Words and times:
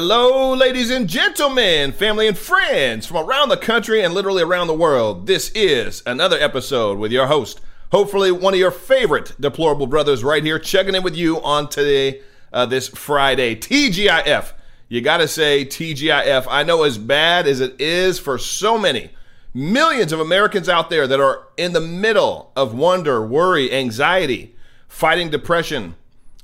Hello, 0.00 0.54
ladies 0.54 0.90
and 0.90 1.08
gentlemen, 1.08 1.90
family 1.90 2.28
and 2.28 2.38
friends 2.38 3.04
from 3.04 3.16
around 3.16 3.48
the 3.48 3.56
country 3.56 4.00
and 4.00 4.14
literally 4.14 4.44
around 4.44 4.68
the 4.68 4.72
world. 4.72 5.26
This 5.26 5.50
is 5.56 6.04
another 6.06 6.38
episode 6.38 7.00
with 7.00 7.10
your 7.10 7.26
host, 7.26 7.60
hopefully 7.90 8.30
one 8.30 8.54
of 8.54 8.60
your 8.60 8.70
favorite 8.70 9.34
deplorable 9.40 9.88
brothers, 9.88 10.22
right 10.22 10.44
here, 10.44 10.60
checking 10.60 10.94
in 10.94 11.02
with 11.02 11.16
you 11.16 11.42
on 11.42 11.68
today, 11.68 12.22
uh, 12.52 12.64
this 12.64 12.86
Friday. 12.86 13.56
TGIF. 13.56 14.52
You 14.88 15.00
got 15.00 15.16
to 15.16 15.26
say 15.26 15.64
TGIF. 15.64 16.46
I 16.48 16.62
know 16.62 16.84
as 16.84 16.96
bad 16.96 17.48
as 17.48 17.58
it 17.58 17.74
is 17.80 18.20
for 18.20 18.38
so 18.38 18.78
many 18.78 19.10
millions 19.52 20.12
of 20.12 20.20
Americans 20.20 20.68
out 20.68 20.90
there 20.90 21.08
that 21.08 21.18
are 21.18 21.48
in 21.56 21.72
the 21.72 21.80
middle 21.80 22.52
of 22.54 22.72
wonder, 22.72 23.26
worry, 23.26 23.72
anxiety, 23.72 24.54
fighting 24.86 25.28
depression. 25.28 25.96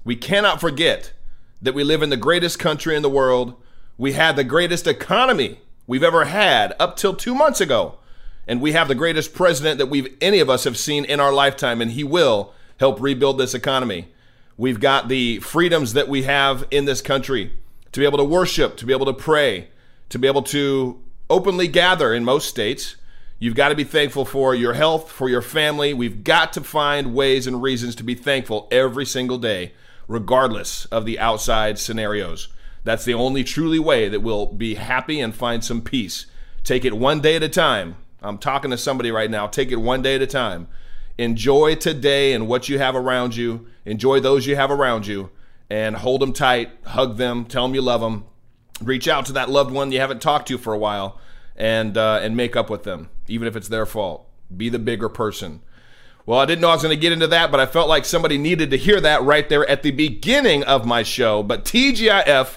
We 0.03 0.17
cannot 0.17 0.61
forget 0.61 1.13
that 1.63 1.75
we 1.75 1.85
live 1.85 2.03
in 2.03 2.11
the 2.11 2.17
greatest 2.17 2.59
country 2.59 2.97
in 2.97 3.03
the 3.03 3.09
world. 3.09 3.55
We 3.97 4.13
had 4.13 4.37
the 4.37 4.45
greatest 4.45 4.87
economy 4.87 5.61
we've 5.87 6.03
ever 6.03 6.25
had 6.25 6.75
up 6.79 6.97
till 6.97 7.15
two 7.15 7.35
months 7.35 7.61
ago. 7.61 7.99
And 8.47 8.61
we 8.61 8.73
have 8.73 8.89
the 8.89 8.95
greatest 8.95 9.35
president 9.35 9.79
that 9.79 9.87
we've 9.87 10.15
any 10.21 10.41
of 10.41 10.51
us 10.51 10.65
have 10.65 10.77
seen 10.77 11.05
in 11.05 11.21
our 11.21 11.33
lifetime, 11.33 11.81
and 11.81 11.93
he 11.93 12.05
will 12.05 12.53
help 12.79 13.01
rebuild 13.01 13.39
this 13.39 13.55
economy. 13.55 14.09
We've 14.57 14.81
got 14.81 15.09
the 15.09 15.41
freedoms 15.41 15.95
that 15.95 16.09
we 16.09 16.25
have 16.25 16.67
in 16.71 16.85
this 16.85 17.01
country 17.01 17.53
to 17.93 18.01
be 18.01 18.07
able 18.07 18.19
to 18.19 18.25
worship, 18.25 18.77
to 18.77 18.87
be 18.87 18.93
able 18.93 19.07
to 19.07 19.15
pray, 19.15 19.69
to 20.11 20.19
be 20.19 20.29
able 20.29 20.43
to 20.43 21.01
openly 21.31 21.69
gather 21.69 22.13
in 22.13 22.25
most 22.25 22.49
states. 22.49 22.97
You've 23.39 23.55
got 23.55 23.71
to 23.71 23.75
be 23.75 23.85
thankful 23.85 24.25
for 24.25 24.55
your 24.55 24.75
health, 24.75 25.11
for 25.11 25.29
your 25.29 25.43
family. 25.43 25.95
We've 25.95 26.23
got 26.23 26.53
to 26.53 26.61
find 26.61 27.15
ways 27.15 27.47
and 27.47 27.63
reasons 27.63 27.95
to 27.97 28.05
be 28.05 28.15
thankful 28.15 28.69
every 28.71 29.07
single 29.07 29.39
day 29.39 29.73
regardless 30.09 30.87
of 30.87 31.05
the 31.05 31.19
outside 31.19 31.79
scenarios. 31.79 32.49
That's 32.85 33.05
the 33.05 33.15
only 33.15 33.45
truly 33.45 33.79
way 33.79 34.09
that 34.09 34.21
we'll 34.21 34.47
be 34.47 34.75
happy 34.75 35.21
and 35.21 35.35
find 35.35 35.65
some 35.65 35.81
peace. 35.81 36.27
Take 36.63 36.85
it 36.85 36.97
one 36.97 37.21
day 37.21 37.37
at 37.37 37.43
a 37.43 37.49
time. 37.49 37.97
I'm 38.23 38.39
talking 38.39 38.71
to 38.71 38.79
somebody 38.79 39.11
right 39.11 39.31
now. 39.31 39.47
Take 39.47 39.71
it 39.71 39.77
one 39.77 40.03
day 40.03 40.15
at 40.15 40.23
a 40.23 40.27
time. 40.27 40.69
Enjoy 41.17 41.75
today 41.75 42.33
and 42.33 42.49
what 42.49 42.69
you 42.69 42.79
have 42.79 42.97
around 42.97 43.37
you. 43.37 43.67
Enjoy 43.85 44.21
those 44.21 44.47
you 44.47 44.57
have 44.57 44.71
around 44.71 45.07
you 45.07 45.31
and 45.71 45.97
hold 45.97 46.21
them 46.21 46.33
tight, 46.33 46.71
hug 46.87 47.17
them, 47.17 47.45
tell 47.45 47.67
them 47.67 47.75
you 47.75 47.83
love 47.83 48.01
them. 48.01 48.25
Reach 48.81 49.09
out 49.09 49.27
to 49.27 49.33
that 49.33 49.51
loved 49.51 49.71
one 49.71 49.93
you 49.93 50.01
haven't 50.01 50.21
talked 50.21 50.49
to 50.49 50.59
for 50.59 50.73
a 50.73 50.79
while 50.79 51.21
and 51.57 51.97
uh, 51.97 52.19
and 52.23 52.37
make 52.37 52.57
up 52.57 52.69
with 52.69 52.83
them, 52.83 53.09
even 53.29 53.47
if 53.47 53.55
it's 53.57 53.69
their 53.69 53.87
fault. 53.87 54.29
Be 54.55 54.69
the 54.69 54.79
bigger 54.79 55.09
person. 55.09 55.63
Well, 56.27 56.39
I 56.39 56.47
didn't 56.47 56.63
know 56.63 56.71
I 56.71 56.75
was 56.75 56.83
going 56.83 56.97
to 56.97 57.01
get 57.01 57.13
into 57.13 57.27
that, 57.27 57.51
but 57.51 57.61
I 57.61 57.67
felt 57.67 57.87
like 57.87 58.07
somebody 58.07 58.39
needed 58.39 58.71
to 58.71 58.79
hear 58.79 58.99
that 58.99 59.23
right 59.23 59.47
there 59.47 59.69
at 59.69 59.83
the 59.83 59.91
beginning 59.91 60.63
of 60.65 60.87
my 60.87 61.03
show. 61.03 61.43
But 61.43 61.67
TGIF, 61.67 62.57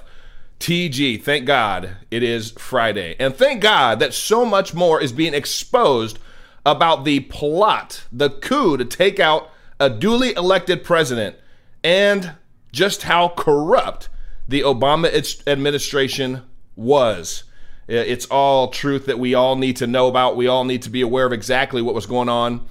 TG, 0.61 1.21
thank 1.21 1.45
God 1.45 1.97
it 2.09 2.23
is 2.23 2.51
Friday. 2.51 3.17
And 3.19 3.35
thank 3.35 3.61
God 3.61 3.99
that 3.99 4.13
so 4.13 4.45
much 4.45 4.73
more 4.73 5.01
is 5.01 5.11
being 5.11 5.33
exposed 5.33 6.17
about 6.65 7.03
the 7.03 7.19
plot, 7.21 8.05
the 8.09 8.29
coup 8.29 8.77
to 8.77 8.85
take 8.85 9.19
out 9.19 9.49
a 9.81 9.89
duly 9.89 10.33
elected 10.35 10.85
president, 10.85 11.35
and 11.83 12.35
just 12.71 13.03
how 13.03 13.29
corrupt 13.29 14.07
the 14.47 14.61
Obama 14.61 15.43
administration 15.45 16.41
was. 16.77 17.43
It's 17.89 18.25
all 18.27 18.69
truth 18.69 19.07
that 19.07 19.19
we 19.19 19.33
all 19.33 19.57
need 19.57 19.75
to 19.77 19.87
know 19.87 20.07
about. 20.07 20.37
We 20.37 20.47
all 20.47 20.63
need 20.63 20.83
to 20.83 20.89
be 20.89 21.01
aware 21.01 21.25
of 21.25 21.33
exactly 21.33 21.81
what 21.81 21.95
was 21.95 22.05
going 22.05 22.29
on 22.29 22.65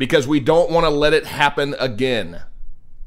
because 0.00 0.26
we 0.26 0.40
don't 0.40 0.70
want 0.70 0.84
to 0.86 0.90
let 0.90 1.12
it 1.12 1.26
happen 1.26 1.76
again. 1.78 2.40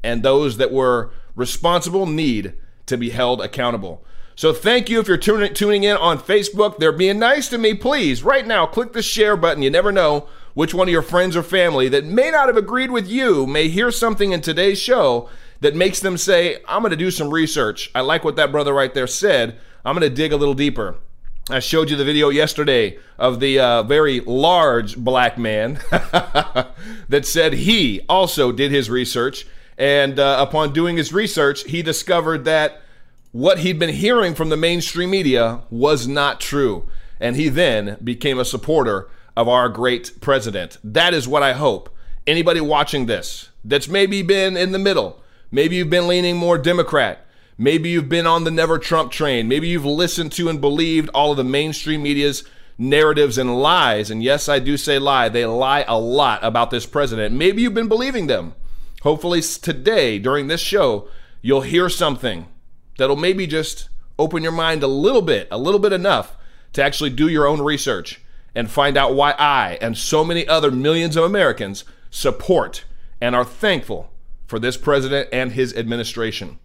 And 0.04 0.22
those 0.22 0.58
that 0.58 0.70
were 0.70 1.10
responsible 1.34 2.06
need 2.06 2.54
to 2.86 2.96
be 2.96 3.10
held 3.10 3.40
accountable. 3.40 4.04
So 4.36 4.52
thank 4.52 4.88
you 4.88 5.00
if 5.00 5.08
you're 5.08 5.16
tuning, 5.16 5.52
tuning 5.54 5.82
in 5.82 5.96
on 5.96 6.20
Facebook. 6.20 6.78
They're 6.78 6.92
being 6.92 7.18
nice 7.18 7.48
to 7.48 7.58
me. 7.58 7.74
Please, 7.74 8.22
right 8.22 8.46
now, 8.46 8.64
click 8.64 8.92
the 8.92 9.02
share 9.02 9.36
button. 9.36 9.60
You 9.60 9.70
never 9.70 9.90
know 9.90 10.28
which 10.54 10.72
one 10.72 10.86
of 10.86 10.92
your 10.92 11.02
friends 11.02 11.34
or 11.34 11.42
family 11.42 11.88
that 11.88 12.04
may 12.04 12.30
not 12.30 12.46
have 12.46 12.56
agreed 12.56 12.92
with 12.92 13.08
you 13.08 13.44
may 13.44 13.66
hear 13.66 13.90
something 13.90 14.30
in 14.30 14.40
today's 14.40 14.78
show 14.78 15.28
that 15.62 15.74
makes 15.74 15.98
them 15.98 16.16
say, 16.16 16.58
I'm 16.68 16.82
going 16.82 16.92
to 16.92 16.96
do 16.96 17.10
some 17.10 17.30
research. 17.30 17.90
I 17.92 18.02
like 18.02 18.22
what 18.22 18.36
that 18.36 18.52
brother 18.52 18.72
right 18.72 18.94
there 18.94 19.08
said. 19.08 19.58
I'm 19.84 19.98
going 19.98 20.08
to 20.08 20.14
dig 20.14 20.32
a 20.32 20.36
little 20.36 20.54
deeper. 20.54 20.94
I 21.50 21.58
showed 21.58 21.90
you 21.90 21.96
the 21.96 22.06
video 22.06 22.30
yesterday 22.30 22.98
of 23.18 23.38
the 23.38 23.58
uh, 23.58 23.82
very 23.82 24.20
large 24.20 24.96
black 24.96 25.36
man 25.36 25.74
that 25.90 27.24
said 27.24 27.52
he 27.52 28.00
also 28.08 28.50
did 28.50 28.70
his 28.70 28.88
research. 28.88 29.46
And 29.76 30.18
uh, 30.18 30.38
upon 30.40 30.72
doing 30.72 30.96
his 30.96 31.12
research, 31.12 31.64
he 31.64 31.82
discovered 31.82 32.46
that 32.46 32.80
what 33.32 33.58
he'd 33.58 33.78
been 33.78 33.92
hearing 33.92 34.34
from 34.34 34.48
the 34.48 34.56
mainstream 34.56 35.10
media 35.10 35.60
was 35.68 36.08
not 36.08 36.40
true. 36.40 36.88
And 37.20 37.36
he 37.36 37.50
then 37.50 37.98
became 38.02 38.38
a 38.38 38.44
supporter 38.44 39.10
of 39.36 39.46
our 39.46 39.68
great 39.68 40.20
president. 40.22 40.78
That 40.82 41.12
is 41.12 41.28
what 41.28 41.42
I 41.42 41.52
hope. 41.52 41.94
Anybody 42.26 42.62
watching 42.62 43.04
this 43.04 43.50
that's 43.62 43.88
maybe 43.88 44.22
been 44.22 44.56
in 44.56 44.72
the 44.72 44.78
middle, 44.78 45.22
maybe 45.50 45.76
you've 45.76 45.90
been 45.90 46.08
leaning 46.08 46.38
more 46.38 46.56
Democrat, 46.56 47.23
Maybe 47.56 47.88
you've 47.90 48.08
been 48.08 48.26
on 48.26 48.44
the 48.44 48.50
never 48.50 48.78
Trump 48.78 49.12
train. 49.12 49.46
Maybe 49.46 49.68
you've 49.68 49.84
listened 49.84 50.32
to 50.32 50.48
and 50.48 50.60
believed 50.60 51.08
all 51.10 51.30
of 51.30 51.36
the 51.36 51.44
mainstream 51.44 52.02
media's 52.02 52.42
narratives 52.76 53.38
and 53.38 53.60
lies. 53.60 54.10
And 54.10 54.22
yes, 54.22 54.48
I 54.48 54.58
do 54.58 54.76
say 54.76 54.98
lie. 54.98 55.28
They 55.28 55.46
lie 55.46 55.84
a 55.86 55.98
lot 55.98 56.42
about 56.42 56.70
this 56.70 56.86
president. 56.86 57.34
Maybe 57.34 57.62
you've 57.62 57.74
been 57.74 57.88
believing 57.88 58.26
them. 58.26 58.54
Hopefully, 59.02 59.40
today, 59.40 60.18
during 60.18 60.48
this 60.48 60.60
show, 60.60 61.08
you'll 61.42 61.60
hear 61.60 61.88
something 61.88 62.46
that'll 62.98 63.16
maybe 63.16 63.46
just 63.46 63.88
open 64.18 64.42
your 64.42 64.52
mind 64.52 64.82
a 64.82 64.88
little 64.88 65.22
bit, 65.22 65.46
a 65.50 65.58
little 65.58 65.80
bit 65.80 65.92
enough 65.92 66.36
to 66.72 66.82
actually 66.82 67.10
do 67.10 67.28
your 67.28 67.46
own 67.46 67.60
research 67.60 68.20
and 68.54 68.70
find 68.70 68.96
out 68.96 69.14
why 69.14 69.32
I 69.32 69.78
and 69.80 69.96
so 69.96 70.24
many 70.24 70.46
other 70.48 70.70
millions 70.70 71.16
of 71.16 71.24
Americans 71.24 71.84
support 72.10 72.84
and 73.20 73.36
are 73.36 73.44
thankful 73.44 74.10
for 74.46 74.58
this 74.58 74.76
president 74.76 75.28
and 75.32 75.52
his 75.52 75.74
administration. 75.76 76.58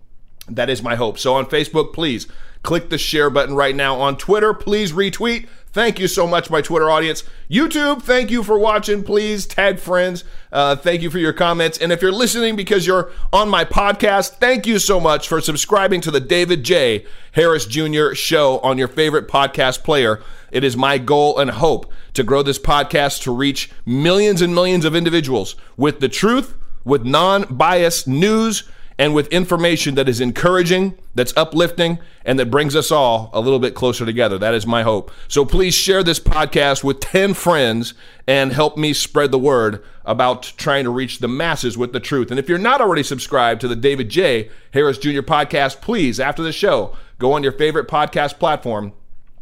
That 0.49 0.69
is 0.69 0.81
my 0.81 0.95
hope. 0.95 1.19
So 1.19 1.35
on 1.35 1.45
Facebook, 1.45 1.93
please 1.93 2.27
click 2.63 2.89
the 2.89 2.97
share 2.97 3.29
button 3.29 3.55
right 3.55 3.75
now. 3.75 3.99
On 3.99 4.17
Twitter, 4.17 4.53
please 4.53 4.91
retweet. 4.91 5.47
Thank 5.71 5.99
you 5.99 6.07
so 6.07 6.25
much, 6.25 6.49
my 6.49 6.61
Twitter 6.61 6.89
audience. 6.89 7.23
YouTube, 7.49 8.01
thank 8.01 8.31
you 8.31 8.41
for 8.41 8.57
watching. 8.57 9.03
Please 9.03 9.45
tag 9.45 9.77
friends. 9.77 10.23
Uh, 10.51 10.75
thank 10.75 11.03
you 11.03 11.11
for 11.11 11.19
your 11.19 11.31
comments. 11.31 11.77
And 11.77 11.91
if 11.91 12.01
you're 12.01 12.11
listening 12.11 12.55
because 12.55 12.87
you're 12.87 13.11
on 13.31 13.49
my 13.49 13.65
podcast, 13.65 14.37
thank 14.37 14.65
you 14.65 14.79
so 14.79 14.99
much 14.99 15.27
for 15.27 15.39
subscribing 15.39 16.01
to 16.01 16.11
the 16.11 16.19
David 16.19 16.63
J. 16.63 17.05
Harris 17.33 17.67
Jr. 17.67 18.13
show 18.13 18.57
on 18.59 18.79
your 18.79 18.87
favorite 18.87 19.27
podcast 19.27 19.83
player. 19.83 20.23
It 20.51 20.63
is 20.63 20.75
my 20.75 20.97
goal 20.97 21.37
and 21.37 21.51
hope 21.51 21.93
to 22.15 22.23
grow 22.23 22.41
this 22.41 22.57
podcast 22.57 23.21
to 23.23 23.31
reach 23.31 23.69
millions 23.85 24.41
and 24.41 24.55
millions 24.55 24.85
of 24.85 24.95
individuals 24.95 25.55
with 25.77 25.99
the 25.99 26.09
truth, 26.09 26.55
with 26.83 27.05
non 27.05 27.43
biased 27.43 28.07
news 28.07 28.63
and 28.99 29.15
with 29.15 29.27
information 29.29 29.95
that 29.95 30.09
is 30.09 30.19
encouraging, 30.19 30.93
that's 31.15 31.35
uplifting, 31.37 31.99
and 32.25 32.37
that 32.37 32.51
brings 32.51 32.75
us 32.75 32.91
all 32.91 33.29
a 33.31 33.39
little 33.39 33.57
bit 33.57 33.73
closer 33.73 34.05
together. 34.05 34.37
That 34.37 34.53
is 34.53 34.67
my 34.67 34.83
hope. 34.83 35.09
So 35.29 35.45
please 35.45 35.73
share 35.73 36.03
this 36.03 36.19
podcast 36.19 36.83
with 36.83 36.99
10 36.99 37.33
friends 37.33 37.93
and 38.27 38.51
help 38.51 38.77
me 38.77 38.91
spread 38.91 39.31
the 39.31 39.39
word 39.39 39.81
about 40.03 40.51
trying 40.57 40.83
to 40.83 40.89
reach 40.89 41.19
the 41.19 41.29
masses 41.29 41.77
with 41.77 41.93
the 41.93 42.01
truth. 42.01 42.29
And 42.29 42.37
if 42.37 42.49
you're 42.49 42.57
not 42.57 42.81
already 42.81 43.03
subscribed 43.03 43.61
to 43.61 43.69
the 43.69 43.75
David 43.75 44.09
J. 44.09 44.49
Harris 44.73 44.97
Jr. 44.97 45.21
podcast, 45.21 45.79
please, 45.79 46.19
after 46.19 46.43
the 46.43 46.51
show, 46.51 46.93
go 47.19 47.31
on 47.31 47.41
your 47.41 47.53
favorite 47.53 47.87
podcast 47.87 48.37
platform 48.37 48.91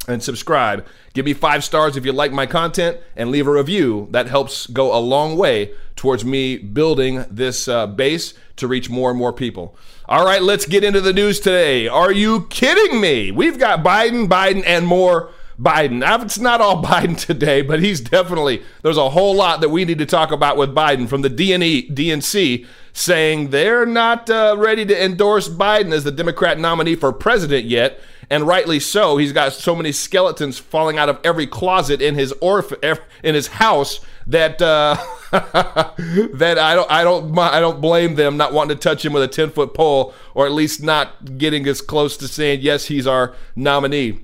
and 0.07 0.23
subscribe. 0.23 0.85
Give 1.13 1.25
me 1.25 1.33
five 1.33 1.63
stars 1.63 1.97
if 1.97 2.05
you 2.05 2.13
like 2.13 2.31
my 2.31 2.45
content 2.45 2.97
and 3.15 3.29
leave 3.29 3.47
a 3.47 3.51
review. 3.51 4.07
That 4.11 4.27
helps 4.27 4.67
go 4.67 4.95
a 4.95 4.99
long 4.99 5.37
way 5.37 5.71
towards 5.95 6.23
me 6.23 6.57
building 6.57 7.25
this 7.29 7.67
uh, 7.67 7.87
base 7.87 8.33
to 8.57 8.67
reach 8.67 8.89
more 8.89 9.09
and 9.09 9.19
more 9.19 9.33
people. 9.33 9.75
All 10.05 10.25
right, 10.25 10.41
let's 10.41 10.65
get 10.65 10.83
into 10.83 11.01
the 11.01 11.13
news 11.13 11.39
today. 11.39 11.87
Are 11.87 12.11
you 12.11 12.47
kidding 12.49 13.01
me? 13.01 13.31
We've 13.31 13.59
got 13.59 13.83
Biden, 13.83 14.27
Biden, 14.27 14.63
and 14.65 14.87
more 14.87 15.31
Biden. 15.59 16.01
It's 16.23 16.39
not 16.39 16.61
all 16.61 16.81
Biden 16.83 17.17
today, 17.17 17.61
but 17.61 17.81
he's 17.81 17.99
definitely, 17.99 18.63
there's 18.83 18.97
a 18.97 19.09
whole 19.09 19.35
lot 19.35 19.61
that 19.61 19.69
we 19.69 19.85
need 19.85 19.97
to 19.97 20.05
talk 20.05 20.31
about 20.31 20.55
with 20.55 20.73
Biden 20.73 21.09
from 21.09 21.23
the 21.23 21.29
DNE, 21.29 21.93
DNC 21.93 22.65
saying 22.93 23.49
they're 23.49 23.85
not 23.85 24.29
uh, 24.29 24.55
ready 24.57 24.85
to 24.85 25.03
endorse 25.03 25.49
Biden 25.49 25.91
as 25.91 26.03
the 26.03 26.11
Democrat 26.11 26.57
nominee 26.57 26.95
for 26.95 27.11
president 27.11 27.65
yet 27.65 27.99
and 28.29 28.45
rightly 28.45 28.79
so. 28.79 29.17
He's 29.17 29.31
got 29.31 29.53
so 29.53 29.75
many 29.75 29.91
skeletons 29.91 30.59
falling 30.59 30.97
out 30.97 31.09
of 31.09 31.19
every 31.23 31.47
closet 31.47 32.01
in 32.01 32.15
his 32.15 32.33
orph- 32.33 32.99
in 33.23 33.35
his 33.35 33.47
house 33.47 33.99
that 34.27 34.61
uh, 34.61 34.97
that 35.31 36.57
I 36.59 36.75
don't 36.75 36.91
I 36.91 37.03
don't 37.03 37.37
I 37.37 37.59
don't 37.59 37.81
blame 37.81 38.15
them 38.15 38.37
not 38.37 38.53
wanting 38.53 38.77
to 38.77 38.81
touch 38.81 39.05
him 39.05 39.13
with 39.13 39.23
a 39.23 39.27
ten 39.27 39.49
foot 39.49 39.73
pole 39.73 40.13
or 40.33 40.45
at 40.45 40.51
least 40.51 40.83
not 40.83 41.37
getting 41.37 41.67
as 41.67 41.81
close 41.81 42.17
to 42.17 42.27
saying 42.27 42.61
yes 42.61 42.85
he's 42.85 43.07
our 43.07 43.35
nominee. 43.55 44.19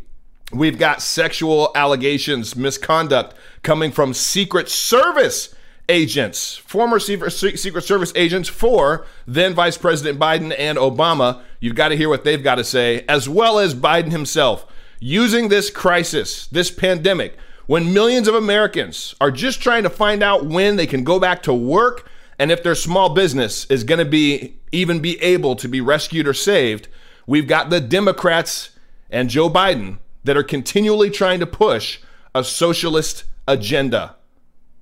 We've 0.52 0.78
got 0.78 1.02
sexual 1.02 1.72
allegations, 1.74 2.56
misconduct 2.56 3.36
coming 3.64 3.92
from 3.92 4.14
Secret 4.14 4.70
Service 4.70 5.56
agents, 5.90 6.56
former 6.58 7.00
Secret 7.00 7.32
Service 7.32 8.14
agents 8.16 8.50
for 8.50 9.06
then 9.28 9.54
Vice 9.54 9.78
President 9.78 10.20
Biden 10.20 10.56
and 10.58 10.78
Obama. 10.78 11.42
You've 11.60 11.76
got 11.76 11.90
to 11.90 11.98
hear 11.98 12.10
what 12.10 12.24
they've 12.24 12.44
got 12.44 12.56
to 12.56 12.64
say, 12.64 13.06
as 13.08 13.28
well 13.28 13.60
as 13.60 13.76
Biden 13.76 14.12
himself, 14.12 14.66
using 15.00 15.50
this 15.50 15.70
crisis, 15.70 16.48
this 16.48 16.72
pandemic, 16.72 17.38
when 17.66 17.94
millions 17.94 18.28
of 18.28 18.36
Americans 18.36 19.16
are 19.22 19.32
just 19.32 19.62
trying 19.62 19.84
to 19.84 19.90
find 19.90 20.24
out 20.24 20.46
when 20.46 20.76
they 20.76 20.88
can 20.88 21.04
go 21.04 21.20
back 21.20 21.44
to 21.44 21.54
work 21.54 22.10
and 22.40 22.52
if 22.52 22.64
their 22.64 22.76
small 22.76 23.14
business 23.14 23.66
is 23.66 23.84
going 23.84 24.00
to 24.00 24.06
be 24.06 24.56
even 24.72 25.00
be 25.00 25.22
able 25.22 25.56
to 25.56 25.68
be 25.68 25.80
rescued 25.80 26.28
or 26.28 26.34
saved. 26.34 26.88
We've 27.28 27.48
got 27.48 27.70
the 27.70 27.80
Democrats 27.80 28.72
and 29.10 29.30
Joe 29.30 29.50
Biden 29.50 30.00
that 30.24 30.36
are 30.36 30.44
continually 30.44 31.10
trying 31.10 31.40
to 31.40 31.48
push 31.48 32.00
a 32.34 32.44
socialist 32.44 33.24
agenda. 33.48 34.16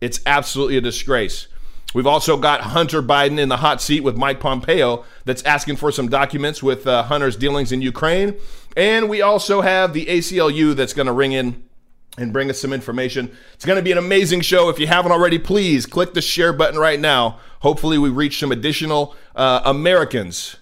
It's 0.02 0.20
absolutely 0.26 0.78
a 0.78 0.82
disgrace. 0.82 1.48
We've 1.94 2.08
also 2.08 2.38
got 2.38 2.62
Hunter 2.62 3.02
Biden 3.02 3.38
in 3.38 3.50
the 3.50 3.58
hot 3.58 3.82
seat 3.82 4.02
with 4.02 4.18
Mike 4.18 4.40
Pompeo 4.40 5.06
that's 5.26 5.44
asking 5.44 5.76
for 5.76 5.92
some 5.92 6.10
documents 6.10 6.64
with 6.64 6.88
uh, 6.88 7.04
Hunter's 7.04 7.36
dealings 7.36 7.72
in 7.72 7.82
Ukraine. 7.82 8.36
And 8.78 9.10
we 9.10 9.22
also 9.22 9.62
have 9.62 9.94
the 9.94 10.06
ACLU 10.06 10.74
that's 10.74 10.94
going 10.94 11.08
to 11.08 11.14
ring 11.14 11.34
in 11.34 11.64
and 12.18 12.32
bring 12.32 12.50
us 12.50 12.60
some 12.60 12.74
information. 12.74 13.36
It's 13.54 13.66
going 13.66 13.78
to 13.78 13.84
be 13.84 13.92
an 13.92 13.98
amazing 13.98 14.42
show. 14.42 14.70
If 14.70 14.80
you 14.80 14.88
haven't 14.88 15.12
already, 15.12 15.38
please 15.38 15.86
click 15.86 16.14
the 16.14 16.22
share 16.22 16.54
button 16.54 16.80
right 16.80 17.00
now. 17.00 17.40
Hopefully, 17.60 17.98
we 17.98 18.10
reach 18.10 18.40
some 18.40 18.52
additional 18.52 19.16
uh, 19.36 19.62
Americans, 19.66 20.58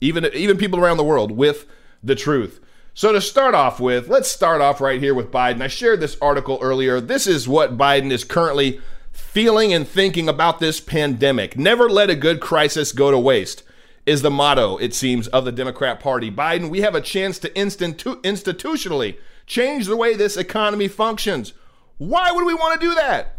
even 0.00 0.26
even 0.34 0.56
people 0.58 0.78
around 0.78 0.96
the 0.96 1.04
world, 1.04 1.32
with 1.32 1.66
the 2.02 2.14
truth. 2.14 2.60
So 2.92 3.12
to 3.12 3.20
start 3.20 3.54
off 3.54 3.78
with, 3.80 4.08
let's 4.08 4.30
start 4.30 4.60
off 4.60 4.80
right 4.80 5.00
here 5.00 5.14
with 5.14 5.30
Biden. 5.30 5.62
I 5.62 5.68
shared 5.68 6.00
this 6.00 6.16
article 6.20 6.58
earlier. 6.60 7.00
This 7.00 7.26
is 7.26 7.48
what 7.48 7.78
Biden 7.78 8.10
is 8.10 8.24
currently 8.24 8.80
feeling 9.12 9.72
and 9.72 9.86
thinking 9.86 10.28
about 10.28 10.58
this 10.58 10.80
pandemic. 10.80 11.56
Never 11.56 11.88
let 11.88 12.10
a 12.10 12.16
good 12.16 12.40
crisis 12.40 12.92
go 12.92 13.10
to 13.10 13.18
waste 13.18 13.62
is 14.06 14.22
the 14.22 14.30
motto, 14.30 14.76
it 14.78 14.92
seems, 14.92 15.28
of 15.28 15.44
the 15.44 15.52
Democrat 15.52 16.00
Party. 16.00 16.30
Biden, 16.30 16.68
we 16.68 16.80
have 16.80 16.94
a 16.94 17.00
chance 17.00 17.38
to 17.38 17.50
institu- 17.50 18.20
institutionally 18.22 19.18
change 19.46 19.86
the 19.86 19.96
way 19.96 20.14
this 20.14 20.36
economy 20.36 20.88
functions. 20.88 21.52
Why 21.98 22.32
would 22.32 22.44
we 22.44 22.54
want 22.54 22.80
to 22.80 22.86
do 22.86 22.94
that? 22.94 23.36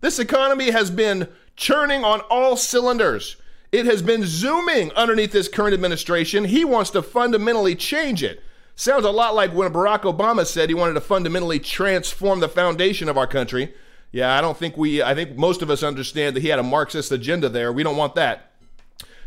This 0.00 0.18
economy 0.18 0.70
has 0.70 0.90
been 0.90 1.28
churning 1.56 2.04
on 2.04 2.20
all 2.22 2.56
cylinders. 2.56 3.36
It 3.70 3.84
has 3.86 4.00
been 4.00 4.24
zooming 4.24 4.92
underneath 4.92 5.32
this 5.32 5.48
current 5.48 5.74
administration. 5.74 6.44
He 6.46 6.64
wants 6.64 6.90
to 6.90 7.02
fundamentally 7.02 7.74
change 7.74 8.22
it. 8.22 8.42
Sounds 8.78 9.04
a 9.04 9.10
lot 9.10 9.34
like 9.34 9.52
when 9.52 9.72
Barack 9.72 10.02
Obama 10.02 10.46
said 10.46 10.68
he 10.68 10.74
wanted 10.74 10.92
to 10.92 11.00
fundamentally 11.00 11.58
transform 11.58 12.38
the 12.38 12.48
foundation 12.48 13.08
of 13.08 13.18
our 13.18 13.26
country. 13.26 13.74
Yeah, 14.12 14.32
I 14.32 14.40
don't 14.40 14.56
think 14.56 14.76
we, 14.76 15.02
I 15.02 15.16
think 15.16 15.36
most 15.36 15.62
of 15.62 15.68
us 15.68 15.82
understand 15.82 16.36
that 16.36 16.42
he 16.42 16.48
had 16.48 16.60
a 16.60 16.62
Marxist 16.62 17.10
agenda 17.10 17.48
there. 17.48 17.72
We 17.72 17.82
don't 17.82 17.96
want 17.96 18.14
that. 18.14 18.52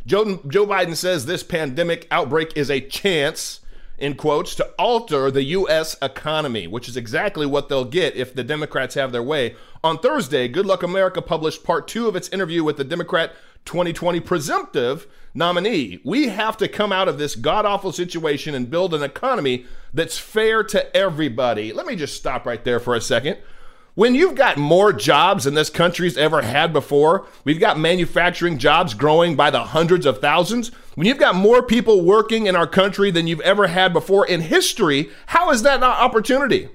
Joe, 0.05 0.41
Joe 0.47 0.65
Biden 0.65 0.95
says 0.95 1.25
this 1.25 1.43
pandemic 1.43 2.07
outbreak 2.11 2.53
is 2.55 2.71
a 2.71 2.79
chance, 2.79 3.59
in 3.97 4.15
quotes, 4.15 4.55
to 4.55 4.69
alter 4.79 5.29
the 5.29 5.43
U.S. 5.43 5.97
economy, 6.01 6.65
which 6.65 6.87
is 6.87 6.95
exactly 6.95 7.45
what 7.45 7.67
they'll 7.67 7.83
get 7.83 8.15
if 8.15 8.33
the 8.33 8.45
Democrats 8.45 8.95
have 8.95 9.11
their 9.11 9.21
way. 9.21 9.57
On 9.83 9.97
Thursday, 9.97 10.47
Good 10.47 10.65
Luck 10.65 10.81
America 10.81 11.21
published 11.21 11.65
part 11.65 11.89
two 11.89 12.07
of 12.07 12.15
its 12.15 12.29
interview 12.29 12.63
with 12.63 12.77
the 12.77 12.85
Democrat 12.85 13.33
2020 13.65 14.21
presumptive 14.21 15.07
nominee. 15.33 15.99
We 16.03 16.27
have 16.29 16.57
to 16.57 16.67
come 16.67 16.91
out 16.91 17.07
of 17.07 17.17
this 17.17 17.35
god 17.35 17.65
awful 17.65 17.91
situation 17.91 18.55
and 18.55 18.69
build 18.69 18.93
an 18.93 19.03
economy 19.03 19.65
that's 19.93 20.17
fair 20.17 20.63
to 20.65 20.95
everybody. 20.95 21.73
Let 21.73 21.85
me 21.85 21.95
just 21.95 22.15
stop 22.15 22.45
right 22.45 22.63
there 22.63 22.79
for 22.79 22.95
a 22.95 23.01
second. 23.01 23.37
When 23.93 24.15
you've 24.15 24.35
got 24.35 24.57
more 24.57 24.93
jobs 24.93 25.43
than 25.43 25.53
this 25.53 25.69
country's 25.69 26.17
ever 26.17 26.41
had 26.41 26.71
before, 26.71 27.27
we've 27.43 27.59
got 27.59 27.77
manufacturing 27.77 28.57
jobs 28.57 28.93
growing 28.93 29.35
by 29.35 29.49
the 29.49 29.63
hundreds 29.65 30.05
of 30.05 30.19
thousands. 30.19 30.69
When 30.95 31.07
you've 31.07 31.17
got 31.17 31.35
more 31.35 31.61
people 31.61 32.05
working 32.05 32.47
in 32.47 32.55
our 32.55 32.67
country 32.67 33.11
than 33.11 33.27
you've 33.27 33.41
ever 33.41 33.67
had 33.67 33.91
before 33.91 34.25
in 34.25 34.41
history, 34.41 35.09
how 35.27 35.51
is 35.51 35.63
that 35.63 35.81
not 35.81 35.99
opportunity? 35.99 36.69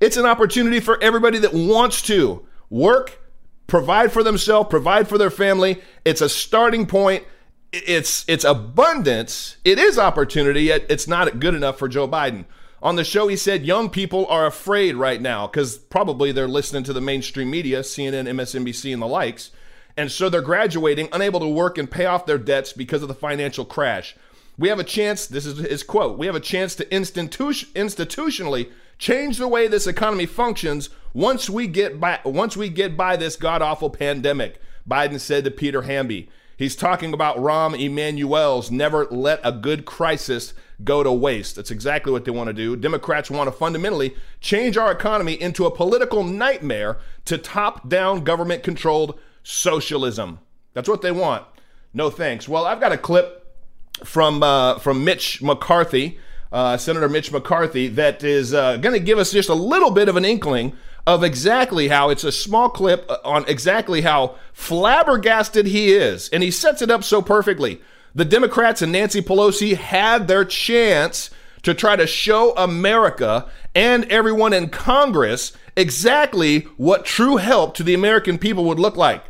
It's 0.00 0.16
an 0.16 0.26
opportunity 0.26 0.80
for 0.80 1.00
everybody 1.00 1.38
that 1.38 1.54
wants 1.54 2.02
to 2.02 2.44
work, 2.68 3.20
provide 3.68 4.10
for 4.10 4.24
themselves, 4.24 4.70
provide 4.70 5.08
for 5.08 5.18
their 5.18 5.30
family. 5.30 5.80
It's 6.04 6.20
a 6.20 6.28
starting 6.28 6.86
point. 6.86 7.24
It's 7.72 8.24
it's 8.28 8.44
abundance. 8.44 9.56
It 9.64 9.78
is 9.78 9.98
opportunity, 9.98 10.62
yet 10.62 10.86
it's 10.88 11.06
not 11.06 11.38
good 11.38 11.54
enough 11.54 11.78
for 11.78 11.88
Joe 11.88 12.08
Biden. 12.08 12.46
On 12.80 12.96
the 12.96 13.04
show, 13.04 13.26
he 13.26 13.36
said 13.36 13.66
young 13.66 13.90
people 13.90 14.26
are 14.26 14.46
afraid 14.46 14.94
right 14.94 15.20
now 15.20 15.46
because 15.46 15.76
probably 15.76 16.30
they're 16.30 16.48
listening 16.48 16.84
to 16.84 16.92
the 16.92 17.00
mainstream 17.00 17.50
media, 17.50 17.80
CNN, 17.80 18.28
MSNBC, 18.28 18.92
and 18.92 19.02
the 19.02 19.06
likes. 19.06 19.50
And 19.96 20.12
so 20.12 20.28
they're 20.28 20.40
graduating, 20.40 21.08
unable 21.12 21.40
to 21.40 21.48
work 21.48 21.76
and 21.76 21.90
pay 21.90 22.06
off 22.06 22.24
their 22.24 22.38
debts 22.38 22.72
because 22.72 23.02
of 23.02 23.08
the 23.08 23.14
financial 23.14 23.64
crash. 23.64 24.14
We 24.56 24.68
have 24.68 24.78
a 24.78 24.84
chance, 24.84 25.26
this 25.26 25.44
is 25.44 25.58
his 25.58 25.82
quote, 25.82 26.16
we 26.18 26.26
have 26.26 26.36
a 26.36 26.40
chance 26.40 26.76
to 26.76 26.84
institu- 26.86 27.66
institutionally 27.72 28.70
change 28.98 29.38
the 29.38 29.48
way 29.48 29.66
this 29.66 29.86
economy 29.88 30.26
functions 30.26 30.90
once 31.14 31.50
we 31.50 31.66
get 31.66 31.98
by 31.98 32.20
once 32.24 32.56
we 32.56 32.68
get 32.68 32.96
by 32.96 33.16
this 33.16 33.34
god 33.36 33.62
awful 33.62 33.90
pandemic, 33.90 34.60
Biden 34.88 35.18
said 35.18 35.44
to 35.44 35.50
Peter 35.50 35.82
Hamby. 35.82 36.28
He's 36.58 36.74
talking 36.74 37.14
about 37.14 37.36
Rahm 37.36 37.78
Emanuel's 37.78 38.68
never 38.68 39.06
let 39.06 39.38
a 39.44 39.52
good 39.52 39.84
crisis 39.84 40.54
go 40.82 41.04
to 41.04 41.12
waste. 41.12 41.54
That's 41.54 41.70
exactly 41.70 42.10
what 42.10 42.24
they 42.24 42.32
want 42.32 42.48
to 42.48 42.52
do. 42.52 42.74
Democrats 42.74 43.30
want 43.30 43.46
to 43.46 43.52
fundamentally 43.52 44.16
change 44.40 44.76
our 44.76 44.90
economy 44.90 45.40
into 45.40 45.66
a 45.66 45.70
political 45.70 46.24
nightmare 46.24 46.98
to 47.26 47.38
top 47.38 47.88
down 47.88 48.24
government 48.24 48.64
controlled 48.64 49.20
socialism. 49.44 50.40
That's 50.74 50.88
what 50.88 51.00
they 51.00 51.12
want. 51.12 51.44
No 51.94 52.10
thanks. 52.10 52.48
Well, 52.48 52.66
I've 52.66 52.80
got 52.80 52.90
a 52.90 52.98
clip 52.98 53.46
from 54.02 54.42
uh, 54.42 54.80
from 54.80 55.04
Mitch 55.04 55.40
McCarthy, 55.40 56.18
uh, 56.50 56.76
Senator 56.76 57.08
Mitch 57.08 57.30
McCarthy, 57.30 57.86
that 57.86 58.24
is 58.24 58.52
uh, 58.52 58.78
going 58.78 58.94
to 58.94 59.04
give 59.04 59.18
us 59.18 59.30
just 59.30 59.48
a 59.48 59.54
little 59.54 59.92
bit 59.92 60.08
of 60.08 60.16
an 60.16 60.24
inkling 60.24 60.76
of 61.08 61.24
exactly 61.24 61.88
how 61.88 62.10
it's 62.10 62.22
a 62.22 62.30
small 62.30 62.68
clip 62.68 63.06
uh, 63.08 63.16
on 63.24 63.42
exactly 63.48 64.02
how 64.02 64.34
flabbergasted 64.52 65.64
he 65.64 65.90
is. 65.94 66.28
And 66.28 66.42
he 66.42 66.50
sets 66.50 66.82
it 66.82 66.90
up 66.90 67.02
so 67.02 67.22
perfectly. 67.22 67.80
The 68.14 68.26
Democrats 68.26 68.82
and 68.82 68.92
Nancy 68.92 69.22
Pelosi 69.22 69.74
had 69.74 70.28
their 70.28 70.44
chance 70.44 71.30
to 71.62 71.72
try 71.72 71.96
to 71.96 72.06
show 72.06 72.52
America 72.58 73.50
and 73.74 74.04
everyone 74.12 74.52
in 74.52 74.68
Congress 74.68 75.56
exactly 75.78 76.68
what 76.76 77.06
true 77.06 77.38
help 77.38 77.74
to 77.76 77.82
the 77.82 77.94
American 77.94 78.36
people 78.36 78.66
would 78.66 78.78
look 78.78 78.98
like. 78.98 79.24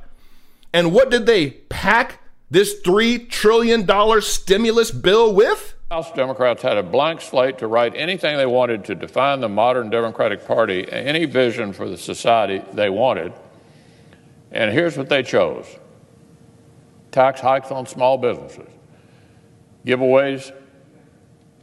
And 0.72 0.92
what 0.92 1.12
did 1.12 1.26
they 1.26 1.50
pack 1.68 2.18
this 2.50 2.82
$3 2.82 3.30
trillion 3.30 3.86
stimulus 4.20 4.90
bill 4.90 5.32
with? 5.32 5.74
House 5.90 6.12
Democrats 6.12 6.60
had 6.60 6.76
a 6.76 6.82
blank 6.82 7.22
slate 7.22 7.56
to 7.58 7.66
write 7.66 7.94
anything 7.96 8.36
they 8.36 8.44
wanted 8.44 8.84
to 8.84 8.94
define 8.94 9.40
the 9.40 9.48
modern 9.48 9.88
Democratic 9.88 10.46
Party, 10.46 10.86
any 10.92 11.24
vision 11.24 11.72
for 11.72 11.88
the 11.88 11.96
society 11.96 12.62
they 12.74 12.90
wanted. 12.90 13.32
And 14.52 14.70
here's 14.70 14.98
what 14.98 15.08
they 15.08 15.22
chose 15.22 15.66
tax 17.10 17.40
hikes 17.40 17.70
on 17.70 17.86
small 17.86 18.18
businesses, 18.18 18.68
giveaways 19.86 20.52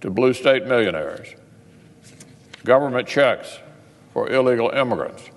to 0.01 0.09
blue 0.09 0.33
state 0.33 0.65
millionaires, 0.65 1.35
government 2.63 3.07
checks 3.07 3.59
for 4.11 4.27
illegal 4.31 4.71
immigrants, 4.71 5.29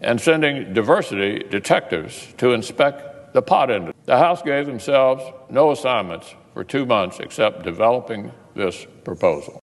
and 0.00 0.20
sending 0.20 0.74
diversity 0.74 1.44
detectives 1.48 2.34
to 2.38 2.54
inspect 2.54 3.34
the 3.34 3.42
pot 3.42 3.70
industry. 3.70 3.94
The 4.06 4.18
House 4.18 4.42
gave 4.42 4.66
themselves 4.66 5.22
no 5.48 5.70
assignments 5.70 6.34
for 6.54 6.64
two 6.64 6.86
months 6.86 7.18
except 7.18 7.64
developing 7.64 8.32
this 8.54 8.86
proposal. 9.02 9.60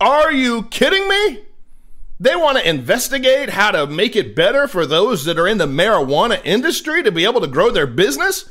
Are 0.00 0.32
you 0.32 0.64
kidding 0.64 1.08
me? 1.08 1.44
They 2.18 2.34
want 2.34 2.58
to 2.58 2.68
investigate 2.68 3.50
how 3.50 3.70
to 3.70 3.86
make 3.86 4.16
it 4.16 4.34
better 4.34 4.66
for 4.66 4.84
those 4.84 5.24
that 5.24 5.38
are 5.38 5.48
in 5.48 5.58
the 5.58 5.66
marijuana 5.66 6.40
industry 6.44 7.02
to 7.02 7.12
be 7.12 7.24
able 7.24 7.40
to 7.40 7.46
grow 7.46 7.70
their 7.70 7.86
business? 7.86 8.50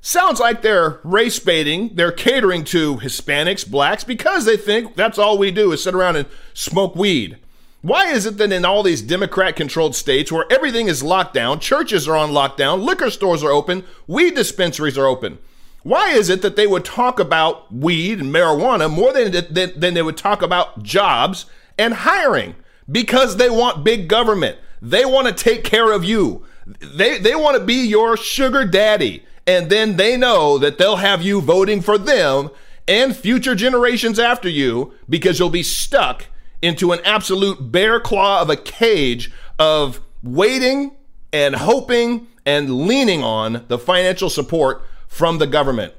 Sounds 0.00 0.38
like 0.38 0.62
they're 0.62 1.00
race 1.02 1.38
baiting, 1.38 1.94
they're 1.94 2.12
catering 2.12 2.62
to 2.64 2.98
Hispanics, 2.98 3.68
blacks, 3.68 4.04
because 4.04 4.44
they 4.44 4.56
think 4.56 4.94
that's 4.94 5.18
all 5.18 5.36
we 5.36 5.50
do 5.50 5.72
is 5.72 5.82
sit 5.82 5.94
around 5.94 6.16
and 6.16 6.28
smoke 6.54 6.94
weed. 6.94 7.38
Why 7.82 8.10
is 8.12 8.26
it 8.26 8.36
that 8.38 8.52
in 8.52 8.64
all 8.64 8.82
these 8.82 9.02
Democrat 9.02 9.56
controlled 9.56 9.96
states 9.96 10.30
where 10.30 10.46
everything 10.50 10.86
is 10.86 11.02
locked 11.02 11.34
down, 11.34 11.60
churches 11.60 12.06
are 12.06 12.16
on 12.16 12.30
lockdown, 12.30 12.84
liquor 12.84 13.10
stores 13.10 13.42
are 13.42 13.50
open, 13.50 13.84
weed 14.06 14.34
dispensaries 14.34 14.98
are 14.98 15.06
open? 15.06 15.38
Why 15.86 16.10
is 16.10 16.30
it 16.30 16.42
that 16.42 16.56
they 16.56 16.66
would 16.66 16.84
talk 16.84 17.20
about 17.20 17.72
weed 17.72 18.18
and 18.18 18.34
marijuana 18.34 18.92
more 18.92 19.12
than, 19.12 19.30
than, 19.54 19.78
than 19.78 19.94
they 19.94 20.02
would 20.02 20.16
talk 20.16 20.42
about 20.42 20.82
jobs 20.82 21.46
and 21.78 21.94
hiring? 21.94 22.56
Because 22.90 23.36
they 23.36 23.48
want 23.48 23.84
big 23.84 24.08
government. 24.08 24.58
They 24.82 25.04
want 25.04 25.28
to 25.28 25.32
take 25.32 25.62
care 25.62 25.92
of 25.92 26.04
you. 26.04 26.44
They, 26.80 27.18
they 27.20 27.36
want 27.36 27.56
to 27.56 27.62
be 27.64 27.86
your 27.86 28.16
sugar 28.16 28.64
daddy. 28.64 29.24
And 29.46 29.70
then 29.70 29.94
they 29.94 30.16
know 30.16 30.58
that 30.58 30.76
they'll 30.76 30.96
have 30.96 31.22
you 31.22 31.40
voting 31.40 31.80
for 31.82 31.98
them 31.98 32.50
and 32.88 33.14
future 33.14 33.54
generations 33.54 34.18
after 34.18 34.48
you 34.48 34.92
because 35.08 35.38
you'll 35.38 35.50
be 35.50 35.62
stuck 35.62 36.26
into 36.62 36.90
an 36.90 36.98
absolute 37.04 37.70
bear 37.70 38.00
claw 38.00 38.42
of 38.42 38.50
a 38.50 38.56
cage 38.56 39.30
of 39.56 40.00
waiting 40.24 40.96
and 41.32 41.54
hoping 41.54 42.26
and 42.44 42.88
leaning 42.88 43.22
on 43.22 43.64
the 43.68 43.78
financial 43.78 44.28
support 44.28 44.82
from 45.16 45.38
the 45.38 45.46
government. 45.46 45.94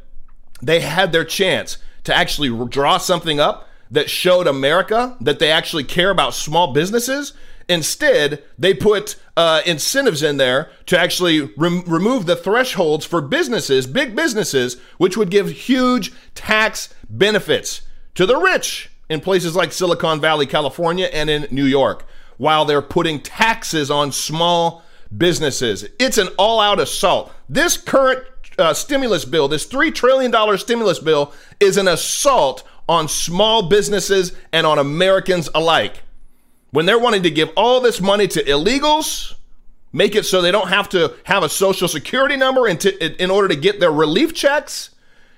They 0.62 0.82
had 0.82 1.12
their 1.12 1.26
chance 1.26 1.80
to 2.04 2.16
actually 2.16 2.68
draw 2.68 3.00
something 3.00 3.40
up 3.40 3.68
that 3.90 4.12
showed 4.12 4.46
America 4.46 5.18
that 5.20 5.40
they 5.40 5.50
actually 5.50 5.86
care 5.86 6.12
about 6.12 6.36
small 6.36 6.72
businesses. 6.72 7.34
Instead, 7.68 8.44
they 8.60 8.76
put 8.76 9.16
uh, 9.36 9.62
incentives 9.66 10.22
in 10.22 10.38
there 10.38 10.70
to 10.86 11.00
actually 11.00 11.42
rem- 11.58 11.84
remove 11.88 12.28
the 12.28 12.36
thresholds 12.36 13.08
for 13.08 13.20
businesses, 13.20 13.88
big 13.88 14.16
businesses, 14.16 14.78
which 15.00 15.18
would 15.18 15.32
give 15.32 15.50
huge 15.50 16.14
tax 16.36 16.94
benefits 17.10 17.82
to 18.14 18.28
the 18.28 18.38
rich 18.38 18.92
in 19.10 19.20
places 19.20 19.56
like 19.56 19.74
Silicon 19.74 20.22
Valley, 20.22 20.46
California, 20.46 21.08
and 21.08 21.28
in 21.28 21.48
New 21.50 21.66
York, 21.66 22.06
while 22.38 22.66
they're 22.66 22.84
putting 22.84 23.20
taxes 23.20 23.90
on 23.90 24.12
small 24.12 24.84
businesses. 25.16 25.88
It's 25.98 26.20
an 26.20 26.28
all 26.38 26.60
out 26.60 26.80
assault. 26.80 27.34
This 27.50 27.78
current 27.78 28.24
uh, 28.58 28.74
stimulus 28.74 29.26
bill, 29.26 29.48
this 29.48 29.68
$3 29.68 29.94
trillion 29.94 30.58
stimulus 30.58 31.00
bill, 31.00 31.34
is 31.60 31.78
an 31.78 31.88
assault 31.88 32.64
on 32.90 33.08
small 33.08 33.68
businesses 33.70 34.34
and 34.52 34.66
on 34.66 34.80
Americans 34.80 35.50
alike. 35.54 36.04
When 36.72 36.86
they're 36.86 37.00
wanting 37.00 37.24
to 37.24 37.32
give 37.32 37.50
all 37.56 37.82
this 37.82 38.02
money 38.02 38.28
to 38.28 38.44
illegals, 38.44 39.34
make 39.94 40.16
it 40.16 40.26
so 40.26 40.42
they 40.42 40.52
don't 40.52 40.70
have 40.70 40.90
to 40.90 41.16
have 41.26 41.44
a 41.44 41.50
social 41.50 41.88
security 41.88 42.36
number 42.36 42.68
in, 42.68 42.78
in 42.78 43.32
order 43.32 43.48
to 43.48 43.56
get 43.56 43.80
their 43.80 43.92
relief 43.92 44.34
checks, 44.34 44.92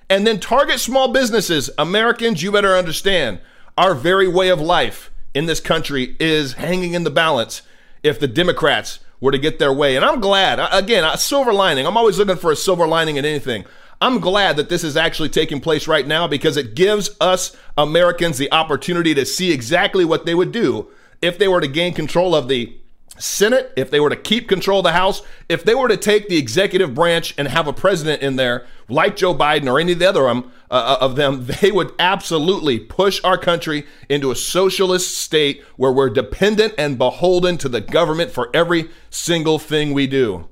and 0.10 0.26
then 0.26 0.40
target 0.40 0.80
small 0.80 1.12
businesses. 1.12 1.70
Americans, 1.78 2.42
you 2.42 2.52
better 2.52 2.76
understand 2.76 3.40
our 3.78 3.94
very 3.94 4.28
way 4.28 4.50
of 4.50 4.60
life 4.60 5.12
in 5.34 5.46
this 5.46 5.60
country 5.60 6.16
is 6.20 6.54
hanging 6.54 6.94
in 6.94 7.04
the 7.04 7.12
balance 7.12 7.62
if 8.04 8.20
the 8.20 8.28
Democrats 8.28 9.00
were 9.22 9.32
to 9.32 9.38
get 9.38 9.60
their 9.60 9.74
way. 9.74 9.96
And 9.96 10.06
I'm 10.06 10.20
glad, 10.20 10.60
again, 10.72 11.04
a 11.04 11.18
silver 11.18 11.54
lining. 11.54 11.86
I'm 11.86 11.98
always 11.98 12.18
looking 12.18 12.38
for 12.38 12.52
a 12.52 12.56
silver 12.56 12.88
lining 12.88 13.18
in 13.18 13.26
anything. 13.26 13.66
I'm 14.02 14.20
glad 14.20 14.56
that 14.56 14.70
this 14.70 14.84
is 14.84 14.96
actually 14.96 15.30
taking 15.30 15.60
place 15.60 15.88
right 15.88 16.08
now 16.08 16.26
because 16.28 16.56
it 16.56 16.74
gives 16.74 17.10
us 17.20 17.56
Americans 17.78 18.38
the 18.38 18.52
opportunity 18.52 19.14
to 19.14 19.26
see 19.26 19.52
exactly 19.52 20.06
what 20.06 20.26
they 20.26 20.36
would 20.36 20.54
do 20.54 20.90
if 21.22 21.38
they 21.38 21.50
were 21.50 21.60
to 21.60 21.68
gain 21.68 21.94
control 21.94 22.34
of 22.34 22.48
the 22.48 22.78
Senate, 23.20 23.72
if 23.76 23.92
they 23.92 24.00
were 24.00 24.10
to 24.10 24.16
keep 24.16 24.48
control 24.48 24.80
of 24.80 24.86
the 24.86 24.94
House, 24.94 25.22
if 25.48 25.64
they 25.64 25.76
were 25.76 25.88
to 25.88 25.98
take 25.98 26.28
the 26.28 26.38
executive 26.38 26.94
branch 26.94 27.36
and 27.38 27.48
have 27.48 27.68
a 27.68 27.74
president 27.74 28.22
in 28.22 28.38
there 28.38 28.66
like 28.88 29.16
Joe 29.16 29.36
Biden 29.36 29.72
or 29.72 29.80
any 29.80 29.92
of 29.92 30.00
the 30.00 30.10
other 30.10 30.28
um, 30.28 30.52
uh, 30.72 30.98
of 31.02 31.16
them, 31.16 31.46
they 31.62 31.72
would 31.72 31.92
absolutely 32.00 32.80
push 32.80 33.22
our 33.24 33.38
country 33.38 33.86
into 34.08 34.32
a 34.32 34.36
socialist 34.36 35.18
state 35.18 35.64
where 35.76 35.92
we're 35.92 36.10
dependent 36.10 36.74
and 36.78 36.98
beholden 36.98 37.58
to 37.58 37.70
the 37.70 37.82
government 37.82 38.32
for 38.32 38.50
every 38.54 38.90
single 39.10 39.60
thing 39.60 39.94
we 39.94 40.08
do. 40.08 40.48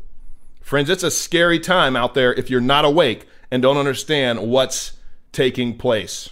Friends, 0.61 0.89
it's 0.89 1.03
a 1.03 1.11
scary 1.11 1.59
time 1.59 1.95
out 1.95 2.13
there 2.13 2.33
if 2.33 2.49
you're 2.49 2.59
not 2.59 2.83
awake 2.83 3.25
and 3.49 3.61
don't 3.61 3.77
understand 3.77 4.41
what's 4.41 4.97
taking 5.31 5.77
place. 5.77 6.29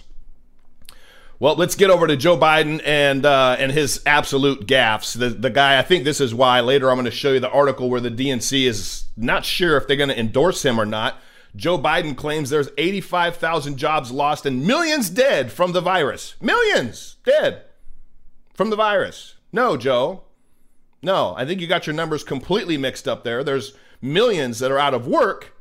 Well, 1.38 1.54
let's 1.56 1.74
get 1.74 1.90
over 1.90 2.06
to 2.06 2.16
Joe 2.16 2.38
Biden 2.38 2.80
and 2.84 3.26
uh, 3.26 3.56
and 3.58 3.70
his 3.70 4.00
absolute 4.06 4.66
gaffes. 4.66 5.16
The 5.18 5.28
the 5.28 5.50
guy, 5.50 5.78
I 5.78 5.82
think 5.82 6.04
this 6.04 6.20
is 6.20 6.34
why. 6.34 6.60
Later, 6.60 6.90
I'm 6.90 6.96
going 6.96 7.04
to 7.04 7.10
show 7.10 7.32
you 7.32 7.40
the 7.40 7.50
article 7.50 7.90
where 7.90 8.00
the 8.00 8.10
DNC 8.10 8.64
is 8.64 9.04
not 9.18 9.44
sure 9.44 9.76
if 9.76 9.86
they're 9.86 9.98
going 9.98 10.08
to 10.08 10.18
endorse 10.18 10.64
him 10.64 10.80
or 10.80 10.86
not. 10.86 11.20
Joe 11.54 11.78
Biden 11.78 12.16
claims 12.16 12.50
there's 12.50 12.68
85,000 12.76 13.78
jobs 13.78 14.10
lost 14.10 14.44
and 14.44 14.66
millions 14.66 15.08
dead 15.08 15.50
from 15.50 15.72
the 15.72 15.80
virus. 15.80 16.34
Millions 16.40 17.16
dead 17.24 17.62
from 18.52 18.68
the 18.68 18.76
virus. 18.76 19.36
No, 19.52 19.76
Joe. 19.76 20.24
No, 21.02 21.34
I 21.36 21.46
think 21.46 21.60
you 21.60 21.66
got 21.66 21.86
your 21.86 21.94
numbers 21.94 22.24
completely 22.24 22.76
mixed 22.76 23.08
up 23.08 23.24
there. 23.24 23.42
There's 23.42 23.74
millions 24.02 24.58
that 24.58 24.70
are 24.70 24.78
out 24.78 24.92
of 24.92 25.06
work, 25.06 25.54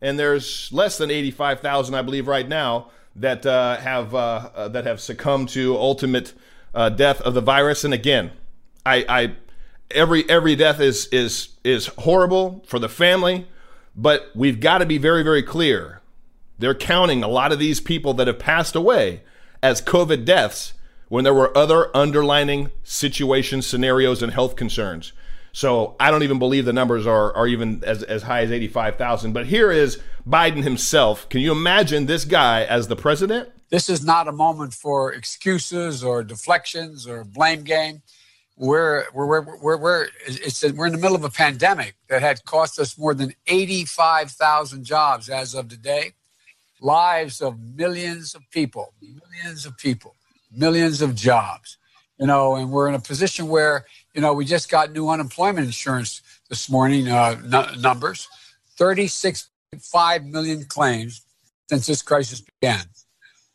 and 0.00 0.18
there's 0.18 0.70
less 0.72 0.96
than 0.96 1.10
85,000, 1.10 1.94
I 1.94 2.02
believe, 2.02 2.28
right 2.28 2.48
now 2.48 2.90
that 3.16 3.44
uh, 3.44 3.76
have 3.78 4.14
uh, 4.14 4.50
uh, 4.54 4.68
that 4.68 4.86
have 4.86 5.00
succumbed 5.00 5.48
to 5.50 5.76
ultimate 5.76 6.32
uh, 6.74 6.88
death 6.88 7.20
of 7.20 7.34
the 7.34 7.40
virus. 7.40 7.84
And 7.84 7.92
again, 7.92 8.32
I, 8.84 9.04
I 9.08 9.32
every 9.90 10.28
every 10.28 10.56
death 10.56 10.80
is 10.80 11.06
is 11.06 11.50
is 11.64 11.86
horrible 11.98 12.64
for 12.66 12.78
the 12.78 12.88
family, 12.88 13.46
but 13.94 14.30
we've 14.34 14.60
got 14.60 14.78
to 14.78 14.86
be 14.86 14.98
very 14.98 15.22
very 15.22 15.42
clear. 15.42 16.00
They're 16.58 16.74
counting 16.74 17.22
a 17.22 17.28
lot 17.28 17.52
of 17.52 17.58
these 17.58 17.80
people 17.80 18.14
that 18.14 18.26
have 18.26 18.38
passed 18.38 18.76
away 18.76 19.22
as 19.62 19.82
COVID 19.82 20.24
deaths 20.24 20.74
when 21.08 21.24
there 21.24 21.34
were 21.34 21.56
other 21.56 21.94
underlining 21.94 22.70
situations, 22.84 23.66
scenarios, 23.66 24.22
and 24.22 24.32
health 24.32 24.56
concerns. 24.56 25.12
So 25.52 25.94
I 26.00 26.10
don't 26.10 26.22
even 26.22 26.38
believe 26.38 26.64
the 26.64 26.72
numbers 26.72 27.06
are, 27.06 27.34
are 27.36 27.46
even 27.46 27.84
as, 27.84 28.02
as 28.02 28.22
high 28.22 28.40
as 28.40 28.50
85,000. 28.50 29.32
But 29.32 29.46
here 29.46 29.70
is 29.70 30.00
Biden 30.26 30.62
himself. 30.62 31.28
Can 31.28 31.40
you 31.40 31.52
imagine 31.52 32.06
this 32.06 32.24
guy 32.24 32.64
as 32.64 32.88
the 32.88 32.96
president? 32.96 33.50
This 33.70 33.88
is 33.88 34.04
not 34.04 34.28
a 34.28 34.32
moment 34.32 34.74
for 34.74 35.12
excuses 35.12 36.04
or 36.04 36.22
deflections 36.22 37.06
or 37.06 37.24
blame 37.24 37.62
game. 37.62 38.02
We're, 38.56 39.06
we're, 39.14 39.40
we're, 39.40 39.76
we're, 39.76 40.08
it's 40.26 40.62
a, 40.62 40.72
we're 40.72 40.86
in 40.86 40.92
the 40.92 40.98
middle 40.98 41.16
of 41.16 41.24
a 41.24 41.30
pandemic 41.30 41.94
that 42.08 42.20
had 42.20 42.44
cost 42.44 42.78
us 42.78 42.98
more 42.98 43.14
than 43.14 43.34
85,000 43.46 44.84
jobs 44.84 45.28
as 45.28 45.54
of 45.54 45.68
today, 45.68 46.12
lives 46.80 47.40
of 47.40 47.58
millions 47.58 48.34
of 48.34 48.42
people, 48.50 48.92
millions 49.00 49.66
of 49.66 49.76
people, 49.78 50.14
millions 50.54 51.00
of 51.00 51.14
jobs. 51.14 51.78
You 52.18 52.26
know, 52.26 52.54
and 52.54 52.70
we're 52.70 52.88
in 52.88 52.94
a 52.94 53.00
position 53.00 53.48
where 53.48 53.86
you 54.14 54.20
know, 54.20 54.34
we 54.34 54.44
just 54.44 54.70
got 54.70 54.92
new 54.92 55.08
unemployment 55.08 55.66
insurance 55.66 56.20
this 56.48 56.68
morning 56.68 57.08
uh, 57.08 57.36
n- 57.42 57.80
numbers 57.80 58.28
36.5 59.74 60.30
million 60.30 60.64
claims 60.64 61.22
since 61.68 61.86
this 61.86 62.02
crisis 62.02 62.42
began, 62.60 62.84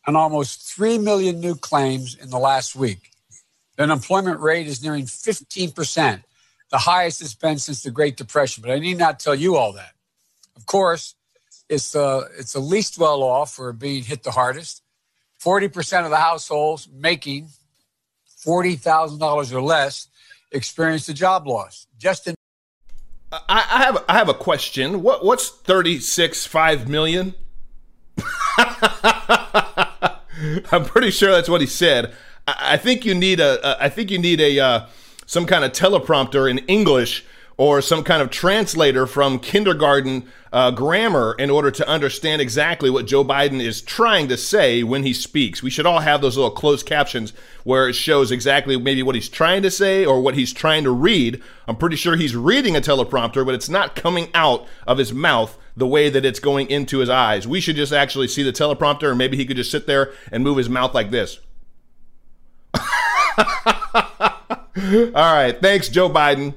and 0.06 0.16
almost 0.16 0.74
3 0.74 0.98
million 0.98 1.40
new 1.40 1.54
claims 1.54 2.16
in 2.16 2.30
the 2.30 2.38
last 2.38 2.74
week. 2.74 3.10
The 3.76 3.84
unemployment 3.84 4.40
rate 4.40 4.66
is 4.66 4.82
nearing 4.82 5.04
15%, 5.04 6.22
the 6.70 6.78
highest 6.78 7.22
it's 7.22 7.34
been 7.34 7.58
since 7.58 7.82
the 7.82 7.90
Great 7.90 8.16
Depression. 8.16 8.62
But 8.62 8.72
I 8.72 8.78
need 8.78 8.98
not 8.98 9.20
tell 9.20 9.34
you 9.34 9.56
all 9.56 9.72
that. 9.72 9.92
Of 10.56 10.66
course, 10.66 11.14
it's 11.68 11.92
the, 11.92 12.28
it's 12.38 12.54
the 12.54 12.60
least 12.60 12.98
well 12.98 13.22
off 13.22 13.54
for 13.54 13.72
being 13.72 14.02
hit 14.02 14.24
the 14.24 14.32
hardest. 14.32 14.82
40% 15.40 16.04
of 16.04 16.10
the 16.10 16.16
households 16.16 16.88
making 16.92 17.48
$40,000 18.44 19.52
or 19.52 19.62
less 19.62 20.08
experienced 20.50 21.08
a 21.08 21.14
job 21.14 21.46
loss. 21.46 21.86
Just 21.96 22.26
in 22.26 22.34
I, 23.30 23.40
I 23.48 23.82
have 23.84 24.04
I 24.08 24.12
have 24.14 24.28
a 24.28 24.34
question. 24.34 25.02
What 25.02 25.24
what's 25.24 25.48
thirty 25.48 26.00
six 26.00 26.46
five 26.46 26.88
million? 26.88 27.34
I'm 30.70 30.84
pretty 30.84 31.10
sure 31.10 31.30
that's 31.30 31.48
what 31.48 31.60
he 31.60 31.66
said. 31.66 32.14
I, 32.46 32.74
I 32.74 32.76
think 32.76 33.04
you 33.04 33.14
need 33.14 33.40
a, 33.40 33.66
a 33.66 33.84
I 33.84 33.88
think 33.88 34.10
you 34.10 34.18
need 34.18 34.40
a 34.40 34.58
uh, 34.58 34.86
some 35.26 35.46
kind 35.46 35.64
of 35.64 35.72
teleprompter 35.72 36.50
in 36.50 36.58
English 36.60 37.24
or 37.58 37.82
some 37.82 38.04
kind 38.04 38.22
of 38.22 38.30
translator 38.30 39.04
from 39.04 39.40
kindergarten 39.40 40.24
uh, 40.52 40.70
grammar 40.70 41.34
in 41.40 41.50
order 41.50 41.72
to 41.72 41.86
understand 41.88 42.40
exactly 42.40 42.88
what 42.88 43.04
Joe 43.04 43.24
Biden 43.24 43.60
is 43.60 43.82
trying 43.82 44.28
to 44.28 44.36
say 44.36 44.84
when 44.84 45.02
he 45.02 45.12
speaks. 45.12 45.60
We 45.60 45.68
should 45.68 45.84
all 45.84 45.98
have 45.98 46.22
those 46.22 46.36
little 46.36 46.52
closed 46.52 46.86
captions 46.86 47.32
where 47.64 47.88
it 47.88 47.94
shows 47.94 48.30
exactly 48.30 48.78
maybe 48.78 49.02
what 49.02 49.16
he's 49.16 49.28
trying 49.28 49.62
to 49.62 49.72
say 49.72 50.06
or 50.06 50.20
what 50.20 50.36
he's 50.36 50.52
trying 50.52 50.84
to 50.84 50.92
read. 50.92 51.42
I'm 51.66 51.76
pretty 51.76 51.96
sure 51.96 52.14
he's 52.14 52.36
reading 52.36 52.76
a 52.76 52.80
teleprompter, 52.80 53.44
but 53.44 53.56
it's 53.56 53.68
not 53.68 53.96
coming 53.96 54.28
out 54.34 54.64
of 54.86 54.98
his 54.98 55.12
mouth 55.12 55.58
the 55.76 55.86
way 55.86 56.08
that 56.10 56.24
it's 56.24 56.40
going 56.40 56.70
into 56.70 56.98
his 56.98 57.10
eyes. 57.10 57.48
We 57.48 57.60
should 57.60 57.76
just 57.76 57.92
actually 57.92 58.28
see 58.28 58.44
the 58.44 58.52
teleprompter, 58.52 59.08
and 59.08 59.18
maybe 59.18 59.36
he 59.36 59.44
could 59.44 59.56
just 59.56 59.72
sit 59.72 59.88
there 59.88 60.12
and 60.30 60.44
move 60.44 60.58
his 60.58 60.68
mouth 60.68 60.94
like 60.94 61.10
this. 61.10 61.40
all 62.74 62.84
right. 64.76 65.58
Thanks, 65.60 65.88
Joe 65.88 66.08
Biden 66.08 66.54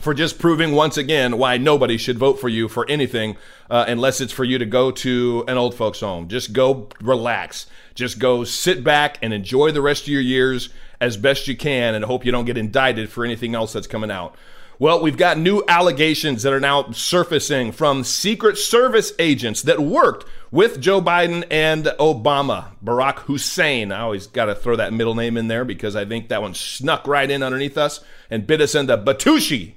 for 0.00 0.14
just 0.14 0.38
proving 0.38 0.72
once 0.72 0.96
again 0.96 1.38
why 1.38 1.56
nobody 1.56 1.96
should 1.96 2.18
vote 2.18 2.40
for 2.40 2.48
you 2.48 2.68
for 2.68 2.88
anything 2.88 3.36
uh, 3.70 3.84
unless 3.88 4.20
it's 4.20 4.32
for 4.32 4.44
you 4.44 4.58
to 4.58 4.66
go 4.66 4.90
to 4.90 5.44
an 5.48 5.56
old 5.56 5.74
folks 5.74 6.00
home. 6.00 6.28
Just 6.28 6.52
go 6.52 6.88
relax. 7.00 7.66
Just 7.94 8.18
go 8.18 8.44
sit 8.44 8.84
back 8.84 9.18
and 9.22 9.32
enjoy 9.32 9.72
the 9.72 9.82
rest 9.82 10.02
of 10.02 10.08
your 10.08 10.20
years 10.20 10.70
as 11.00 11.16
best 11.16 11.48
you 11.48 11.56
can 11.56 11.94
and 11.94 12.04
hope 12.04 12.24
you 12.24 12.32
don't 12.32 12.44
get 12.44 12.58
indicted 12.58 13.10
for 13.10 13.24
anything 13.24 13.54
else 13.54 13.72
that's 13.72 13.86
coming 13.86 14.10
out. 14.10 14.36
Well, 14.80 15.02
we've 15.02 15.16
got 15.16 15.38
new 15.38 15.64
allegations 15.66 16.44
that 16.44 16.52
are 16.52 16.60
now 16.60 16.92
surfacing 16.92 17.72
from 17.72 18.04
Secret 18.04 18.56
Service 18.56 19.12
agents 19.18 19.62
that 19.62 19.80
worked 19.80 20.24
with 20.52 20.80
Joe 20.80 21.02
Biden 21.02 21.44
and 21.50 21.86
Obama. 21.98 22.76
Barack 22.84 23.18
Hussein. 23.20 23.90
I 23.90 24.02
always 24.02 24.28
got 24.28 24.44
to 24.44 24.54
throw 24.54 24.76
that 24.76 24.92
middle 24.92 25.16
name 25.16 25.36
in 25.36 25.48
there 25.48 25.64
because 25.64 25.96
I 25.96 26.04
think 26.04 26.28
that 26.28 26.42
one 26.42 26.54
snuck 26.54 27.08
right 27.08 27.28
in 27.28 27.42
underneath 27.42 27.76
us 27.76 28.04
and 28.30 28.46
bit 28.46 28.60
us 28.60 28.76
into 28.76 28.96
Batushi 28.96 29.74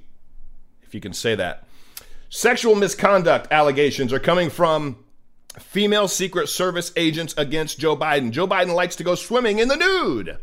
if 0.92 0.94
you 0.94 1.00
can 1.00 1.14
say 1.14 1.34
that. 1.34 1.64
Sexual 2.28 2.74
misconduct 2.74 3.48
allegations 3.50 4.12
are 4.12 4.18
coming 4.18 4.50
from 4.50 5.02
female 5.58 6.06
Secret 6.06 6.50
Service 6.50 6.92
agents 6.96 7.34
against 7.38 7.78
Joe 7.78 7.96
Biden. 7.96 8.30
Joe 8.30 8.46
Biden 8.46 8.74
likes 8.74 8.96
to 8.96 9.04
go 9.04 9.14
swimming 9.14 9.58
in 9.58 9.68
the 9.68 9.76
nude, 9.76 10.36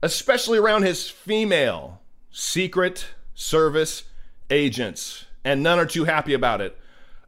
especially 0.00 0.58
around 0.58 0.84
his 0.84 1.10
female 1.10 2.00
Secret 2.30 3.06
Service 3.34 4.04
agents, 4.48 5.24
and 5.44 5.60
none 5.60 5.80
are 5.80 5.86
too 5.86 6.04
happy 6.04 6.32
about 6.32 6.60
it. 6.60 6.78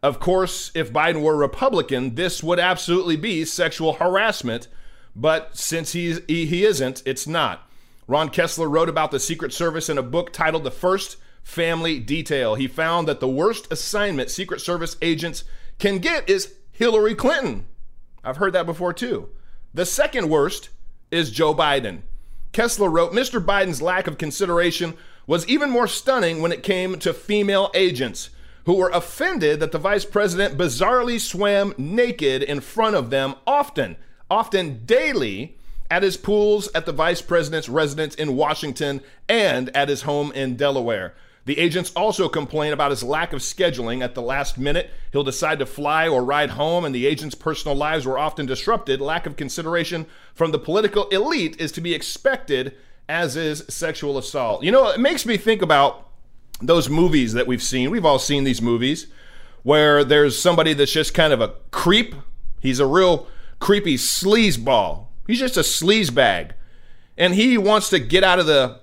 Of 0.04 0.20
course, 0.20 0.70
if 0.76 0.92
Biden 0.92 1.22
were 1.22 1.36
Republican, 1.36 2.14
this 2.14 2.44
would 2.44 2.60
absolutely 2.60 3.16
be 3.16 3.44
sexual 3.44 3.94
harassment, 3.94 4.68
but 5.16 5.56
since 5.56 5.90
he's, 5.94 6.20
he, 6.28 6.46
he 6.46 6.64
isn't, 6.64 7.02
it's 7.04 7.26
not. 7.26 7.68
Ron 8.06 8.28
Kessler 8.28 8.68
wrote 8.68 8.88
about 8.88 9.10
the 9.10 9.18
Secret 9.18 9.52
Service 9.52 9.88
in 9.88 9.98
a 9.98 10.02
book 10.02 10.32
titled 10.32 10.62
The 10.62 10.70
First 10.70 11.16
Family 11.42 11.99
Detail. 11.99 12.54
He 12.54 12.68
found 12.68 13.08
that 13.08 13.20
the 13.20 13.28
worst 13.28 13.70
assignment 13.72 14.30
Secret 14.30 14.61
Service 14.61 14.96
agents 15.02 15.44
can 15.78 15.99
get 15.99 16.28
is 16.28 16.54
Hillary 16.70 17.14
Clinton. 17.14 17.66
I've 18.25 18.37
heard 18.37 18.52
that 18.52 18.66
before 18.66 18.92
too. 18.92 19.28
The 19.75 19.87
second 19.87 20.28
worst 20.28 20.68
is 21.11 21.30
Joe 21.30 21.54
Biden. 21.54 22.02
Kessler 22.52 22.90
wrote 22.90 23.12
Mr. 23.12 23.44
Biden's 23.44 23.82
lack 23.82 24.06
of 24.06 24.18
consideration 24.18 24.94
was 25.26 25.46
even 25.46 25.70
more 25.70 25.87
stunning 25.87 26.42
when 26.42 26.52
it 26.52 26.62
came 26.62 26.99
to 26.99 27.14
female 27.14 27.70
agents 27.75 28.30
who 28.64 28.75
were 28.75 28.90
offended 28.90 29.61
that 29.61 29.72
the 29.72 29.78
vice 29.78 30.04
president 30.04 30.56
bizarrely 30.56 31.20
swam 31.20 31.75
naked 31.76 32.42
in 32.42 32.61
front 32.61 32.94
of 32.94 33.11
them 33.11 33.34
often, 33.46 33.96
often 34.30 34.84
daily, 34.84 35.56
at 35.90 36.02
his 36.02 36.16
pools 36.16 36.68
at 36.75 36.87
the 36.87 36.92
vice 36.92 37.20
president's 37.20 37.68
residence 37.68 38.14
in 38.14 38.37
Washington 38.37 39.00
and 39.28 39.75
at 39.76 39.88
his 39.88 40.02
home 40.02 40.32
in 40.32 40.56
Delaware. 40.56 41.14
The 41.44 41.58
agents 41.58 41.90
also 41.96 42.28
complain 42.28 42.72
about 42.72 42.90
his 42.90 43.02
lack 43.02 43.32
of 43.32 43.40
scheduling 43.40 44.02
at 44.02 44.14
the 44.14 44.22
last 44.22 44.58
minute. 44.58 44.90
He'll 45.11 45.25
decide 45.25 45.58
to 45.58 45.66
fly 45.66 46.06
or 46.06 46.25
ride 46.25 46.50
home, 46.50 46.84
and 46.84 46.94
the 46.94 47.06
agents' 47.06 47.34
personal 47.34 47.76
lives 47.76 48.06
were 48.06 48.18
often 48.18 48.46
disrupted. 48.46 49.00
Lack 49.00 49.26
of 49.26 49.37
consideration 49.37 50.06
from 50.34 50.52
the 50.52 50.58
political 50.58 51.08
elite 51.08 51.61
is 51.61 51.72
to 51.72 51.80
be 51.80 51.94
expected, 51.94 52.76
as 53.08 53.37
is 53.37 53.64
sexual 53.68 54.18
assault. 54.18 54.62
You 54.62 54.70
know, 54.70 54.88
it 54.90 55.00
makes 55.00 55.26
me 55.26 55.37
think 55.37 55.62
about 55.62 56.08
those 56.61 56.88
movies 56.88 57.32
that 57.32 57.49
we've 57.49 57.62
seen. 57.62 57.90
We've 57.90 58.04
all 58.04 58.20
seen 58.20 58.44
these 58.44 58.62
movies 58.62 59.08
where 59.64 60.04
there's 60.04 60.38
somebody 60.38 60.75
that's 60.75 60.92
just 60.92 61.12
kind 61.12 61.32
of 61.32 61.40
a 61.40 61.54
creep. 61.72 62.14
He's 62.61 62.78
a 62.78 62.87
real 62.87 63.26
creepy 63.58 63.96
sleazeball. 63.96 65.06
He's 65.26 65.40
just 65.40 65.56
a 65.56 65.61
sleaze 65.61 66.14
bag. 66.14 66.54
And 67.18 67.34
he 67.34 67.58
wants 67.58 67.88
to 67.90 67.99
get 67.99 68.22
out 68.22 68.38
of 68.38 68.46
the 68.46 68.80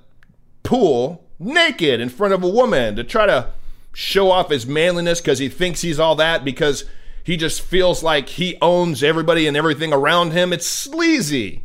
pool 0.64 1.26
naked 1.40 2.02
in 2.02 2.10
front 2.10 2.34
of 2.34 2.44
a 2.44 2.50
woman 2.50 2.96
to 2.96 3.04
try 3.04 3.26
to 3.26 3.52
show 3.94 4.30
off 4.30 4.50
his 4.50 4.68
manliness 4.68 5.22
because 5.22 5.40
he 5.40 5.50
thinks 5.50 5.82
he's 5.82 6.00
all 6.00 6.16
that 6.16 6.44
because 6.44 6.86
he 7.24 7.38
just 7.38 7.62
feels 7.62 8.04
like 8.04 8.30
he 8.30 8.58
owns 8.62 9.04
everybody 9.04 9.48
and 9.48 9.56
everything 9.56 9.94
around 9.94 10.32
him. 10.32 10.52
It's 10.52 10.68
sleazy 10.68 11.64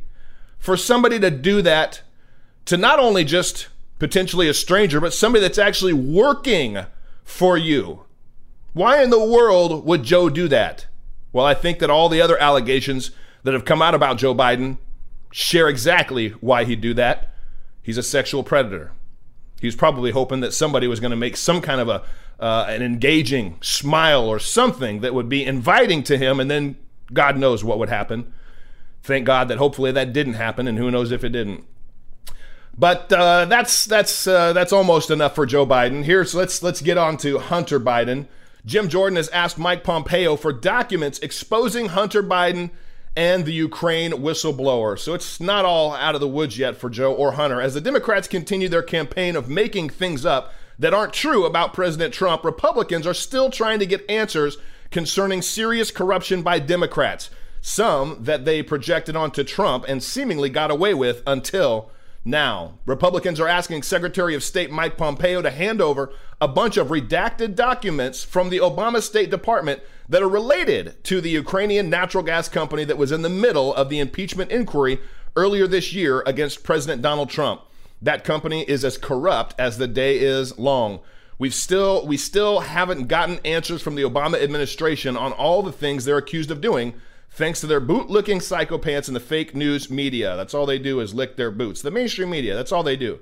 for 0.58 0.76
somebody 0.76 1.18
to 1.20 1.30
do 1.30 1.62
that 1.62 2.02
to 2.66 2.76
not 2.76 2.98
only 2.98 3.24
just 3.24 3.68
potentially 3.98 4.48
a 4.48 4.54
stranger, 4.54 5.00
but 5.00 5.12
somebody 5.12 5.42
that's 5.42 5.58
actually 5.58 5.92
working 5.92 6.78
for 7.24 7.56
you. 7.56 8.04
Why 8.72 9.02
in 9.02 9.10
the 9.10 9.24
world 9.24 9.84
would 9.84 10.02
Joe 10.02 10.28
do 10.28 10.48
that? 10.48 10.86
Well, 11.32 11.46
I 11.46 11.54
think 11.54 11.78
that 11.78 11.90
all 11.90 12.08
the 12.08 12.20
other 12.20 12.38
allegations 12.38 13.10
that 13.42 13.54
have 13.54 13.64
come 13.64 13.82
out 13.82 13.94
about 13.94 14.18
Joe 14.18 14.34
Biden 14.34 14.78
share 15.30 15.68
exactly 15.68 16.30
why 16.40 16.64
he'd 16.64 16.80
do 16.80 16.94
that. 16.94 17.34
He's 17.82 17.98
a 17.98 18.02
sexual 18.02 18.42
predator. 18.42 18.92
He 19.64 19.66
was 19.66 19.76
probably 19.76 20.10
hoping 20.10 20.40
that 20.40 20.52
somebody 20.52 20.86
was 20.86 21.00
going 21.00 21.10
to 21.10 21.16
make 21.16 21.38
some 21.38 21.62
kind 21.62 21.80
of 21.80 21.88
a 21.88 22.02
uh, 22.38 22.66
an 22.68 22.82
engaging 22.82 23.56
smile 23.62 24.28
or 24.28 24.38
something 24.38 25.00
that 25.00 25.14
would 25.14 25.26
be 25.26 25.42
inviting 25.42 26.02
to 26.02 26.18
him, 26.18 26.38
and 26.38 26.50
then 26.50 26.76
God 27.14 27.38
knows 27.38 27.64
what 27.64 27.78
would 27.78 27.88
happen. 27.88 28.30
Thank 29.02 29.24
God 29.24 29.48
that 29.48 29.56
hopefully 29.56 29.90
that 29.90 30.12
didn't 30.12 30.34
happen, 30.34 30.68
and 30.68 30.76
who 30.76 30.90
knows 30.90 31.12
if 31.12 31.24
it 31.24 31.30
didn't. 31.30 31.64
But 32.76 33.10
uh, 33.10 33.46
that's 33.46 33.86
that's 33.86 34.26
uh, 34.26 34.52
that's 34.52 34.70
almost 34.70 35.10
enough 35.10 35.34
for 35.34 35.46
Joe 35.46 35.64
Biden. 35.64 36.04
Here's 36.04 36.34
let's 36.34 36.62
let's 36.62 36.82
get 36.82 36.98
on 36.98 37.16
to 37.18 37.38
Hunter 37.38 37.80
Biden. 37.80 38.26
Jim 38.66 38.90
Jordan 38.90 39.16
has 39.16 39.30
asked 39.30 39.56
Mike 39.56 39.82
Pompeo 39.82 40.36
for 40.36 40.52
documents 40.52 41.18
exposing 41.20 41.86
Hunter 41.86 42.22
Biden 42.22 42.68
and 43.16 43.44
the 43.44 43.52
Ukraine 43.52 44.12
whistleblower. 44.12 44.98
So 44.98 45.14
it's 45.14 45.40
not 45.40 45.64
all 45.64 45.94
out 45.94 46.14
of 46.14 46.20
the 46.20 46.28
woods 46.28 46.58
yet 46.58 46.76
for 46.76 46.90
Joe 46.90 47.12
or 47.12 47.32
Hunter. 47.32 47.60
As 47.60 47.74
the 47.74 47.80
Democrats 47.80 48.28
continue 48.28 48.68
their 48.68 48.82
campaign 48.82 49.36
of 49.36 49.48
making 49.48 49.90
things 49.90 50.26
up 50.26 50.52
that 50.78 50.94
aren't 50.94 51.12
true 51.12 51.44
about 51.44 51.74
President 51.74 52.12
Trump, 52.12 52.44
Republicans 52.44 53.06
are 53.06 53.14
still 53.14 53.50
trying 53.50 53.78
to 53.78 53.86
get 53.86 54.08
answers 54.10 54.58
concerning 54.90 55.42
serious 55.42 55.90
corruption 55.90 56.42
by 56.42 56.58
Democrats. 56.58 57.30
Some 57.60 58.24
that 58.24 58.44
they 58.44 58.62
projected 58.62 59.16
onto 59.16 59.44
Trump 59.44 59.84
and 59.88 60.02
seemingly 60.02 60.50
got 60.50 60.70
away 60.70 60.92
with 60.92 61.22
until 61.26 61.90
now. 62.24 62.78
Republicans 62.86 63.38
are 63.38 63.48
asking 63.48 63.82
Secretary 63.82 64.34
of 64.34 64.42
State 64.42 64.70
Mike 64.70 64.96
Pompeo 64.96 65.42
to 65.42 65.50
hand 65.50 65.80
over 65.80 66.12
a 66.40 66.48
bunch 66.48 66.76
of 66.76 66.88
redacted 66.88 67.54
documents 67.54 68.24
from 68.24 68.50
the 68.50 68.58
Obama 68.58 69.00
State 69.00 69.30
Department 69.30 69.80
that 70.08 70.22
are 70.22 70.28
related 70.28 71.02
to 71.04 71.20
the 71.20 71.30
Ukrainian 71.30 71.88
natural 71.90 72.22
gas 72.22 72.48
company 72.48 72.84
that 72.84 72.98
was 72.98 73.12
in 73.12 73.22
the 73.22 73.28
middle 73.28 73.74
of 73.74 73.88
the 73.88 73.98
impeachment 73.98 74.50
inquiry 74.50 74.98
earlier 75.36 75.66
this 75.66 75.92
year 75.92 76.22
against 76.26 76.62
President 76.62 77.02
Donald 77.02 77.30
Trump. 77.30 77.62
That 78.02 78.24
company 78.24 78.62
is 78.62 78.84
as 78.84 78.98
corrupt 78.98 79.54
as 79.58 79.78
the 79.78 79.88
day 79.88 80.18
is 80.18 80.58
long. 80.58 81.00
We've 81.38 81.54
still 81.54 82.06
we 82.06 82.16
still 82.16 82.60
haven't 82.60 83.08
gotten 83.08 83.40
answers 83.44 83.82
from 83.82 83.94
the 83.94 84.02
Obama 84.02 84.40
administration 84.42 85.16
on 85.16 85.32
all 85.32 85.62
the 85.62 85.72
things 85.72 86.04
they're 86.04 86.18
accused 86.18 86.50
of 86.50 86.60
doing 86.60 86.94
thanks 87.30 87.60
to 87.60 87.66
their 87.66 87.80
boot-looking 87.80 88.38
psychopaths 88.38 89.08
in 89.08 89.14
the 89.14 89.20
fake 89.20 89.56
news 89.56 89.90
media. 89.90 90.36
That's 90.36 90.54
all 90.54 90.66
they 90.66 90.78
do 90.78 91.00
is 91.00 91.14
lick 91.14 91.36
their 91.36 91.50
boots. 91.50 91.82
The 91.82 91.90
mainstream 91.90 92.30
media, 92.30 92.54
that's 92.54 92.70
all 92.70 92.84
they 92.84 92.96
do. 92.96 93.18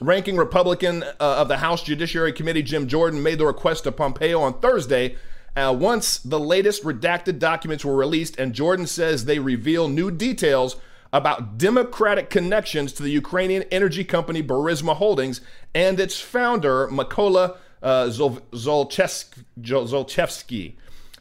Ranking 0.00 0.36
Republican 0.36 1.04
uh, 1.04 1.14
of 1.20 1.46
the 1.46 1.58
House 1.58 1.84
Judiciary 1.84 2.32
Committee 2.32 2.62
Jim 2.62 2.88
Jordan 2.88 3.22
made 3.22 3.38
the 3.38 3.46
request 3.46 3.84
to 3.84 3.92
Pompeo 3.92 4.40
on 4.40 4.58
Thursday 4.58 5.14
uh, 5.56 5.76
once 5.78 6.18
the 6.18 6.40
latest 6.40 6.82
redacted 6.82 7.38
documents 7.38 7.84
were 7.84 7.94
released, 7.94 8.38
and 8.38 8.52
Jordan 8.52 8.86
says 8.86 9.24
they 9.24 9.38
reveal 9.38 9.88
new 9.88 10.10
details 10.10 10.76
about 11.12 11.58
Democratic 11.58 12.28
connections 12.28 12.92
to 12.92 13.02
the 13.02 13.10
Ukrainian 13.10 13.62
energy 13.70 14.02
company 14.02 14.42
Burisma 14.42 14.96
Holdings 14.96 15.40
and 15.72 16.00
its 16.00 16.20
founder, 16.20 16.88
Mykola 16.88 17.56
uh, 17.82 18.06
Zlochevsky. 18.06 19.24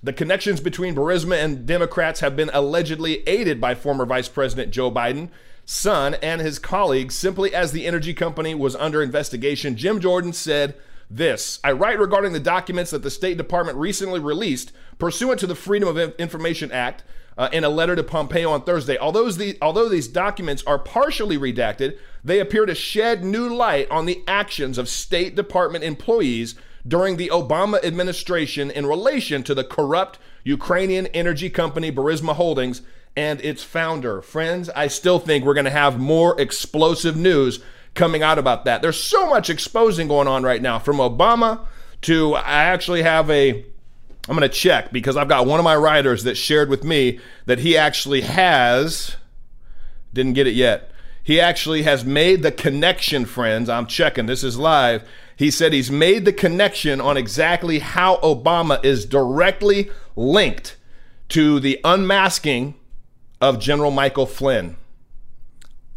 The 0.01 0.13
connections 0.13 0.59
between 0.61 0.95
Burisma 0.95 1.35
and 1.41 1.67
Democrats 1.67 2.21
have 2.21 2.35
been 2.35 2.49
allegedly 2.53 3.21
aided 3.27 3.61
by 3.61 3.75
former 3.75 4.05
Vice 4.05 4.27
President 4.29 4.71
Joe 4.71 4.89
Biden, 4.91 5.29
son, 5.63 6.15
and 6.15 6.41
his 6.41 6.57
colleagues 6.57 7.15
simply 7.15 7.53
as 7.53 7.71
the 7.71 7.85
energy 7.85 8.13
company 8.15 8.55
was 8.55 8.75
under 8.75 9.03
investigation. 9.03 9.77
Jim 9.77 9.99
Jordan 9.99 10.33
said, 10.33 10.75
this. 11.09 11.59
I 11.63 11.71
write 11.71 11.99
regarding 11.99 12.33
the 12.33 12.39
documents 12.39 12.91
that 12.91 13.03
the 13.03 13.11
State 13.11 13.37
Department 13.37 13.77
recently 13.77 14.19
released 14.19 14.71
pursuant 14.97 15.39
to 15.41 15.47
the 15.47 15.55
Freedom 15.55 15.89
of 15.89 15.97
Information 16.19 16.71
Act 16.71 17.03
uh, 17.37 17.49
in 17.51 17.63
a 17.63 17.69
letter 17.69 17.95
to 17.95 18.03
Pompeo 18.03 18.51
on 18.51 18.63
Thursday. 18.63 18.97
Although, 18.97 19.29
although 19.61 19.89
these 19.89 20.07
documents 20.07 20.63
are 20.65 20.79
partially 20.79 21.37
redacted, 21.37 21.97
they 22.23 22.39
appear 22.39 22.65
to 22.65 22.75
shed 22.75 23.23
new 23.23 23.53
light 23.53 23.89
on 23.89 24.05
the 24.05 24.23
actions 24.27 24.77
of 24.77 24.89
State 24.89 25.35
Department 25.35 25.83
employees 25.83 26.55
during 26.87 27.17
the 27.17 27.29
Obama 27.33 27.83
administration 27.83 28.69
in 28.69 28.85
relation 28.85 29.43
to 29.43 29.55
the 29.55 29.63
corrupt 29.63 30.19
Ukrainian 30.43 31.07
energy 31.07 31.49
company 31.49 31.91
Burisma 31.91 32.35
Holdings 32.35 32.81
and 33.15 33.39
its 33.41 33.63
founder. 33.63 34.21
Friends, 34.21 34.69
I 34.75 34.87
still 34.87 35.19
think 35.19 35.45
we're 35.45 35.53
going 35.53 35.65
to 35.65 35.71
have 35.71 35.99
more 35.99 36.39
explosive 36.39 37.15
news 37.15 37.63
coming 37.93 38.23
out 38.23 38.39
about 38.39 38.65
that. 38.65 38.81
There's 38.81 39.01
so 39.01 39.27
much 39.27 39.49
exposing 39.49 40.07
going 40.07 40.27
on 40.27 40.43
right 40.43 40.61
now 40.61 40.79
from 40.79 40.97
Obama 40.97 41.59
to 42.01 42.35
I 42.35 42.63
actually 42.65 43.03
have 43.03 43.29
a 43.29 43.65
I'm 44.27 44.37
going 44.37 44.41
to 44.41 44.49
check 44.49 44.91
because 44.91 45.17
I've 45.17 45.27
got 45.27 45.45
one 45.45 45.59
of 45.59 45.63
my 45.65 45.75
writers 45.75 46.23
that 46.23 46.35
shared 46.35 46.69
with 46.69 46.83
me 46.83 47.19
that 47.45 47.59
he 47.59 47.75
actually 47.75 48.21
has 48.21 49.17
didn't 50.13 50.33
get 50.33 50.47
it 50.47 50.53
yet. 50.53 50.91
He 51.23 51.39
actually 51.39 51.83
has 51.83 52.03
made 52.03 52.43
the 52.43 52.51
connection, 52.51 53.25
friends. 53.25 53.69
I'm 53.69 53.87
checking. 53.87 54.25
This 54.25 54.43
is 54.43 54.57
live. 54.57 55.07
He 55.35 55.49
said 55.49 55.73
he's 55.73 55.89
made 55.89 56.25
the 56.25 56.33
connection 56.33 57.01
on 57.01 57.17
exactly 57.17 57.79
how 57.79 58.17
Obama 58.17 58.83
is 58.83 59.05
directly 59.05 59.89
linked 60.15 60.77
to 61.29 61.59
the 61.59 61.79
unmasking 61.83 62.75
of 63.41 63.59
General 63.59 63.91
Michael 63.91 64.25
Flynn. 64.25 64.77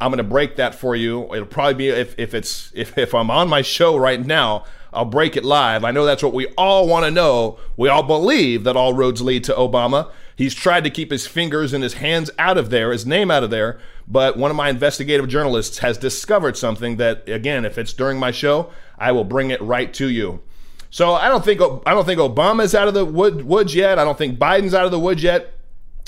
I'm 0.00 0.10
going 0.10 0.18
to 0.18 0.24
break 0.24 0.56
that 0.56 0.74
for 0.74 0.94
you. 0.94 1.32
It'll 1.34 1.46
probably 1.46 1.74
be 1.74 1.88
if, 1.88 2.14
if 2.18 2.34
it's 2.34 2.70
if, 2.74 2.96
if 2.98 3.14
I'm 3.14 3.30
on 3.30 3.48
my 3.48 3.62
show 3.62 3.96
right 3.96 4.24
now, 4.24 4.64
I'll 4.92 5.04
break 5.04 5.36
it 5.36 5.44
live. 5.44 5.84
I 5.84 5.90
know 5.90 6.04
that's 6.04 6.22
what 6.22 6.34
we 6.34 6.46
all 6.58 6.86
want 6.86 7.04
to 7.04 7.10
know. 7.10 7.58
We 7.76 7.88
all 7.88 8.02
believe 8.02 8.64
that 8.64 8.76
all 8.76 8.92
roads 8.92 9.22
lead 9.22 9.44
to 9.44 9.52
Obama. 9.52 10.10
He's 10.34 10.54
tried 10.54 10.84
to 10.84 10.90
keep 10.90 11.10
his 11.10 11.26
fingers 11.26 11.72
and 11.72 11.82
his 11.82 11.94
hands 11.94 12.30
out 12.38 12.58
of 12.58 12.68
there, 12.68 12.92
his 12.92 13.06
name 13.06 13.30
out 13.30 13.42
of 13.42 13.50
there. 13.50 13.78
But 14.06 14.36
one 14.36 14.50
of 14.50 14.56
my 14.56 14.68
investigative 14.68 15.28
journalists 15.28 15.78
has 15.78 15.96
discovered 15.96 16.56
something 16.58 16.96
that, 16.98 17.26
again, 17.28 17.64
if 17.64 17.78
it's 17.78 17.94
during 17.94 18.18
my 18.18 18.30
show, 18.30 18.70
I 18.98 19.12
will 19.12 19.24
bring 19.24 19.50
it 19.50 19.60
right 19.62 19.92
to 19.94 20.08
you. 20.08 20.42
So 20.90 21.14
I 21.14 21.28
don't 21.28 21.44
think 21.44 21.60
I 21.60 21.92
don't 21.92 22.04
think 22.04 22.20
Obama's 22.20 22.74
out 22.74 22.88
of 22.88 22.94
the 22.94 23.04
wood, 23.04 23.44
woods 23.44 23.74
yet. 23.74 23.98
I 23.98 24.04
don't 24.04 24.16
think 24.16 24.38
Biden's 24.38 24.74
out 24.74 24.84
of 24.84 24.92
the 24.92 25.00
woods 25.00 25.22
yet. 25.22 25.55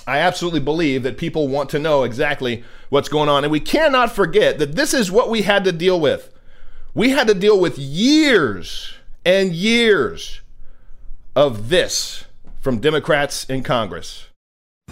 I 0.08 0.20
absolutely 0.20 0.60
believe 0.60 1.02
that 1.02 1.18
people 1.18 1.48
want 1.48 1.68
to 1.70 1.78
know 1.78 2.02
exactly 2.02 2.64
what's 2.88 3.10
going 3.10 3.28
on. 3.28 3.44
And 3.44 3.50
we 3.50 3.60
cannot 3.60 4.10
forget 4.10 4.58
that 4.58 4.74
this 4.74 4.94
is 4.94 5.10
what 5.10 5.28
we 5.28 5.42
had 5.42 5.64
to 5.64 5.72
deal 5.72 6.00
with. 6.00 6.32
We 6.94 7.10
had 7.10 7.28
to 7.28 7.34
deal 7.34 7.60
with 7.60 7.78
years 7.78 8.94
and 9.26 9.52
years 9.52 10.40
of 11.36 11.68
this 11.68 12.24
from 12.58 12.78
Democrats 12.78 13.44
in 13.44 13.62
Congress. 13.62 14.27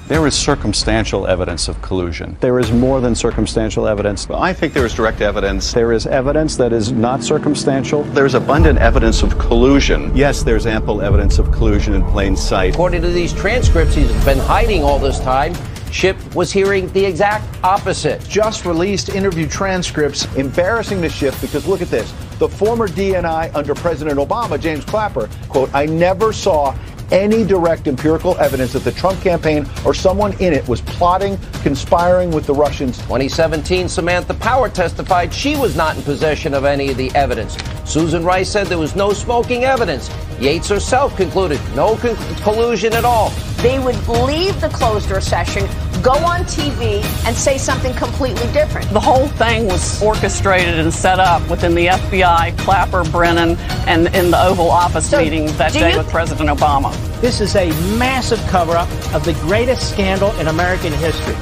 There 0.09 0.25
is 0.25 0.35
circumstantial 0.39 1.27
evidence 1.27 1.67
of 1.67 1.83
collusion. 1.83 2.37
There 2.39 2.61
is 2.61 2.71
more 2.71 3.01
than 3.01 3.17
circumstantial 3.17 3.89
evidence. 3.89 4.31
I 4.31 4.53
think 4.53 4.73
there 4.73 4.87
is 4.87 4.95
direct 4.95 5.21
evidence. 5.21 5.73
There 5.73 5.93
is 5.93 6.07
evidence 6.07 6.55
that 6.59 6.73
is 6.73 6.93
not 6.93 7.25
circumstantial. 7.25 8.05
There's 8.05 8.35
abundant 8.35 8.79
evidence 8.79 9.25
of 9.25 9.37
collusion. 9.37 10.17
Yes, 10.17 10.45
there's 10.45 10.65
ample 10.65 11.03
evidence 11.03 11.41
of 11.41 11.51
collusion 11.51 11.93
in 11.93 12.05
plain 12.13 12.37
sight. 12.37 12.75
According 12.75 13.03
to 13.03 13.09
these 13.09 13.33
transcripts 13.33 13.97
he's 13.97 14.25
been 14.25 14.39
hiding 14.39 14.85
all 14.85 15.01
this 15.01 15.19
time, 15.19 15.55
Schiff 15.91 16.37
was 16.37 16.53
hearing 16.53 16.89
the 16.93 17.05
exact 17.05 17.45
opposite. 17.65 18.23
Just 18.29 18.65
released 18.65 19.09
interview 19.09 19.49
transcripts 19.49 20.33
embarrassing 20.37 21.03
to 21.03 21.09
Schiff 21.09 21.41
because 21.41 21.67
look 21.67 21.83
at 21.83 21.89
this. 21.89 22.13
The 22.39 22.49
former 22.49 22.87
DNI 22.87 23.53
under 23.57 23.75
President 23.75 24.21
Obama, 24.21 24.61
James 24.61 24.85
Clapper, 24.85 25.29
quote, 25.49 25.69
I 25.75 25.87
never 25.87 26.33
saw 26.33 26.77
any 27.13 27.45
direct 27.45 27.87
empirical 27.87 28.37
evidence 28.39 28.73
that 28.73 28.85
the 28.85 28.93
Trump 28.93 29.21
campaign 29.21 29.67
or 29.85 29.95
someone 29.95 30.33
in 30.41 30.53
it 30.53 30.67
was 30.69 30.81
plotting, 30.83 31.39
conspiring 31.63 32.31
with 32.31 32.47
the 32.47 32.55
Russians. 32.55 32.99
2017, 32.99 33.89
Samantha 33.89 34.35
Power 34.35 34.69
testified 34.69 35.33
she 35.33 35.57
was 35.57 35.77
not 35.77 35.97
in 35.97 36.03
possession 36.03 36.55
of 36.55 36.65
any 36.65 36.91
of 36.91 36.97
the 36.97 37.15
evidence. 37.15 37.57
Susan 37.85 38.25
Rice 38.25 38.51
said 38.51 38.67
there 38.67 38.79
was 38.79 38.97
no 38.97 39.13
smoking 39.13 39.65
evidence. 39.65 40.11
Yates 40.41 40.69
herself 40.69 41.17
concluded 41.17 41.61
no 41.75 41.97
con- 41.97 42.17
collusion 42.43 42.93
at 42.93 43.05
all. 43.05 43.31
They 43.63 43.79
would 43.79 43.97
leave 44.09 44.61
the 44.61 44.69
closed 44.69 45.09
door 45.09 45.21
session, 45.21 45.67
go 46.03 46.13
on 46.13 46.41
TV, 46.45 47.05
and 47.27 47.37
say 47.37 47.59
something 47.59 47.95
completely 47.95 48.51
different. 48.53 48.89
The 48.91 49.01
whole 49.01 49.29
thing 49.29 49.67
was 49.67 50.03
orchestrated 50.03 50.79
and 50.79 50.93
set 50.93 51.19
up 51.19 51.49
within 51.51 51.75
the 51.75 51.89
FBI, 51.89 52.57
Clapper, 52.59 53.05
Brennan, 53.05 53.57
and 53.87 54.15
in 54.15 54.31
the 54.31 54.43
Oval 54.43 54.71
Office 54.71 55.11
so 55.11 55.19
meeting 55.19 55.47
that 55.59 55.73
day 55.73 55.93
you- 55.93 55.99
with 55.99 56.09
President 56.09 56.49
Obama. 56.49 56.95
This 57.21 57.41
is 57.41 57.57
a 57.57 57.71
massive 57.97 58.45
cover 58.49 58.77
up 58.77 58.89
of 59.15 59.25
the 59.25 59.33
greatest 59.43 59.91
scandal 59.91 60.33
in 60.39 60.49
American 60.49 60.93
history. 60.93 61.37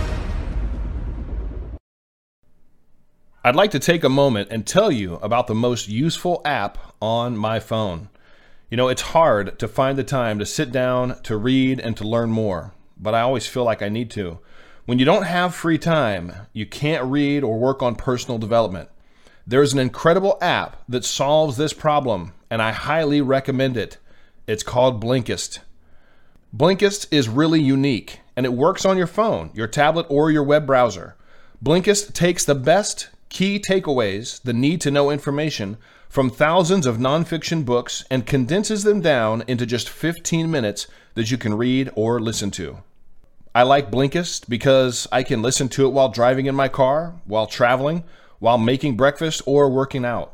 I'd 3.47 3.57
like 3.57 3.73
to 3.73 3.79
take 3.79 4.05
a 4.05 4.09
moment 4.09 4.49
and 4.51 4.67
tell 4.67 4.91
you 4.91 5.17
about 5.17 5.49
the 5.49 5.55
most 5.55 5.87
useful 5.87 6.41
app 6.47 6.79
on 7.03 7.37
my 7.37 7.61
phone. 7.61 8.09
You 8.71 8.79
know, 8.79 8.89
it's 8.89 9.03
hard 9.03 9.59
to 9.59 9.69
find 9.69 9.99
the 9.99 10.03
time 10.03 10.39
to 10.39 10.47
sit 10.47 10.73
down, 10.73 11.21
to 11.25 11.37
read, 11.37 11.79
and 11.79 11.95
to 11.99 12.09
learn 12.09 12.31
more, 12.31 12.73
but 13.05 13.15
I 13.15 13.21
always 13.21 13.47
feel 13.47 13.65
like 13.65 13.83
I 13.83 13.91
need 13.91 14.11
to. 14.13 14.41
When 14.87 14.99
you 14.99 15.05
don't 15.05 15.25
have 15.25 15.55
free 15.55 15.79
time, 15.79 16.33
you 16.55 16.65
can't 16.67 17.05
read 17.05 17.45
or 17.45 17.59
work 17.59 17.83
on 17.83 17.95
personal 17.95 18.39
development. 18.39 18.89
There's 19.47 19.75
an 19.75 19.79
incredible 19.79 20.39
app 20.41 20.83
that 20.89 21.05
solves 21.05 21.59
this 21.59 21.75
problem, 21.75 22.33
and 22.51 22.63
I 22.63 22.73
highly 22.73 23.21
recommend 23.21 23.77
it. 23.77 23.99
It's 24.47 24.63
called 24.63 25.05
Blinkist. 25.05 25.59
Blinkist 26.57 27.07
is 27.11 27.29
really 27.29 27.61
unique, 27.61 28.21
and 28.37 28.47
it 28.47 28.55
works 28.55 28.87
on 28.87 28.97
your 28.97 29.07
phone, 29.07 29.51
your 29.53 29.67
tablet, 29.67 30.07
or 30.09 30.31
your 30.31 30.43
web 30.43 30.67
browser. 30.67 31.15
Blinkist 31.63 32.15
takes 32.15 32.45
the 32.45 32.55
best 32.55 33.11
key 33.29 33.59
takeaways, 33.59 34.41
the 34.43 34.53
need 34.55 34.81
to 34.81 34.91
know 34.91 35.11
information, 35.11 35.77
from 36.09 36.31
thousands 36.31 36.87
of 36.87 36.97
nonfiction 36.97 37.65
books 37.65 38.05
and 38.11 38.25
condenses 38.25 38.85
them 38.85 39.01
down 39.01 39.43
into 39.47 39.67
just 39.67 39.91
15 39.91 40.51
minutes 40.51 40.87
that 41.15 41.31
you 41.31 41.37
can 41.37 41.55
read 41.55 41.91
or 41.97 42.21
listen 42.21 42.51
to. 42.53 42.79
I 43.55 43.63
like 43.63 43.91
Blinkist 43.91 44.49
because 44.49 45.07
I 45.13 45.23
can 45.23 45.41
listen 45.41 45.69
to 45.71 45.87
it 45.87 45.93
while 45.93 46.09
driving 46.09 46.47
in 46.47 46.57
my 46.57 46.69
car, 46.69 47.15
while 47.25 47.47
traveling, 47.47 48.03
while 48.41 48.59
making 48.59 48.97
breakfast, 48.97 49.43
or 49.47 49.71
working 49.71 50.05
out. 50.05 50.33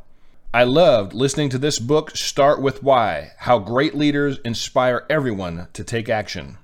I 0.55 0.65
loved 0.65 1.13
listening 1.13 1.51
to 1.51 1.59
this 1.59 1.79
book, 1.79 2.17
Start 2.17 2.63
With 2.63 2.83
Why 2.83 3.33
How 3.41 3.59
Great 3.59 3.95
Leaders 3.95 4.39
Inspire 4.45 5.05
Everyone 5.11 5.69
to 5.75 5.85
Take 5.85 6.09
Action. 6.09 6.57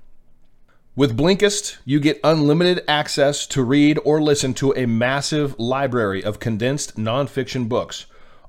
With 0.95 1.15
Blinkist, 1.15 1.77
you 1.85 1.99
get 1.99 2.19
unlimited 2.23 2.83
access 2.87 3.45
to 3.47 3.63
read 3.63 3.99
or 4.03 4.19
listen 4.19 4.55
to 4.55 4.73
a 4.73 4.87
massive 4.87 5.57
library 5.59 6.23
of 6.23 6.39
condensed 6.39 6.97
nonfiction 6.97 7.69
books 7.69 8.07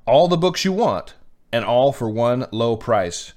all 0.09 0.27
the 0.27 0.37
books 0.37 0.65
you 0.65 0.73
want, 0.73 1.13
and 1.51 1.63
all 1.63 1.91
for 1.91 2.09
one 2.09 2.47
low 2.51 2.75
price. 2.75 3.33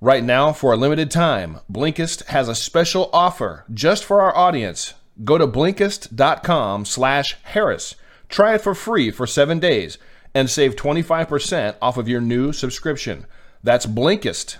Right 0.00 0.22
now, 0.22 0.52
for 0.52 0.72
a 0.72 0.76
limited 0.76 1.10
time, 1.10 1.58
Blinkist 1.70 2.26
has 2.26 2.48
a 2.48 2.54
special 2.54 3.10
offer 3.12 3.64
just 3.72 4.04
for 4.04 4.20
our 4.20 4.36
audience. 4.36 4.94
Go 5.24 5.38
to 5.38 5.46
Blinkist.com 5.46 6.84
slash 6.84 7.36
Harris. 7.42 7.96
Try 8.28 8.54
it 8.54 8.60
for 8.60 8.74
free 8.74 9.10
for 9.10 9.26
seven 9.26 9.58
days 9.58 9.98
and 10.34 10.48
save 10.48 10.76
25% 10.76 11.74
off 11.82 11.96
of 11.96 12.08
your 12.08 12.20
new 12.20 12.52
subscription. 12.52 13.26
That's 13.64 13.86
Blinkist, 13.86 14.58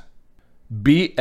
B-L-I-N-K-I-S-T 0.83 1.19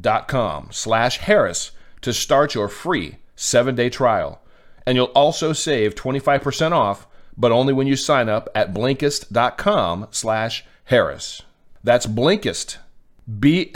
dot 0.00 0.28
com 0.28 0.68
slash 0.70 1.18
Harris 1.18 1.72
to 2.00 2.12
start 2.14 2.54
your 2.54 2.68
free 2.68 3.16
seven-day 3.36 3.90
trial 3.90 4.40
and 4.86 4.96
you'll 4.96 5.06
also 5.06 5.52
save 5.52 5.94
25% 5.94 6.72
off, 6.72 7.06
but 7.36 7.52
only 7.52 7.72
when 7.72 7.86
you 7.86 7.96
sign 7.96 8.28
up 8.28 8.48
at 8.54 8.74
Blinkist.com 8.74 10.08
slash 10.10 10.64
Harris. 10.64 10.70
That's 11.84 12.04
Blinkist, 12.04 12.78
B-L-I-N-K-I-S-T 13.38 13.74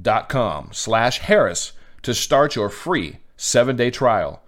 dot 0.00 0.28
com 0.30 0.70
slash 0.72 1.18
Harris 1.18 1.72
to 2.00 2.14
start 2.14 2.56
your 2.56 2.70
free 2.70 3.18
seven-day 3.36 3.90
trial. 3.90 4.40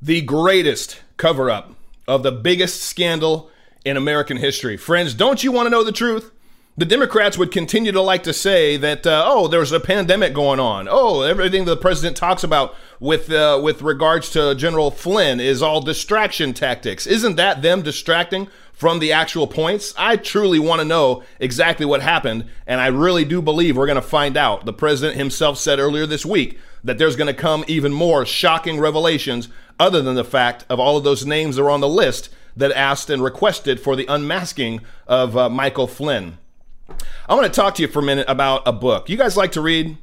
The 0.00 0.22
greatest 0.22 1.02
cover-up 1.18 1.74
of 2.08 2.22
the 2.22 2.32
biggest 2.32 2.82
scandal 2.82 3.50
in 3.84 3.98
American 3.98 4.38
history. 4.38 4.78
Friends, 4.78 5.12
don't 5.12 5.44
you 5.44 5.52
want 5.52 5.66
to 5.66 5.70
know 5.70 5.84
the 5.84 5.92
truth? 5.92 6.32
The 6.74 6.86
Democrats 6.86 7.36
would 7.36 7.50
continue 7.50 7.92
to 7.92 8.00
like 8.00 8.22
to 8.22 8.32
say 8.32 8.78
that, 8.78 9.06
uh, 9.06 9.24
oh, 9.26 9.46
there's 9.46 9.72
a 9.72 9.80
pandemic 9.80 10.32
going 10.32 10.58
on. 10.58 10.88
Oh, 10.90 11.20
everything 11.20 11.66
the 11.66 11.76
president 11.76 12.16
talks 12.16 12.42
about 12.42 12.74
with 12.98 13.30
uh, 13.30 13.60
with 13.62 13.82
regards 13.82 14.30
to 14.30 14.54
General 14.54 14.90
Flynn 14.90 15.38
is 15.38 15.60
all 15.60 15.82
distraction 15.82 16.54
tactics. 16.54 17.06
Isn't 17.06 17.36
that 17.36 17.60
them 17.60 17.82
distracting 17.82 18.48
from 18.72 19.00
the 19.00 19.12
actual 19.12 19.46
points? 19.46 19.92
I 19.98 20.16
truly 20.16 20.58
want 20.58 20.80
to 20.80 20.86
know 20.86 21.22
exactly 21.38 21.84
what 21.84 22.00
happened, 22.00 22.46
and 22.66 22.80
I 22.80 22.86
really 22.86 23.26
do 23.26 23.42
believe 23.42 23.76
we're 23.76 23.86
going 23.86 23.96
to 23.96 24.02
find 24.02 24.38
out. 24.38 24.64
The 24.64 24.72
president 24.72 25.18
himself 25.18 25.58
said 25.58 25.78
earlier 25.78 26.06
this 26.06 26.24
week 26.24 26.58
that 26.82 26.96
there's 26.96 27.16
going 27.16 27.32
to 27.32 27.34
come 27.34 27.66
even 27.68 27.92
more 27.92 28.24
shocking 28.24 28.80
revelations, 28.80 29.50
other 29.78 30.00
than 30.00 30.14
the 30.14 30.24
fact 30.24 30.64
of 30.70 30.80
all 30.80 30.96
of 30.96 31.04
those 31.04 31.26
names 31.26 31.56
that 31.56 31.62
are 31.64 31.70
on 31.70 31.80
the 31.82 31.88
list 31.88 32.30
that 32.56 32.72
asked 32.72 33.10
and 33.10 33.22
requested 33.22 33.78
for 33.78 33.94
the 33.94 34.06
unmasking 34.06 34.80
of 35.06 35.36
uh, 35.36 35.50
Michael 35.50 35.86
Flynn. 35.86 36.38
I 37.28 37.34
want 37.34 37.46
to 37.46 37.60
talk 37.60 37.74
to 37.76 37.82
you 37.82 37.88
for 37.88 38.00
a 38.00 38.02
minute 38.02 38.26
about 38.28 38.62
a 38.66 38.72
book. 38.72 39.08
You 39.08 39.16
guys 39.16 39.36
like 39.36 39.52
to 39.52 39.60
read? 39.60 39.96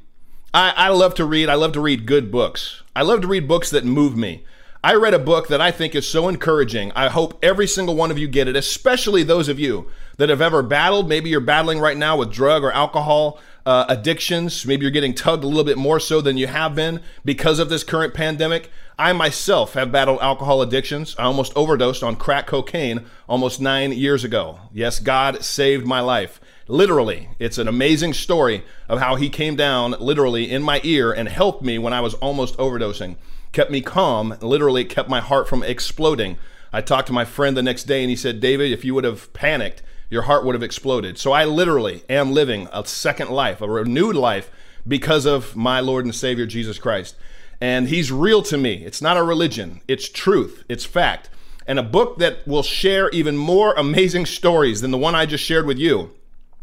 I, 0.52 0.72
I 0.76 0.88
love 0.88 1.14
to 1.14 1.24
read. 1.24 1.48
I 1.48 1.54
love 1.54 1.72
to 1.72 1.80
read 1.80 2.06
good 2.06 2.30
books. 2.30 2.82
I 2.94 3.02
love 3.02 3.20
to 3.22 3.28
read 3.28 3.46
books 3.46 3.70
that 3.70 3.84
move 3.84 4.16
me. 4.16 4.44
I 4.82 4.94
read 4.94 5.12
a 5.12 5.18
book 5.18 5.48
that 5.48 5.60
I 5.60 5.70
think 5.70 5.94
is 5.94 6.08
so 6.08 6.26
encouraging. 6.26 6.90
I 6.92 7.08
hope 7.08 7.38
every 7.42 7.66
single 7.66 7.94
one 7.94 8.10
of 8.10 8.18
you 8.18 8.26
get 8.26 8.48
it, 8.48 8.56
especially 8.56 9.22
those 9.22 9.48
of 9.48 9.60
you 9.60 9.90
that 10.16 10.30
have 10.30 10.40
ever 10.40 10.62
battled. 10.62 11.08
Maybe 11.08 11.28
you're 11.28 11.40
battling 11.40 11.80
right 11.80 11.98
now 11.98 12.16
with 12.16 12.32
drug 12.32 12.64
or 12.64 12.72
alcohol 12.72 13.38
uh, 13.66 13.84
addictions. 13.88 14.64
Maybe 14.64 14.82
you're 14.82 14.90
getting 14.90 15.14
tugged 15.14 15.44
a 15.44 15.46
little 15.46 15.64
bit 15.64 15.76
more 15.76 16.00
so 16.00 16.22
than 16.22 16.38
you 16.38 16.46
have 16.46 16.74
been 16.74 17.02
because 17.26 17.58
of 17.58 17.68
this 17.68 17.84
current 17.84 18.14
pandemic. 18.14 18.70
I 18.98 19.12
myself 19.12 19.74
have 19.74 19.92
battled 19.92 20.20
alcohol 20.20 20.62
addictions. 20.62 21.14
I 21.18 21.24
almost 21.24 21.52
overdosed 21.56 22.02
on 22.02 22.16
crack 22.16 22.46
cocaine 22.46 23.04
almost 23.28 23.60
nine 23.60 23.92
years 23.92 24.24
ago. 24.24 24.60
Yes, 24.72 24.98
God 24.98 25.44
saved 25.44 25.86
my 25.86 26.00
life. 26.00 26.40
Literally, 26.70 27.30
it's 27.40 27.58
an 27.58 27.66
amazing 27.66 28.12
story 28.12 28.62
of 28.88 29.00
how 29.00 29.16
he 29.16 29.28
came 29.28 29.56
down 29.56 29.96
literally 29.98 30.48
in 30.48 30.62
my 30.62 30.80
ear 30.84 31.10
and 31.10 31.28
helped 31.28 31.64
me 31.64 31.80
when 31.80 31.92
I 31.92 32.00
was 32.00 32.14
almost 32.14 32.56
overdosing. 32.58 33.16
Kept 33.50 33.72
me 33.72 33.80
calm, 33.80 34.36
literally 34.40 34.84
kept 34.84 35.08
my 35.08 35.18
heart 35.18 35.48
from 35.48 35.64
exploding. 35.64 36.38
I 36.72 36.80
talked 36.80 37.08
to 37.08 37.12
my 37.12 37.24
friend 37.24 37.56
the 37.56 37.62
next 37.62 37.84
day 37.84 38.04
and 38.04 38.08
he 38.08 38.14
said, 38.14 38.38
David, 38.38 38.70
if 38.70 38.84
you 38.84 38.94
would 38.94 39.02
have 39.02 39.32
panicked, 39.32 39.82
your 40.10 40.22
heart 40.22 40.44
would 40.44 40.54
have 40.54 40.62
exploded. 40.62 41.18
So 41.18 41.32
I 41.32 41.44
literally 41.44 42.04
am 42.08 42.30
living 42.30 42.68
a 42.72 42.86
second 42.86 43.30
life, 43.30 43.60
a 43.60 43.68
renewed 43.68 44.14
life 44.14 44.48
because 44.86 45.26
of 45.26 45.56
my 45.56 45.80
Lord 45.80 46.04
and 46.04 46.14
Savior 46.14 46.46
Jesus 46.46 46.78
Christ. 46.78 47.16
And 47.60 47.88
he's 47.88 48.12
real 48.12 48.42
to 48.44 48.56
me. 48.56 48.84
It's 48.84 49.02
not 49.02 49.16
a 49.16 49.24
religion, 49.24 49.80
it's 49.88 50.08
truth, 50.08 50.62
it's 50.68 50.84
fact. 50.84 51.30
And 51.66 51.80
a 51.80 51.82
book 51.82 52.18
that 52.18 52.46
will 52.46 52.62
share 52.62 53.10
even 53.10 53.36
more 53.36 53.74
amazing 53.74 54.26
stories 54.26 54.82
than 54.82 54.92
the 54.92 54.98
one 54.98 55.16
I 55.16 55.26
just 55.26 55.42
shared 55.42 55.66
with 55.66 55.76
you 55.76 56.12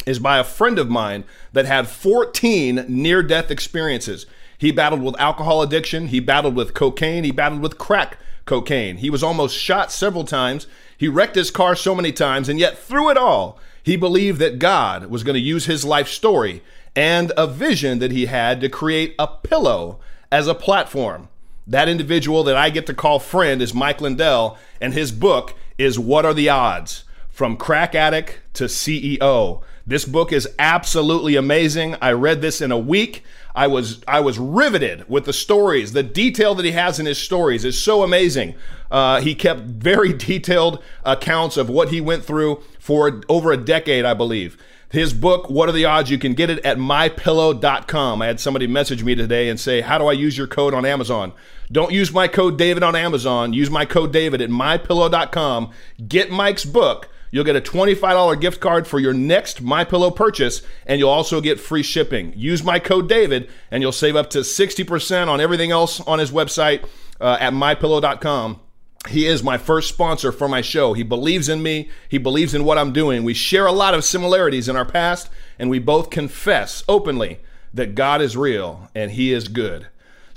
is 0.07 0.17
by 0.17 0.39
a 0.39 0.43
friend 0.43 0.79
of 0.79 0.89
mine 0.89 1.25
that 1.53 1.65
had 1.65 1.87
14 1.87 2.85
near 2.87 3.21
death 3.21 3.51
experiences. 3.51 4.25
He 4.57 4.71
battled 4.71 5.03
with 5.03 5.19
alcohol 5.19 5.61
addiction, 5.61 6.07
he 6.07 6.19
battled 6.19 6.55
with 6.55 6.73
cocaine, 6.73 7.23
he 7.23 7.31
battled 7.31 7.61
with 7.61 7.77
crack 7.77 8.17
cocaine. 8.45 8.97
He 8.97 9.11
was 9.11 9.21
almost 9.21 9.55
shot 9.55 9.91
several 9.91 10.23
times. 10.23 10.65
He 10.97 11.07
wrecked 11.07 11.35
his 11.35 11.51
car 11.51 11.75
so 11.75 11.93
many 11.93 12.11
times, 12.11 12.49
and 12.49 12.59
yet 12.59 12.79
through 12.79 13.11
it 13.11 13.17
all, 13.17 13.59
he 13.83 13.95
believed 13.95 14.39
that 14.39 14.57
God 14.57 15.07
was 15.07 15.23
going 15.23 15.35
to 15.35 15.39
use 15.39 15.65
his 15.65 15.85
life 15.85 16.07
story 16.07 16.63
and 16.95 17.31
a 17.37 17.45
vision 17.45 17.99
that 17.99 18.11
he 18.11 18.25
had 18.25 18.59
to 18.61 18.69
create 18.69 19.13
a 19.19 19.27
pillow 19.27 19.99
as 20.31 20.47
a 20.47 20.55
platform. 20.55 21.29
That 21.67 21.89
individual 21.89 22.43
that 22.45 22.57
I 22.57 22.69
get 22.69 22.85
to 22.87 22.93
call 22.93 23.19
friend 23.19 23.61
is 23.61 23.73
Mike 23.73 24.01
Lindell, 24.01 24.57
and 24.81 24.93
his 24.93 25.11
book 25.11 25.53
is 25.77 25.99
What 25.99 26.25
Are 26.25 26.33
the 26.33 26.49
Odds? 26.49 27.03
From 27.29 27.57
Crack 27.57 27.93
Addict 27.93 28.39
to 28.53 28.63
CEO. 28.63 29.61
This 29.87 30.03
book 30.03 30.33
is 30.33 30.49
absolutely 30.59 31.37
amazing. 31.37 31.95
I 32.01 32.11
read 32.11 32.41
this 32.41 32.59
in 32.59 32.73
a 32.73 32.77
week. 32.77 33.23
I 33.55 33.67
was 33.67 34.01
I 34.05 34.19
was 34.19 34.37
riveted 34.37 35.09
with 35.09 35.23
the 35.23 35.31
stories. 35.31 35.93
The 35.93 36.03
detail 36.03 36.53
that 36.55 36.65
he 36.65 36.73
has 36.73 36.99
in 36.99 37.05
his 37.05 37.17
stories 37.17 37.63
is 37.63 37.81
so 37.81 38.03
amazing. 38.03 38.55
Uh, 38.91 39.21
he 39.21 39.33
kept 39.33 39.61
very 39.61 40.11
detailed 40.29 40.83
accounts 41.05 41.55
of 41.55 41.69
what 41.69 41.87
he 41.87 42.01
went 42.01 42.25
through 42.25 42.61
for 42.79 43.21
over 43.29 43.53
a 43.53 43.57
decade, 43.57 44.03
I 44.03 44.13
believe. 44.13 44.57
His 44.89 45.13
book, 45.13 45.49
What 45.49 45.67
Are 45.67 45.73
the 45.73 45.85
Odds? 45.85 46.09
You 46.09 46.17
can 46.17 46.33
get 46.33 46.49
it 46.49 46.59
at 46.65 46.77
mypillow.com. 46.77 48.21
I 48.21 48.25
had 48.25 48.39
somebody 48.39 48.67
message 48.67 49.03
me 49.03 49.15
today 49.15 49.49
and 49.49 49.59
say, 49.59 49.81
How 49.81 49.97
do 49.97 50.07
I 50.07 50.13
use 50.13 50.37
your 50.37 50.47
code 50.47 50.73
on 50.73 50.85
Amazon? 50.85 51.31
Don't 51.71 51.91
use 51.91 52.11
my 52.11 52.27
code 52.27 52.57
David 52.57 52.83
on 52.83 52.95
Amazon. 52.95 53.53
Use 53.53 53.69
my 53.69 53.85
code 53.85 54.11
David 54.11 54.41
at 54.41 54.49
mypillow.com. 54.49 55.71
Get 56.07 56.29
Mike's 56.29 56.65
book. 56.65 57.09
You'll 57.31 57.43
get 57.43 57.55
a 57.55 57.61
$25 57.61 58.39
gift 58.39 58.59
card 58.59 58.87
for 58.87 58.99
your 58.99 59.13
next 59.13 59.63
MyPillow 59.63 60.15
purchase, 60.15 60.61
and 60.85 60.99
you'll 60.99 61.09
also 61.09 61.41
get 61.41 61.59
free 61.59 61.83
shipping. 61.83 62.33
Use 62.35 62.63
my 62.63 62.79
code 62.79 63.09
David, 63.09 63.49
and 63.71 63.81
you'll 63.81 63.91
save 63.91 64.15
up 64.15 64.29
to 64.31 64.39
60% 64.39 65.27
on 65.27 65.41
everything 65.41 65.71
else 65.71 65.99
on 66.01 66.19
his 66.19 66.31
website 66.31 66.87
uh, 67.19 67.37
at 67.39 67.53
mypillow.com. 67.53 68.61
He 69.09 69.25
is 69.25 69.43
my 69.43 69.57
first 69.57 69.89
sponsor 69.89 70.31
for 70.31 70.49
my 70.49 70.61
show. 70.61 70.93
He 70.93 71.03
believes 71.03 71.47
in 71.47 71.63
me. 71.63 71.89
He 72.09 72.17
believes 72.17 72.53
in 72.53 72.65
what 72.65 72.77
I'm 72.77 72.91
doing. 72.91 73.23
We 73.23 73.33
share 73.33 73.65
a 73.65 73.71
lot 73.71 73.93
of 73.93 74.03
similarities 74.03 74.67
in 74.67 74.75
our 74.75 74.85
past, 74.85 75.29
and 75.57 75.69
we 75.69 75.79
both 75.79 76.09
confess 76.09 76.83
openly 76.89 77.39
that 77.73 77.95
God 77.95 78.21
is 78.21 78.35
real 78.35 78.89
and 78.95 79.11
He 79.11 79.31
is 79.31 79.47
good. 79.47 79.87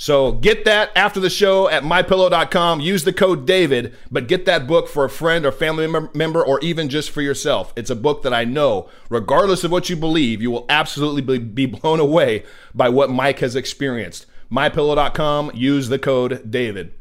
So 0.00 0.32
get 0.32 0.64
that 0.64 0.92
after 0.96 1.20
the 1.20 1.28
show 1.28 1.68
at 1.68 1.82
mypillow.com. 1.82 2.80
Use 2.80 3.04
the 3.04 3.12
code 3.12 3.46
David, 3.46 3.94
but 4.10 4.28
get 4.28 4.46
that 4.46 4.66
book 4.66 4.88
for 4.88 5.04
a 5.04 5.10
friend 5.10 5.44
or 5.44 5.52
family 5.52 5.86
member 6.14 6.42
or 6.42 6.58
even 6.60 6.88
just 6.88 7.10
for 7.10 7.20
yourself. 7.20 7.74
It's 7.76 7.90
a 7.90 7.94
book 7.94 8.22
that 8.22 8.32
I 8.32 8.46
know, 8.46 8.88
regardless 9.10 9.62
of 9.62 9.70
what 9.70 9.90
you 9.90 9.96
believe, 9.96 10.40
you 10.40 10.50
will 10.50 10.64
absolutely 10.70 11.38
be 11.38 11.66
blown 11.66 12.00
away 12.00 12.44
by 12.74 12.88
what 12.88 13.10
Mike 13.10 13.40
has 13.40 13.54
experienced. 13.54 14.24
mypillow.com. 14.50 15.50
Use 15.52 15.90
the 15.90 15.98
code 15.98 16.50
David. 16.50 16.94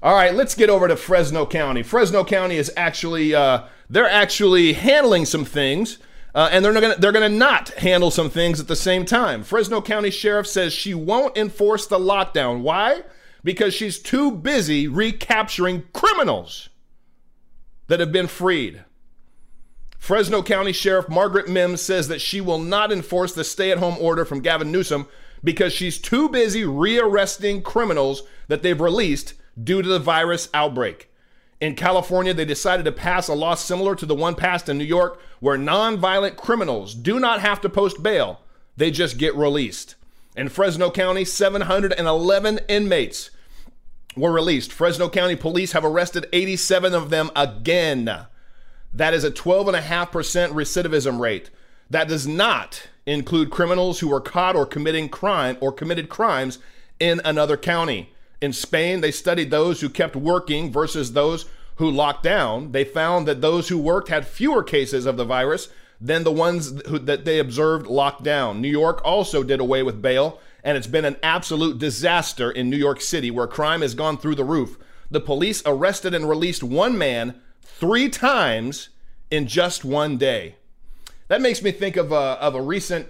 All 0.00 0.14
right, 0.14 0.32
let's 0.32 0.54
get 0.54 0.70
over 0.70 0.86
to 0.86 0.94
Fresno 0.94 1.46
County. 1.46 1.82
Fresno 1.82 2.22
County 2.22 2.58
is 2.58 2.72
actually 2.76 3.34
uh, 3.34 3.64
they're 3.90 4.08
actually 4.08 4.74
handling 4.74 5.24
some 5.24 5.44
things, 5.44 5.98
uh, 6.36 6.50
and 6.52 6.62
they're 6.62 6.74
gonna 6.74 6.94
they're 6.98 7.12
gonna 7.12 7.30
not 7.30 7.70
handle 7.70 8.10
some 8.10 8.28
things 8.28 8.60
at 8.60 8.68
the 8.68 8.76
same 8.76 9.06
time. 9.06 9.42
Fresno 9.42 9.80
County 9.80 10.10
Sheriff 10.10 10.46
says 10.46 10.74
she 10.74 10.92
won't 10.92 11.34
enforce 11.34 11.86
the 11.86 11.98
lockdown. 11.98 12.60
Why? 12.60 13.02
Because 13.42 13.72
she's 13.72 13.98
too 13.98 14.30
busy 14.30 14.86
recapturing 14.86 15.84
criminals 15.94 16.68
that 17.86 18.00
have 18.00 18.12
been 18.12 18.26
freed. 18.26 18.84
Fresno 19.98 20.42
County 20.42 20.72
Sheriff 20.72 21.08
Margaret 21.08 21.48
Mims 21.48 21.80
says 21.80 22.08
that 22.08 22.20
she 22.20 22.42
will 22.42 22.58
not 22.58 22.92
enforce 22.92 23.32
the 23.32 23.42
stay 23.42 23.72
at 23.72 23.78
home 23.78 23.96
order 23.98 24.26
from 24.26 24.40
Gavin 24.40 24.70
Newsom 24.70 25.08
because 25.42 25.72
she's 25.72 25.98
too 25.98 26.28
busy 26.28 26.66
rearresting 26.66 27.62
criminals 27.62 28.24
that 28.48 28.62
they've 28.62 28.80
released 28.80 29.32
due 29.60 29.80
to 29.80 29.88
the 29.88 29.98
virus 29.98 30.50
outbreak. 30.52 31.10
In 31.60 31.74
California, 31.74 32.34
they 32.34 32.44
decided 32.44 32.84
to 32.84 32.92
pass 32.92 33.28
a 33.28 33.34
law 33.34 33.54
similar 33.54 33.94
to 33.94 34.06
the 34.06 34.14
one 34.14 34.34
passed 34.34 34.68
in 34.68 34.76
New 34.76 34.84
York, 34.84 35.20
where 35.40 35.56
nonviolent 35.56 36.36
criminals 36.36 36.94
do 36.94 37.18
not 37.18 37.40
have 37.40 37.60
to 37.62 37.68
post 37.68 38.02
bail, 38.02 38.40
they 38.76 38.90
just 38.90 39.16
get 39.16 39.34
released. 39.34 39.94
In 40.36 40.50
Fresno 40.50 40.90
County, 40.90 41.24
711 41.24 42.60
inmates 42.68 43.30
were 44.16 44.32
released. 44.32 44.70
Fresno 44.70 45.08
County 45.08 45.34
police 45.34 45.72
have 45.72 45.84
arrested 45.84 46.26
87 46.32 46.92
of 46.92 47.08
them 47.08 47.30
again. 47.34 48.26
That 48.92 49.14
is 49.14 49.24
a 49.24 49.30
12.5% 49.30 49.80
recidivism 50.50 51.18
rate. 51.18 51.50
That 51.88 52.08
does 52.08 52.26
not 52.26 52.88
include 53.06 53.50
criminals 53.50 54.00
who 54.00 54.08
were 54.08 54.20
caught 54.20 54.56
or 54.56 54.66
committing 54.66 55.08
crime 55.08 55.56
or 55.60 55.72
committed 55.72 56.08
crimes 56.10 56.58
in 56.98 57.20
another 57.24 57.56
county. 57.56 58.12
In 58.40 58.52
Spain, 58.52 59.00
they 59.00 59.10
studied 59.10 59.50
those 59.50 59.80
who 59.80 59.88
kept 59.88 60.14
working 60.14 60.70
versus 60.70 61.12
those 61.12 61.46
who 61.76 61.90
locked 61.90 62.22
down. 62.22 62.72
They 62.72 62.84
found 62.84 63.26
that 63.26 63.40
those 63.40 63.68
who 63.68 63.78
worked 63.78 64.08
had 64.08 64.26
fewer 64.26 64.62
cases 64.62 65.06
of 65.06 65.16
the 65.16 65.24
virus 65.24 65.68
than 66.00 66.24
the 66.24 66.32
ones 66.32 66.82
who, 66.88 66.98
that 66.98 67.24
they 67.24 67.38
observed 67.38 67.86
locked 67.86 68.22
down. 68.22 68.60
New 68.60 68.68
York 68.68 69.00
also 69.04 69.42
did 69.42 69.60
away 69.60 69.82
with 69.82 70.02
bail, 70.02 70.40
and 70.62 70.76
it's 70.76 70.86
been 70.86 71.04
an 71.04 71.16
absolute 71.22 71.78
disaster 71.78 72.50
in 72.50 72.68
New 72.68 72.76
York 72.76 73.00
City 73.00 73.30
where 73.30 73.46
crime 73.46 73.82
has 73.82 73.94
gone 73.94 74.18
through 74.18 74.34
the 74.34 74.44
roof. 74.44 74.78
The 75.10 75.20
police 75.20 75.62
arrested 75.64 76.14
and 76.14 76.28
released 76.28 76.62
one 76.62 76.98
man 76.98 77.40
three 77.62 78.08
times 78.08 78.90
in 79.30 79.46
just 79.46 79.84
one 79.84 80.18
day. 80.18 80.56
That 81.28 81.40
makes 81.40 81.62
me 81.62 81.72
think 81.72 81.96
of 81.96 82.12
a, 82.12 82.14
of 82.14 82.54
a 82.54 82.60
recent 82.60 83.08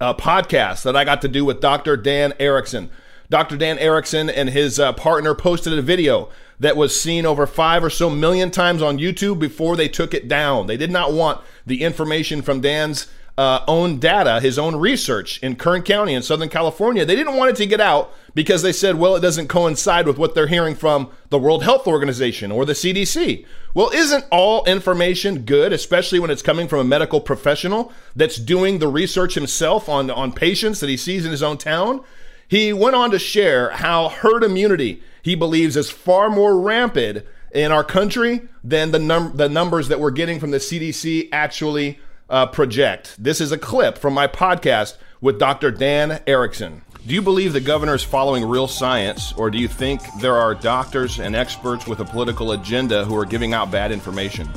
uh, 0.00 0.14
podcast 0.14 0.82
that 0.82 0.96
I 0.96 1.04
got 1.04 1.22
to 1.22 1.28
do 1.28 1.44
with 1.44 1.60
Dr. 1.60 1.96
Dan 1.96 2.34
Erickson. 2.38 2.90
Dr. 3.30 3.56
Dan 3.56 3.78
Erickson 3.78 4.30
and 4.30 4.50
his 4.50 4.78
uh, 4.78 4.92
partner 4.92 5.34
posted 5.34 5.76
a 5.78 5.82
video 5.82 6.28
that 6.58 6.76
was 6.76 6.98
seen 6.98 7.26
over 7.26 7.46
five 7.46 7.84
or 7.84 7.90
so 7.90 8.08
million 8.08 8.50
times 8.50 8.82
on 8.82 8.98
YouTube 8.98 9.38
before 9.38 9.76
they 9.76 9.88
took 9.88 10.14
it 10.14 10.28
down. 10.28 10.66
They 10.66 10.76
did 10.76 10.90
not 10.90 11.12
want 11.12 11.42
the 11.66 11.82
information 11.82 12.42
from 12.42 12.60
Dan's 12.60 13.08
uh, 13.38 13.62
own 13.68 13.98
data, 13.98 14.40
his 14.40 14.58
own 14.58 14.76
research 14.76 15.42
in 15.42 15.56
Kern 15.56 15.82
County 15.82 16.14
in 16.14 16.22
Southern 16.22 16.48
California. 16.48 17.04
They 17.04 17.16
didn't 17.16 17.36
want 17.36 17.50
it 17.50 17.56
to 17.56 17.66
get 17.66 17.80
out 17.80 18.14
because 18.34 18.62
they 18.62 18.72
said, 18.72 18.96
well, 18.96 19.14
it 19.14 19.20
doesn't 19.20 19.48
coincide 19.48 20.06
with 20.06 20.16
what 20.16 20.34
they're 20.34 20.46
hearing 20.46 20.74
from 20.74 21.10
the 21.28 21.38
World 21.38 21.62
Health 21.62 21.86
Organization 21.86 22.50
or 22.50 22.64
the 22.64 22.72
CDC. 22.72 23.44
Well, 23.74 23.90
isn't 23.90 24.24
all 24.32 24.64
information 24.64 25.40
good, 25.40 25.74
especially 25.74 26.18
when 26.18 26.30
it's 26.30 26.42
coming 26.42 26.66
from 26.66 26.80
a 26.80 26.84
medical 26.84 27.20
professional 27.20 27.92
that's 28.14 28.36
doing 28.36 28.78
the 28.78 28.88
research 28.88 29.34
himself 29.34 29.86
on, 29.86 30.10
on 30.10 30.32
patients 30.32 30.80
that 30.80 30.88
he 30.88 30.96
sees 30.96 31.26
in 31.26 31.30
his 31.30 31.42
own 31.42 31.58
town? 31.58 32.02
He 32.48 32.72
went 32.72 32.94
on 32.94 33.10
to 33.10 33.18
share 33.18 33.70
how 33.70 34.08
herd 34.08 34.44
immunity 34.44 35.02
he 35.22 35.34
believes 35.34 35.76
is 35.76 35.90
far 35.90 36.30
more 36.30 36.60
rampant 36.60 37.24
in 37.52 37.72
our 37.72 37.82
country 37.82 38.42
than 38.62 38.92
the, 38.92 38.98
num- 38.98 39.36
the 39.36 39.48
numbers 39.48 39.88
that 39.88 39.98
we're 39.98 40.10
getting 40.12 40.38
from 40.38 40.52
the 40.52 40.58
CDC 40.58 41.28
actually 41.32 41.98
uh, 42.30 42.46
project. 42.46 43.16
This 43.18 43.40
is 43.40 43.50
a 43.50 43.58
clip 43.58 43.98
from 43.98 44.14
my 44.14 44.28
podcast 44.28 44.96
with 45.20 45.38
Dr. 45.38 45.70
Dan 45.70 46.22
Erickson. 46.26 46.82
Do 47.06 47.14
you 47.14 47.22
believe 47.22 47.52
the 47.52 47.60
governor 47.60 47.94
is 47.94 48.02
following 48.02 48.44
real 48.44 48.68
science, 48.68 49.32
or 49.34 49.50
do 49.50 49.58
you 49.58 49.68
think 49.68 50.00
there 50.20 50.34
are 50.34 50.54
doctors 50.54 51.20
and 51.20 51.36
experts 51.36 51.86
with 51.86 52.00
a 52.00 52.04
political 52.04 52.52
agenda 52.52 53.04
who 53.04 53.16
are 53.16 53.24
giving 53.24 53.54
out 53.54 53.70
bad 53.70 53.92
information? 53.92 54.48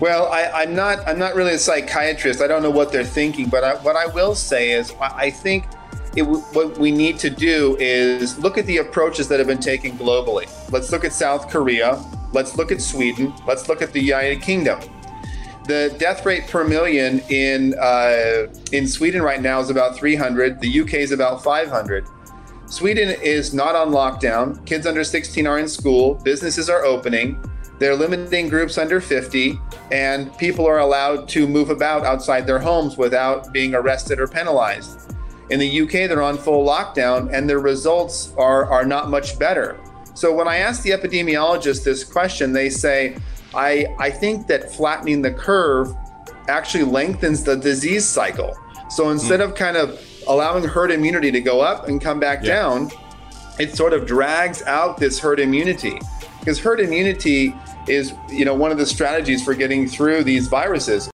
Well, 0.00 0.30
I, 0.30 0.64
am 0.64 0.74
not. 0.74 1.06
I'm 1.06 1.18
not 1.18 1.34
really 1.34 1.54
a 1.54 1.58
psychiatrist. 1.58 2.42
I 2.42 2.46
don't 2.46 2.62
know 2.62 2.70
what 2.70 2.92
they're 2.92 3.04
thinking, 3.04 3.48
but 3.48 3.64
I, 3.64 3.74
what 3.76 3.96
I 3.96 4.06
will 4.06 4.34
say 4.34 4.72
is, 4.72 4.92
I 5.00 5.30
think 5.30 5.66
it, 6.16 6.22
what 6.22 6.76
we 6.76 6.90
need 6.90 7.18
to 7.20 7.30
do 7.30 7.76
is 7.78 8.38
look 8.38 8.58
at 8.58 8.66
the 8.66 8.78
approaches 8.78 9.26
that 9.28 9.38
have 9.38 9.48
been 9.48 9.58
taken 9.58 9.92
globally. 9.92 10.50
Let's 10.70 10.92
look 10.92 11.04
at 11.04 11.12
South 11.14 11.48
Korea. 11.48 12.02
Let's 12.32 12.56
look 12.56 12.72
at 12.72 12.82
Sweden. 12.82 13.32
Let's 13.46 13.68
look 13.68 13.80
at 13.80 13.92
the 13.92 14.00
United 14.00 14.42
Kingdom. 14.42 14.80
The 15.64 15.94
death 15.98 16.26
rate 16.26 16.46
per 16.46 16.62
million 16.62 17.20
in 17.30 17.74
uh, 17.78 18.48
in 18.72 18.86
Sweden 18.86 19.22
right 19.22 19.40
now 19.40 19.60
is 19.60 19.70
about 19.70 19.96
300. 19.96 20.60
The 20.60 20.80
UK 20.80 20.94
is 20.94 21.12
about 21.12 21.42
500. 21.42 22.06
Sweden 22.66 23.16
is 23.22 23.54
not 23.54 23.74
on 23.74 23.92
lockdown. 23.92 24.64
Kids 24.66 24.86
under 24.86 25.04
16 25.04 25.46
are 25.46 25.58
in 25.58 25.68
school. 25.68 26.16
Businesses 26.16 26.68
are 26.68 26.84
opening. 26.84 27.40
They're 27.78 27.94
limiting 27.94 28.48
groups 28.48 28.78
under 28.78 29.00
50, 29.00 29.58
and 29.90 30.36
people 30.38 30.66
are 30.66 30.78
allowed 30.78 31.28
to 31.30 31.46
move 31.46 31.70
about 31.70 32.04
outside 32.04 32.46
their 32.46 32.58
homes 32.58 32.96
without 32.96 33.52
being 33.52 33.74
arrested 33.74 34.18
or 34.18 34.26
penalized. 34.26 35.12
In 35.50 35.60
the 35.60 35.82
UK, 35.82 36.08
they're 36.08 36.22
on 36.22 36.38
full 36.38 36.66
lockdown, 36.66 37.32
and 37.32 37.48
their 37.48 37.60
results 37.60 38.32
are, 38.38 38.64
are 38.70 38.84
not 38.84 39.10
much 39.10 39.38
better. 39.38 39.78
So 40.14 40.34
when 40.34 40.48
I 40.48 40.56
ask 40.56 40.82
the 40.82 40.90
epidemiologist 40.90 41.84
this 41.84 42.02
question, 42.02 42.52
they 42.52 42.70
say, 42.70 43.16
I, 43.54 43.86
I 43.98 44.10
think 44.10 44.46
that 44.46 44.72
flattening 44.72 45.20
the 45.20 45.32
curve 45.32 45.94
actually 46.48 46.84
lengthens 46.84 47.44
the 47.44 47.56
disease 47.56 48.06
cycle. 48.06 48.56
So 48.88 49.10
instead 49.10 49.40
mm. 49.40 49.44
of 49.44 49.54
kind 49.54 49.76
of 49.76 50.00
allowing 50.26 50.64
herd 50.64 50.90
immunity 50.90 51.30
to 51.30 51.40
go 51.40 51.60
up 51.60 51.88
and 51.88 52.00
come 52.00 52.18
back 52.18 52.42
yeah. 52.42 52.54
down, 52.54 52.90
it 53.58 53.76
sort 53.76 53.92
of 53.92 54.06
drags 54.06 54.62
out 54.62 54.96
this 54.96 55.18
herd 55.18 55.40
immunity 55.40 56.00
because 56.40 56.60
herd 56.60 56.80
immunity 56.80 57.54
is 57.88 58.12
you 58.30 58.44
know 58.44 58.54
one 58.54 58.70
of 58.70 58.78
the 58.78 58.86
strategies 58.86 59.44
for 59.44 59.54
getting 59.54 59.88
through 59.88 60.24
these 60.24 60.48
viruses 60.48 61.10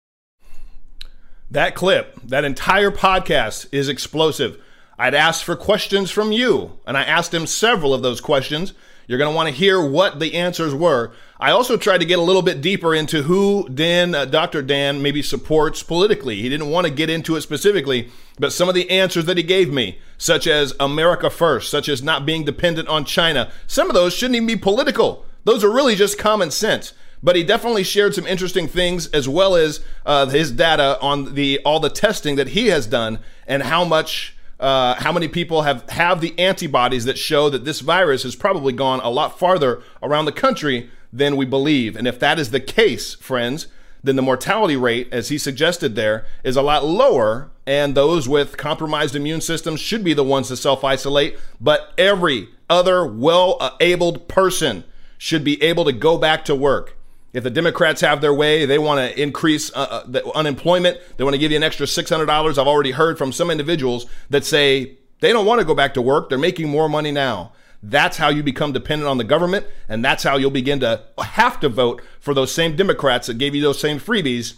that 1.50 1.74
clip 1.74 2.18
that 2.24 2.44
entire 2.44 2.90
podcast 2.90 3.66
is 3.72 3.88
explosive 3.88 4.58
i'd 4.98 5.14
asked 5.14 5.44
for 5.44 5.56
questions 5.56 6.10
from 6.10 6.32
you 6.32 6.78
and 6.86 6.96
i 6.96 7.02
asked 7.02 7.32
him 7.34 7.46
several 7.46 7.92
of 7.92 8.02
those 8.02 8.20
questions 8.20 8.72
You're 9.08 9.18
going 9.18 9.30
to 9.30 9.36
want 9.36 9.48
to 9.48 9.54
hear 9.54 9.82
what 9.84 10.20
the 10.20 10.34
answers 10.34 10.74
were. 10.74 11.12
I 11.38 11.50
also 11.50 11.76
tried 11.76 11.98
to 11.98 12.06
get 12.06 12.20
a 12.20 12.22
little 12.22 12.40
bit 12.40 12.60
deeper 12.60 12.94
into 12.94 13.24
who 13.24 13.68
Dan, 13.68 14.14
uh, 14.14 14.24
Dr. 14.26 14.62
Dan, 14.62 15.02
maybe 15.02 15.22
supports 15.22 15.82
politically. 15.82 16.36
He 16.40 16.48
didn't 16.48 16.70
want 16.70 16.86
to 16.86 16.92
get 16.92 17.10
into 17.10 17.34
it 17.34 17.42
specifically, 17.42 18.10
but 18.38 18.52
some 18.52 18.68
of 18.68 18.76
the 18.76 18.88
answers 18.88 19.24
that 19.24 19.36
he 19.36 19.42
gave 19.42 19.72
me, 19.72 19.98
such 20.16 20.46
as 20.46 20.72
America 20.78 21.28
First, 21.30 21.68
such 21.68 21.88
as 21.88 22.00
not 22.00 22.24
being 22.24 22.44
dependent 22.44 22.88
on 22.88 23.04
China, 23.04 23.50
some 23.66 23.90
of 23.90 23.94
those 23.94 24.14
shouldn't 24.14 24.36
even 24.36 24.46
be 24.46 24.56
political. 24.56 25.26
Those 25.44 25.64
are 25.64 25.70
really 25.70 25.94
just 25.94 26.18
common 26.18 26.50
sense. 26.50 26.92
But 27.22 27.36
he 27.36 27.44
definitely 27.44 27.84
shared 27.84 28.14
some 28.14 28.26
interesting 28.26 28.66
things, 28.66 29.06
as 29.08 29.28
well 29.28 29.54
as 29.54 29.80
uh, 30.04 30.26
his 30.26 30.50
data 30.50 30.98
on 31.00 31.34
the 31.34 31.60
all 31.64 31.78
the 31.78 31.90
testing 31.90 32.36
that 32.36 32.48
he 32.48 32.66
has 32.68 32.86
done 32.86 33.20
and 33.46 33.62
how 33.62 33.84
much 33.84 34.36
uh, 34.58 34.94
how 34.96 35.12
many 35.12 35.28
people 35.28 35.62
have 35.62 35.88
have 35.90 36.20
the 36.20 36.36
antibodies 36.38 37.04
that 37.04 37.18
show 37.18 37.48
that 37.48 37.64
this 37.64 37.80
virus 37.80 38.24
has 38.24 38.34
probably 38.34 38.72
gone 38.72 39.00
a 39.00 39.08
lot 39.08 39.38
farther 39.38 39.82
around 40.02 40.24
the 40.24 40.32
country 40.32 40.90
than 41.12 41.36
we 41.36 41.44
believe. 41.44 41.94
And 41.94 42.08
if 42.08 42.18
that 42.18 42.40
is 42.40 42.50
the 42.50 42.60
case, 42.60 43.14
friends, 43.14 43.68
then 44.02 44.16
the 44.16 44.22
mortality 44.22 44.76
rate, 44.76 45.08
as 45.12 45.28
he 45.28 45.38
suggested 45.38 45.94
there, 45.94 46.24
is 46.42 46.56
a 46.56 46.62
lot 46.62 46.84
lower. 46.84 47.50
And 47.66 47.94
those 47.94 48.28
with 48.28 48.56
compromised 48.56 49.14
immune 49.14 49.40
systems 49.40 49.78
should 49.78 50.02
be 50.02 50.14
the 50.14 50.24
ones 50.24 50.48
to 50.48 50.56
self 50.56 50.82
isolate. 50.82 51.38
But 51.60 51.92
every 51.96 52.48
other 52.68 53.06
well 53.06 53.76
abled 53.80 54.26
person 54.26 54.82
should 55.22 55.44
be 55.44 55.62
able 55.62 55.84
to 55.84 55.92
go 55.92 56.18
back 56.18 56.44
to 56.44 56.52
work. 56.52 56.98
If 57.32 57.44
the 57.44 57.50
Democrats 57.50 58.00
have 58.00 58.20
their 58.20 58.34
way, 58.34 58.66
they 58.66 58.76
want 58.76 58.98
to 58.98 59.22
increase 59.22 59.72
uh, 59.72 59.86
uh, 59.88 60.02
the 60.04 60.28
unemployment. 60.32 60.98
They 61.16 61.22
want 61.22 61.34
to 61.34 61.38
give 61.38 61.52
you 61.52 61.56
an 61.56 61.62
extra 61.62 61.86
$600. 61.86 62.28
I've 62.28 62.66
already 62.66 62.90
heard 62.90 63.18
from 63.18 63.30
some 63.30 63.48
individuals 63.48 64.06
that 64.30 64.44
say 64.44 64.98
they 65.20 65.32
don't 65.32 65.46
want 65.46 65.60
to 65.60 65.64
go 65.64 65.76
back 65.76 65.94
to 65.94 66.02
work. 66.02 66.28
They're 66.28 66.38
making 66.38 66.68
more 66.68 66.88
money 66.88 67.12
now. 67.12 67.52
That's 67.84 68.16
how 68.16 68.30
you 68.30 68.42
become 68.42 68.72
dependent 68.72 69.08
on 69.08 69.18
the 69.18 69.22
government, 69.22 69.64
and 69.88 70.04
that's 70.04 70.24
how 70.24 70.38
you'll 70.38 70.50
begin 70.50 70.80
to 70.80 71.04
have 71.20 71.60
to 71.60 71.68
vote 71.68 72.02
for 72.18 72.34
those 72.34 72.52
same 72.52 72.74
Democrats 72.74 73.28
that 73.28 73.38
gave 73.38 73.54
you 73.54 73.62
those 73.62 73.78
same 73.78 74.00
freebies 74.00 74.54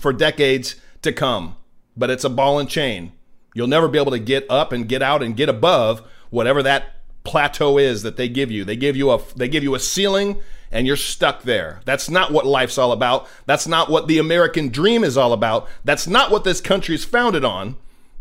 for 0.00 0.12
decades 0.12 0.74
to 1.02 1.12
come. 1.12 1.54
But 1.96 2.10
it's 2.10 2.24
a 2.24 2.28
ball 2.28 2.58
and 2.58 2.68
chain. 2.68 3.12
You'll 3.54 3.68
never 3.68 3.86
be 3.86 4.00
able 4.00 4.10
to 4.10 4.18
get 4.18 4.46
up 4.50 4.72
and 4.72 4.88
get 4.88 5.00
out 5.00 5.22
and 5.22 5.36
get 5.36 5.48
above 5.48 6.02
whatever 6.30 6.60
that 6.64 7.01
plateau 7.24 7.78
is 7.78 8.02
that 8.02 8.16
they 8.16 8.28
give 8.28 8.50
you. 8.50 8.64
They 8.64 8.76
give 8.76 8.96
you 8.96 9.10
a 9.10 9.20
they 9.36 9.48
give 9.48 9.62
you 9.62 9.74
a 9.74 9.80
ceiling 9.80 10.40
and 10.70 10.86
you're 10.86 10.96
stuck 10.96 11.42
there. 11.42 11.80
That's 11.84 12.08
not 12.08 12.32
what 12.32 12.46
life's 12.46 12.78
all 12.78 12.92
about. 12.92 13.28
That's 13.46 13.66
not 13.66 13.90
what 13.90 14.08
the 14.08 14.18
American 14.18 14.70
dream 14.70 15.04
is 15.04 15.16
all 15.16 15.32
about. 15.32 15.68
That's 15.84 16.06
not 16.06 16.30
what 16.30 16.44
this 16.44 16.60
country 16.60 16.94
is 16.94 17.04
founded 17.04 17.44
on. 17.44 17.76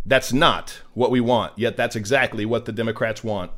That's 0.05 0.33
not 0.33 0.81
what 0.93 1.11
we 1.11 1.21
want. 1.21 1.57
Yet 1.57 1.77
that's 1.77 1.95
exactly 1.95 2.45
what 2.45 2.65
the 2.65 2.71
Democrats 2.71 3.23
want. 3.23 3.51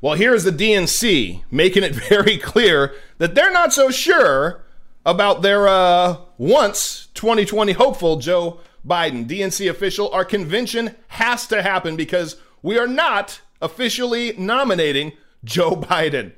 Well, 0.00 0.14
here's 0.14 0.44
the 0.44 0.50
DNC 0.50 1.42
making 1.50 1.84
it 1.84 1.94
very 2.08 2.38
clear 2.38 2.94
that 3.18 3.34
they're 3.34 3.52
not 3.52 3.72
so 3.72 3.90
sure 3.90 4.64
about 5.04 5.42
their 5.42 5.68
uh, 5.68 6.16
once 6.36 7.08
2020 7.14 7.72
hopeful 7.72 8.16
Joe 8.16 8.60
Biden. 8.86 9.26
DNC 9.26 9.70
official, 9.70 10.10
our 10.10 10.24
convention 10.24 10.96
has 11.08 11.46
to 11.46 11.62
happen 11.62 11.96
because 11.96 12.36
we 12.62 12.78
are 12.78 12.88
not 12.88 13.40
officially 13.60 14.34
nominating 14.36 15.12
Joe 15.44 15.76
Biden. 15.76 16.32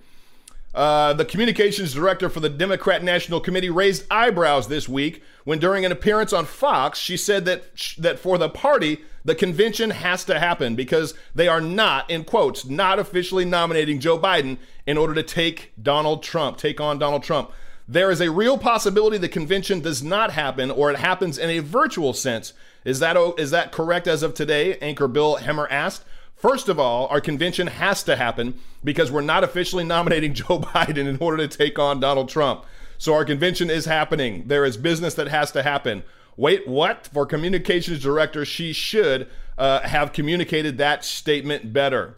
Uh, 0.75 1.13
the 1.15 1.25
communications 1.25 1.95
director 1.95 2.29
for 2.29 2.41
the 2.41 2.49
Democrat 2.49 3.03
National 3.03 3.41
Committee 3.41 3.71
raised 3.71 4.05
eyebrows 4.11 4.69
this 4.69 4.89
week 4.89 5.23
when, 5.45 5.59
during 5.59 5.85
an 5.85 5.91
appearance 5.91 6.33
on 6.33 6.45
Fox, 6.45 6.99
she 6.99 7.17
said 7.17 7.47
that 7.47 7.65
that 7.99 8.19
for 8.19 8.37
the 8.37 8.51
party, 8.51 9.01
the 9.25 9.35
convention 9.35 9.91
has 9.91 10.25
to 10.25 10.39
happen 10.39 10.77
because 10.77 11.15
they 11.35 11.49
are 11.49 11.61
not, 11.61 12.09
in 12.11 12.23
quotes, 12.23 12.67
not 12.67 12.99
officially 12.99 13.45
nominating 13.45 13.99
Joe 13.99 14.19
Biden 14.19 14.59
in 14.87 14.99
order 14.99 15.15
to 15.15 15.23
take 15.23 15.73
Donald 15.83 16.23
Trump, 16.23 16.59
take 16.59 16.81
on 16.81 16.99
Donald 16.99 17.23
Trump. 17.23 17.51
There 17.89 18.11
is 18.11 18.21
a 18.21 18.31
real 18.31 18.59
possibility 18.59 19.17
the 19.17 19.29
convention 19.29 19.81
does 19.81 20.03
not 20.03 20.33
happen, 20.33 20.71
or 20.71 20.91
it 20.91 20.99
happens 20.99 21.39
in 21.39 21.49
a 21.49 21.61
virtual 21.61 22.13
sense. 22.13 22.53
Is 22.85 23.01
that 23.01 23.17
is 23.39 23.51
that 23.51 23.73
correct 23.73 24.07
as 24.07 24.23
of 24.23 24.35
today? 24.35 24.77
Anchor 24.79 25.09
Bill 25.09 25.39
Hemmer 25.39 25.67
asked. 25.71 26.05
First 26.38 26.68
of 26.68 26.79
all, 26.79 27.09
our 27.09 27.20
convention 27.20 27.66
has 27.66 28.05
to 28.05 28.14
happen 28.14 28.61
because 28.85 29.11
we're 29.11 29.22
not 29.22 29.42
officially 29.42 29.85
nominating 29.85 30.35
Joe 30.35 30.61
Biden 30.61 31.09
in 31.09 31.18
order 31.18 31.46
to 31.46 31.59
take 31.59 31.79
on 31.79 32.01
Donald 32.01 32.29
Trump. 32.29 32.64
So 32.96 33.12
our 33.14 33.24
convention 33.24 33.70
is 33.70 33.85
happening. 33.85 34.44
There 34.46 34.64
is 34.64 34.77
business 34.77 35.14
that 35.14 35.29
has 35.29 35.51
to 35.53 35.62
happen. 35.62 36.05
Wait, 36.37 36.68
what? 36.68 37.09
For 37.12 37.27
communications 37.27 38.01
director, 38.01 38.44
she 38.44 38.72
should 38.72 39.29
uh, 39.59 39.81
have 39.81 40.12
communicated 40.12 40.79
that 40.79 41.05
statement 41.05 41.72
better. 41.72 42.16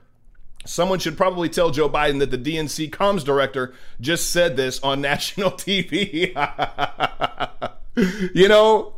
Someone 0.67 0.99
should 0.99 1.17
probably 1.17 1.49
tell 1.49 1.71
Joe 1.71 1.89
Biden 1.89 2.19
that 2.19 2.31
the 2.31 2.37
DNC 2.37 2.91
comms 2.91 3.25
director 3.25 3.73
just 4.01 4.31
said 4.31 4.57
this 4.57 4.79
on 4.83 5.01
national 5.11 5.53
TV. 5.53 6.35
you 8.35 8.49
know, 8.49 8.95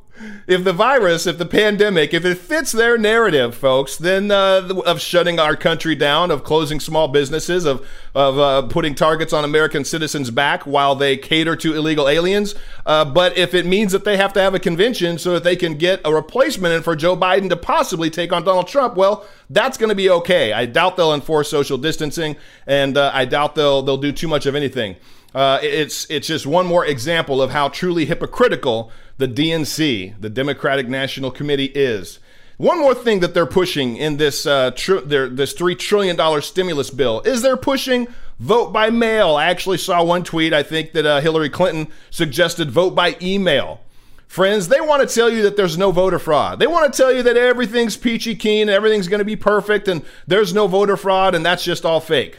if 0.46 0.64
the 0.64 0.72
virus, 0.72 1.26
if 1.26 1.38
the 1.38 1.46
pandemic, 1.46 2.12
if 2.12 2.24
it 2.24 2.38
fits 2.38 2.72
their 2.72 2.98
narrative, 2.98 3.54
folks, 3.54 3.96
then 3.96 4.30
uh, 4.30 4.68
of 4.84 5.00
shutting 5.00 5.38
our 5.38 5.56
country 5.56 5.94
down, 5.94 6.30
of 6.30 6.44
closing 6.44 6.80
small 6.80 7.08
businesses, 7.08 7.64
of 7.64 7.86
of 8.14 8.38
uh, 8.38 8.62
putting 8.62 8.94
targets 8.94 9.32
on 9.32 9.44
American 9.44 9.84
citizens' 9.84 10.30
back 10.30 10.66
while 10.66 10.94
they 10.94 11.16
cater 11.16 11.56
to 11.56 11.74
illegal 11.74 12.08
aliens. 12.08 12.54
Uh, 12.84 13.04
but 13.04 13.36
if 13.38 13.54
it 13.54 13.64
means 13.64 13.92
that 13.92 14.04
they 14.04 14.16
have 14.16 14.32
to 14.34 14.40
have 14.40 14.54
a 14.54 14.58
convention 14.58 15.18
so 15.18 15.32
that 15.32 15.44
they 15.44 15.56
can 15.56 15.74
get 15.74 16.00
a 16.04 16.12
replacement 16.12 16.74
and 16.74 16.84
for 16.84 16.94
Joe 16.94 17.16
Biden 17.16 17.48
to 17.48 17.56
possibly 17.56 18.10
take 18.10 18.32
on 18.32 18.44
Donald 18.44 18.68
Trump, 18.68 18.96
well, 18.96 19.26
that's 19.48 19.78
going 19.78 19.88
to 19.88 19.94
be 19.94 20.10
okay. 20.10 20.52
I 20.52 20.66
doubt 20.66 20.96
they'll 20.96 21.14
enforce 21.14 21.48
social 21.48 21.78
distancing, 21.78 22.36
and 22.66 22.96
uh, 22.96 23.10
I 23.14 23.24
doubt 23.24 23.54
they'll 23.54 23.82
they'll 23.82 23.96
do 23.96 24.12
too 24.12 24.28
much 24.28 24.46
of 24.46 24.54
anything. 24.54 24.96
Uh, 25.34 25.58
it's 25.62 26.10
it's 26.10 26.26
just 26.26 26.46
one 26.46 26.66
more 26.66 26.84
example 26.84 27.40
of 27.40 27.50
how 27.50 27.68
truly 27.68 28.04
hypocritical 28.04 28.90
the 29.18 29.28
DNC, 29.28 30.20
the 30.20 30.30
Democratic 30.30 30.88
National 30.88 31.30
Committee, 31.30 31.72
is. 31.74 32.18
One 32.58 32.78
more 32.78 32.94
thing 32.94 33.20
that 33.20 33.34
they're 33.34 33.46
pushing 33.46 33.96
in 33.96 34.18
this 34.18 34.46
uh, 34.46 34.72
tr- 34.72 35.00
their, 35.00 35.28
this 35.28 35.52
three 35.52 35.74
trillion 35.74 36.16
dollar 36.16 36.40
stimulus 36.40 36.90
bill 36.90 37.20
is 37.22 37.42
they're 37.42 37.56
pushing 37.56 38.06
vote 38.38 38.72
by 38.72 38.90
mail. 38.90 39.36
I 39.36 39.46
actually 39.46 39.78
saw 39.78 40.04
one 40.04 40.22
tweet. 40.22 40.52
I 40.52 40.62
think 40.62 40.92
that 40.92 41.06
uh, 41.06 41.20
Hillary 41.20 41.50
Clinton 41.50 41.88
suggested 42.10 42.70
vote 42.70 42.94
by 42.94 43.16
email. 43.22 43.80
Friends, 44.28 44.68
they 44.68 44.80
want 44.80 45.06
to 45.06 45.14
tell 45.14 45.30
you 45.30 45.42
that 45.42 45.56
there's 45.56 45.76
no 45.76 45.90
voter 45.90 46.18
fraud. 46.18 46.58
They 46.58 46.66
want 46.66 46.90
to 46.90 46.96
tell 46.96 47.12
you 47.12 47.22
that 47.22 47.36
everything's 47.36 47.96
peachy 47.96 48.34
keen 48.34 48.68
everything's 48.68 49.08
going 49.08 49.18
to 49.18 49.24
be 49.24 49.36
perfect 49.36 49.88
and 49.88 50.02
there's 50.26 50.54
no 50.54 50.66
voter 50.66 50.96
fraud 50.96 51.34
and 51.34 51.44
that's 51.44 51.64
just 51.64 51.84
all 51.84 52.00
fake. 52.00 52.38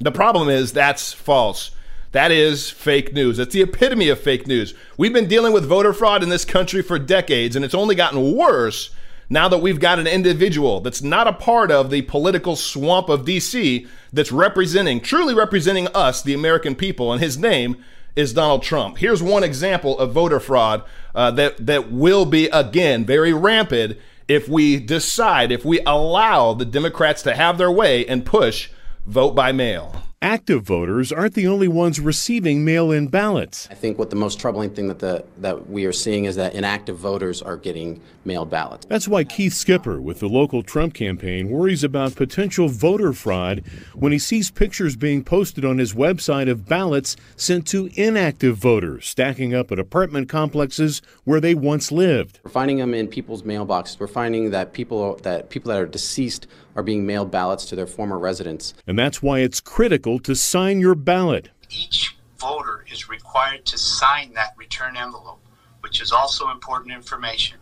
The 0.00 0.12
problem 0.12 0.48
is 0.48 0.72
that's 0.72 1.12
false. 1.12 1.72
That 2.12 2.30
is 2.30 2.70
fake 2.70 3.12
news. 3.12 3.38
It's 3.38 3.52
the 3.52 3.62
epitome 3.62 4.08
of 4.08 4.18
fake 4.18 4.46
news. 4.46 4.72
We've 4.96 5.12
been 5.12 5.28
dealing 5.28 5.52
with 5.52 5.66
voter 5.66 5.92
fraud 5.92 6.22
in 6.22 6.30
this 6.30 6.44
country 6.44 6.80
for 6.80 6.98
decades, 6.98 7.54
and 7.54 7.64
it's 7.64 7.74
only 7.74 7.94
gotten 7.94 8.34
worse 8.34 8.90
now 9.28 9.46
that 9.48 9.58
we've 9.58 9.78
got 9.78 9.98
an 9.98 10.06
individual 10.06 10.80
that's 10.80 11.02
not 11.02 11.26
a 11.26 11.34
part 11.34 11.70
of 11.70 11.90
the 11.90 12.02
political 12.02 12.56
swamp 12.56 13.10
of 13.10 13.26
DC 13.26 13.86
that's 14.10 14.32
representing, 14.32 15.00
truly 15.00 15.34
representing 15.34 15.86
us, 15.88 16.22
the 16.22 16.32
American 16.32 16.74
people, 16.74 17.12
and 17.12 17.22
his 17.22 17.36
name 17.36 17.76
is 18.16 18.32
Donald 18.32 18.62
Trump. 18.62 18.96
Here's 18.96 19.22
one 19.22 19.44
example 19.44 19.98
of 19.98 20.12
voter 20.12 20.40
fraud 20.40 20.82
uh, 21.14 21.30
that, 21.32 21.66
that 21.66 21.92
will 21.92 22.24
be, 22.24 22.46
again, 22.46 23.04
very 23.04 23.34
rampant 23.34 23.98
if 24.28 24.48
we 24.48 24.80
decide, 24.80 25.52
if 25.52 25.62
we 25.62 25.80
allow 25.80 26.54
the 26.54 26.64
Democrats 26.64 27.22
to 27.22 27.34
have 27.34 27.58
their 27.58 27.70
way 27.70 28.06
and 28.06 28.24
push 28.24 28.70
vote 29.06 29.34
by 29.34 29.52
mail 29.52 30.07
active 30.22 30.62
voters 30.62 31.12
aren't 31.12 31.34
the 31.34 31.46
only 31.46 31.68
ones 31.68 32.00
receiving 32.00 32.64
mail-in 32.64 33.06
ballots. 33.08 33.68
I 33.70 33.74
think 33.74 33.98
what 33.98 34.10
the 34.10 34.16
most 34.16 34.40
troubling 34.40 34.70
thing 34.70 34.88
that 34.88 34.98
the 34.98 35.24
that 35.38 35.70
we 35.70 35.84
are 35.84 35.92
seeing 35.92 36.24
is 36.24 36.36
that 36.36 36.54
inactive 36.54 36.96
voters 36.96 37.40
are 37.40 37.56
getting 37.56 38.00
mailed 38.24 38.50
ballots. 38.50 38.86
That's 38.86 39.06
why 39.06 39.24
Keith 39.24 39.54
Skipper 39.54 40.00
with 40.00 40.18
the 40.18 40.28
local 40.28 40.62
Trump 40.62 40.94
campaign 40.94 41.48
worries 41.50 41.84
about 41.84 42.16
potential 42.16 42.68
voter 42.68 43.12
fraud 43.12 43.62
when 43.94 44.12
he 44.12 44.18
sees 44.18 44.50
pictures 44.50 44.96
being 44.96 45.22
posted 45.22 45.64
on 45.64 45.78
his 45.78 45.94
website 45.94 46.50
of 46.50 46.66
ballots 46.66 47.16
sent 47.36 47.66
to 47.68 47.90
inactive 47.94 48.56
voters 48.56 49.06
stacking 49.06 49.54
up 49.54 49.70
at 49.70 49.78
apartment 49.78 50.28
complexes 50.28 51.00
where 51.24 51.40
they 51.40 51.54
once 51.54 51.92
lived. 51.92 52.40
We're 52.42 52.50
finding 52.50 52.78
them 52.78 52.94
in 52.94 53.08
people's 53.08 53.42
mailboxes. 53.44 54.00
We're 54.00 54.08
finding 54.08 54.50
that 54.50 54.72
people 54.72 55.16
that 55.18 55.50
people 55.50 55.70
that 55.70 55.80
are 55.80 55.86
deceased 55.86 56.46
are 56.78 56.82
being 56.84 57.04
mailed 57.04 57.28
ballots 57.28 57.64
to 57.64 57.74
their 57.74 57.88
former 57.88 58.16
residents. 58.16 58.72
And 58.86 58.96
that's 58.96 59.20
why 59.20 59.40
it's 59.40 59.58
critical 59.58 60.20
to 60.20 60.36
sign 60.36 60.78
your 60.78 60.94
ballot. 60.94 61.50
Each 61.68 62.16
voter 62.38 62.84
is 62.88 63.08
required 63.08 63.66
to 63.66 63.76
sign 63.76 64.32
that 64.34 64.54
return 64.56 64.96
envelope, 64.96 65.40
which 65.80 66.00
is 66.00 66.12
also 66.12 66.50
important 66.50 66.94
information. 66.94 67.58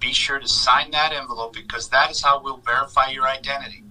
Be 0.00 0.12
sure 0.12 0.40
to 0.40 0.48
sign 0.48 0.90
that 0.90 1.12
envelope 1.12 1.54
because 1.54 1.88
that 1.90 2.10
is 2.10 2.20
how 2.20 2.42
we'll 2.42 2.56
verify 2.56 3.10
your 3.10 3.28
identity. 3.28 3.84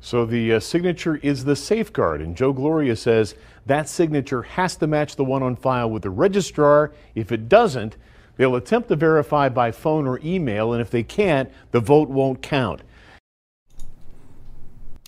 So 0.00 0.24
the 0.24 0.54
uh, 0.54 0.60
signature 0.60 1.16
is 1.16 1.44
the 1.44 1.54
safeguard, 1.54 2.22
and 2.22 2.34
Joe 2.34 2.54
Gloria 2.54 2.96
says 2.96 3.34
that 3.66 3.86
signature 3.86 4.40
has 4.40 4.76
to 4.76 4.86
match 4.86 5.16
the 5.16 5.24
one 5.24 5.42
on 5.42 5.56
file 5.56 5.90
with 5.90 6.04
the 6.04 6.10
registrar. 6.10 6.94
If 7.14 7.32
it 7.32 7.50
doesn't, 7.50 7.98
they'll 8.38 8.56
attempt 8.56 8.88
to 8.88 8.96
verify 8.96 9.50
by 9.50 9.72
phone 9.72 10.06
or 10.06 10.18
email, 10.24 10.72
and 10.72 10.80
if 10.80 10.88
they 10.88 11.02
can't, 11.02 11.50
the 11.72 11.80
vote 11.80 12.08
won't 12.08 12.40
count. 12.40 12.80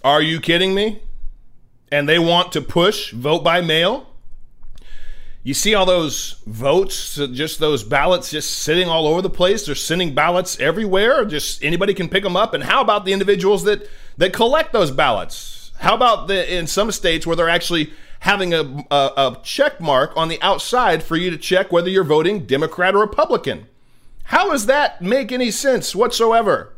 Are 0.05 0.23
you 0.23 0.41
kidding 0.41 0.75
me? 0.75 1.01
and 1.93 2.09
they 2.09 2.19
want 2.19 2.51
to 2.53 2.63
push 2.63 3.13
vote 3.13 3.45
by 3.45 3.61
mail. 3.61 4.09
You 5.45 5.53
see 5.55 5.75
all 5.75 5.85
those 5.85 6.37
votes, 6.47 7.17
just 7.33 7.61
those 7.61 7.85
ballots 7.85 8.31
just 8.31 8.51
sitting 8.59 8.89
all 8.89 9.07
over 9.07 9.21
the 9.21 9.29
place. 9.29 9.67
They're 9.67 9.75
sending 9.75 10.15
ballots 10.15 10.59
everywhere. 10.59 11.25
Just 11.27 11.63
anybody 11.63 11.93
can 11.93 12.09
pick 12.09 12.23
them 12.23 12.37
up. 12.37 12.55
And 12.55 12.65
how 12.65 12.81
about 12.81 13.05
the 13.05 13.13
individuals 13.13 13.65
that 13.65 13.89
that 14.17 14.33
collect 14.33 14.73
those 14.73 14.91
ballots? 14.91 15.73
How 15.81 15.95
about 15.95 16.29
the 16.29 16.57
in 16.57 16.67
some 16.67 16.91
states 16.93 17.27
where 17.27 17.37
they're 17.37 17.49
actually 17.49 17.93
having 18.21 18.55
a, 18.55 18.85
a, 18.91 19.11
a 19.17 19.41
check 19.43 19.81
mark 19.81 20.17
on 20.17 20.29
the 20.29 20.41
outside 20.41 21.03
for 21.03 21.17
you 21.17 21.29
to 21.31 21.37
check 21.37 21.73
whether 21.73 21.91
you're 21.91 22.05
voting 22.05 22.47
Democrat 22.47 22.95
or 22.95 23.01
Republican? 23.01 23.67
How 24.25 24.51
does 24.51 24.67
that 24.67 25.03
make 25.03 25.31
any 25.31 25.51
sense 25.51 25.95
whatsoever? 25.95 26.73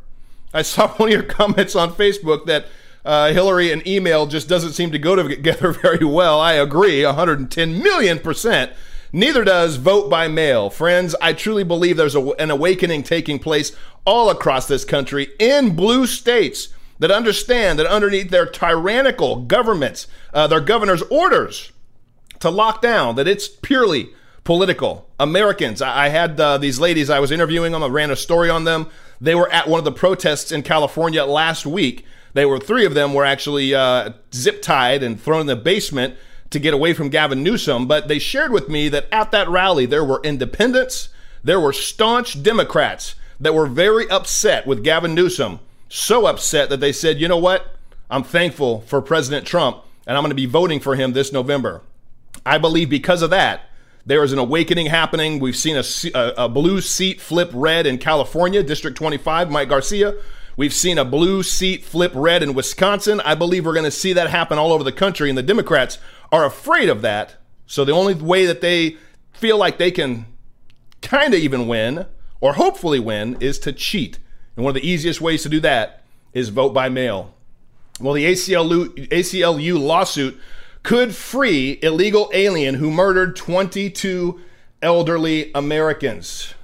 I 0.54 0.62
saw 0.62 0.88
one 0.96 1.10
of 1.10 1.12
your 1.12 1.22
comments 1.22 1.76
on 1.76 1.92
Facebook 1.92 2.46
that 2.46 2.66
uh, 3.04 3.32
Hillary 3.32 3.70
and 3.70 3.86
email 3.86 4.26
just 4.26 4.48
doesn't 4.48 4.72
seem 4.72 4.90
to 4.92 4.98
go 4.98 5.14
together 5.16 5.72
very 5.82 6.04
well. 6.04 6.40
I 6.40 6.54
agree, 6.54 7.04
110 7.04 7.82
million 7.82 8.18
percent. 8.18 8.72
Neither 9.12 9.44
does 9.44 9.76
vote 9.76 10.10
by 10.10 10.26
mail. 10.26 10.70
Friends, 10.70 11.14
I 11.22 11.34
truly 11.34 11.62
believe 11.62 11.96
there's 11.96 12.16
a, 12.16 12.30
an 12.32 12.50
awakening 12.50 13.04
taking 13.04 13.38
place 13.38 13.70
all 14.04 14.28
across 14.28 14.66
this 14.66 14.84
country 14.84 15.28
in 15.38 15.76
blue 15.76 16.06
states 16.06 16.70
that 16.98 17.12
understand 17.12 17.78
that 17.78 17.86
underneath 17.86 18.30
their 18.30 18.46
tyrannical 18.46 19.42
governments, 19.42 20.08
uh, 20.32 20.46
their 20.46 20.60
governor's 20.60 21.02
orders 21.02 21.70
to 22.40 22.50
lock 22.50 22.82
down, 22.82 23.14
that 23.14 23.28
it's 23.28 23.46
purely 23.46 24.10
political. 24.42 25.08
Americans, 25.20 25.80
I, 25.80 26.06
I 26.06 26.08
had 26.08 26.40
uh, 26.40 26.58
these 26.58 26.80
ladies, 26.80 27.08
I 27.08 27.20
was 27.20 27.30
interviewing 27.30 27.70
them, 27.70 27.84
I 27.84 27.86
ran 27.86 28.10
a 28.10 28.16
story 28.16 28.50
on 28.50 28.64
them. 28.64 28.88
They 29.20 29.34
were 29.36 29.50
at 29.50 29.68
one 29.68 29.78
of 29.78 29.84
the 29.84 29.92
protests 29.92 30.50
in 30.50 30.62
California 30.62 31.24
last 31.24 31.66
week 31.66 32.04
they 32.34 32.44
were 32.44 32.58
three 32.58 32.84
of 32.84 32.94
them 32.94 33.14
were 33.14 33.24
actually 33.24 33.74
uh, 33.74 34.10
zip 34.34 34.60
tied 34.60 35.02
and 35.02 35.20
thrown 35.20 35.42
in 35.42 35.46
the 35.46 35.56
basement 35.56 36.16
to 36.50 36.58
get 36.58 36.74
away 36.74 36.92
from 36.92 37.08
Gavin 37.08 37.42
Newsom. 37.42 37.86
But 37.86 38.08
they 38.08 38.18
shared 38.18 38.52
with 38.52 38.68
me 38.68 38.88
that 38.90 39.08
at 39.10 39.30
that 39.30 39.48
rally 39.48 39.86
there 39.86 40.04
were 40.04 40.20
independents, 40.22 41.08
there 41.42 41.60
were 41.60 41.72
staunch 41.72 42.42
Democrats 42.42 43.14
that 43.40 43.54
were 43.54 43.66
very 43.66 44.08
upset 44.10 44.66
with 44.66 44.84
Gavin 44.84 45.14
Newsom. 45.14 45.60
So 45.88 46.26
upset 46.26 46.68
that 46.70 46.80
they 46.80 46.92
said, 46.92 47.20
you 47.20 47.28
know 47.28 47.38
what? 47.38 47.76
I'm 48.10 48.22
thankful 48.22 48.82
for 48.82 49.00
President 49.00 49.46
Trump 49.46 49.82
and 50.06 50.16
I'm 50.16 50.22
going 50.22 50.30
to 50.30 50.36
be 50.36 50.46
voting 50.46 50.80
for 50.80 50.96
him 50.96 51.12
this 51.12 51.32
November. 51.32 51.82
I 52.44 52.58
believe 52.58 52.90
because 52.90 53.22
of 53.22 53.30
that, 53.30 53.62
there 54.06 54.22
is 54.22 54.32
an 54.32 54.38
awakening 54.38 54.86
happening. 54.86 55.38
We've 55.38 55.56
seen 55.56 55.76
a, 55.76 55.84
a, 56.14 56.44
a, 56.44 56.48
blue 56.48 56.82
seat 56.82 57.22
flip 57.22 57.50
red 57.54 57.86
in 57.86 57.96
California, 57.96 58.62
District 58.62 58.96
25, 58.96 59.50
Mike 59.50 59.68
Garcia. 59.70 60.14
We've 60.56 60.72
seen 60.72 60.98
a 60.98 61.04
blue 61.04 61.42
seat 61.42 61.84
flip 61.84 62.12
red 62.14 62.42
in 62.42 62.54
Wisconsin. 62.54 63.20
I 63.22 63.34
believe 63.34 63.66
we're 63.66 63.72
going 63.72 63.84
to 63.84 63.90
see 63.90 64.12
that 64.12 64.30
happen 64.30 64.56
all 64.56 64.72
over 64.72 64.84
the 64.84 64.92
country, 64.92 65.28
and 65.28 65.36
the 65.36 65.42
Democrats 65.42 65.98
are 66.30 66.44
afraid 66.44 66.88
of 66.88 67.02
that. 67.02 67.36
So 67.66 67.84
the 67.84 67.92
only 67.92 68.14
way 68.14 68.46
that 68.46 68.60
they 68.60 68.96
feel 69.32 69.58
like 69.58 69.78
they 69.78 69.90
can 69.90 70.26
kind 71.02 71.34
of 71.34 71.40
even 71.40 71.66
win, 71.66 72.06
or 72.40 72.54
hopefully 72.54 73.00
win, 73.00 73.36
is 73.40 73.58
to 73.60 73.72
cheat. 73.72 74.18
And 74.54 74.64
one 74.64 74.76
of 74.76 74.80
the 74.80 74.88
easiest 74.88 75.20
ways 75.20 75.42
to 75.42 75.48
do 75.48 75.58
that 75.60 76.04
is 76.32 76.50
vote 76.50 76.72
by 76.72 76.88
mail. 76.88 77.34
Well, 78.00 78.14
the 78.14 78.26
ACLU, 78.26 79.08
ACLU 79.08 79.80
lawsuit 79.80 80.38
could 80.84 81.14
free 81.14 81.78
illegal 81.82 82.30
alien 82.32 82.76
who 82.76 82.90
murdered 82.90 83.34
22 83.34 84.40
elderly 84.82 85.50
Americans. 85.54 86.54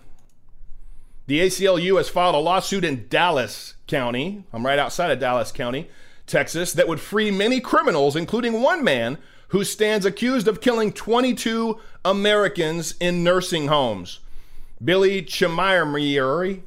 The 1.31 1.43
ACLU 1.43 1.97
has 1.97 2.09
filed 2.09 2.35
a 2.35 2.39
lawsuit 2.39 2.85
in 2.85 3.07
Dallas 3.09 3.75
County, 3.87 4.43
I'm 4.53 4.67
right 4.67 4.81
outside 4.81 5.13
of 5.13 5.21
Dallas 5.21 5.53
County, 5.53 5.89
Texas, 6.27 6.73
that 6.73 6.89
would 6.89 6.99
free 6.99 7.31
many 7.31 7.61
criminals, 7.61 8.17
including 8.17 8.63
one 8.63 8.83
man 8.83 9.17
who 9.51 9.63
stands 9.63 10.05
accused 10.05 10.49
of 10.49 10.61
killing 10.61 10.93
22 10.93 11.79
Americans 12.05 12.97
in 12.99 13.23
nursing 13.23 13.69
homes. 13.69 14.19
Billy 14.85 15.23
Chemirmir, 15.23 16.63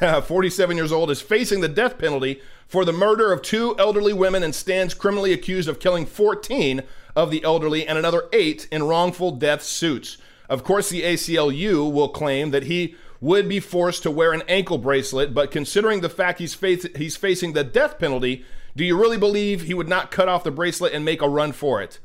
47 0.22 0.76
years 0.76 0.92
old, 0.92 1.10
is 1.10 1.22
facing 1.22 1.62
the 1.62 1.68
death 1.68 1.96
penalty 1.96 2.42
for 2.68 2.84
the 2.84 2.92
murder 2.92 3.32
of 3.32 3.40
two 3.40 3.74
elderly 3.78 4.12
women 4.12 4.42
and 4.42 4.54
stands 4.54 4.92
criminally 4.92 5.32
accused 5.32 5.66
of 5.66 5.80
killing 5.80 6.04
14 6.04 6.82
of 7.16 7.30
the 7.30 7.42
elderly 7.42 7.86
and 7.86 7.96
another 7.96 8.24
eight 8.34 8.68
in 8.70 8.82
wrongful 8.82 9.30
death 9.30 9.62
suits. 9.62 10.18
Of 10.46 10.62
course, 10.62 10.90
the 10.90 11.04
ACLU 11.04 11.90
will 11.90 12.10
claim 12.10 12.50
that 12.50 12.64
he 12.64 12.96
would 13.24 13.48
be 13.48 13.58
forced 13.58 14.02
to 14.02 14.10
wear 14.10 14.34
an 14.34 14.42
ankle 14.48 14.76
bracelet, 14.76 15.32
but 15.32 15.50
considering 15.50 16.02
the 16.02 16.10
fact 16.10 16.38
he's, 16.38 16.52
face- 16.52 16.86
he's 16.94 17.16
facing 17.16 17.54
the 17.54 17.64
death 17.64 17.98
penalty, 17.98 18.44
do 18.76 18.84
you 18.84 19.00
really 19.00 19.16
believe 19.16 19.62
he 19.62 19.72
would 19.72 19.88
not 19.88 20.10
cut 20.10 20.28
off 20.28 20.44
the 20.44 20.50
bracelet 20.50 20.92
and 20.92 21.06
make 21.06 21.22
a 21.22 21.28
run 21.28 21.52
for 21.52 21.80
it? 21.80 21.98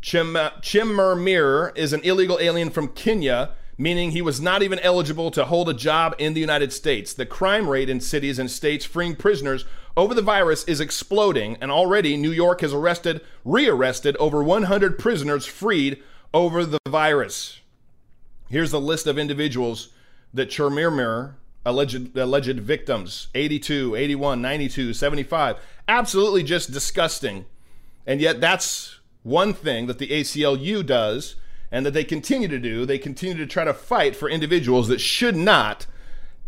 Chim- 0.00 0.36
uh, 0.36 0.50
Chemirmir 0.60 1.76
is 1.76 1.92
an 1.92 2.00
illegal 2.02 2.38
alien 2.40 2.70
from 2.70 2.86
Kenya, 2.86 3.50
meaning 3.76 4.12
he 4.12 4.22
was 4.22 4.40
not 4.40 4.62
even 4.62 4.78
eligible 4.78 5.32
to 5.32 5.46
hold 5.46 5.68
a 5.68 5.74
job 5.74 6.14
in 6.16 6.32
the 6.32 6.40
United 6.40 6.72
States. 6.72 7.12
The 7.12 7.26
crime 7.26 7.68
rate 7.68 7.90
in 7.90 7.98
cities 7.98 8.38
and 8.38 8.48
states 8.48 8.84
freeing 8.84 9.16
prisoners 9.16 9.64
over 9.96 10.14
the 10.14 10.22
virus 10.22 10.62
is 10.64 10.80
exploding, 10.80 11.56
and 11.60 11.72
already 11.72 12.16
New 12.16 12.30
York 12.30 12.60
has 12.60 12.72
arrested, 12.72 13.20
rearrested 13.44 14.16
over 14.18 14.44
100 14.44 14.96
prisoners 14.96 15.44
freed 15.44 16.00
over 16.32 16.64
the 16.64 16.78
virus. 16.86 17.58
Here's 18.48 18.70
the 18.70 18.80
list 18.80 19.06
of 19.06 19.18
individuals 19.18 19.90
that 20.32 20.50
Chemirmir 20.50 21.34
alleged 21.64 22.16
alleged 22.16 22.60
victims 22.60 23.28
82, 23.34 23.94
81, 23.94 24.40
92, 24.40 24.94
75. 24.94 25.56
Absolutely 25.86 26.42
just 26.42 26.72
disgusting. 26.72 27.44
And 28.06 28.20
yet 28.20 28.40
that's 28.40 29.00
one 29.22 29.52
thing 29.52 29.86
that 29.86 29.98
the 29.98 30.08
ACLU 30.08 30.84
does 30.84 31.36
and 31.70 31.84
that 31.84 31.92
they 31.92 32.04
continue 32.04 32.48
to 32.48 32.58
do. 32.58 32.86
They 32.86 32.98
continue 32.98 33.36
to 33.36 33.46
try 33.46 33.64
to 33.64 33.74
fight 33.74 34.16
for 34.16 34.28
individuals 34.28 34.88
that 34.88 35.00
should 35.00 35.36
not 35.36 35.86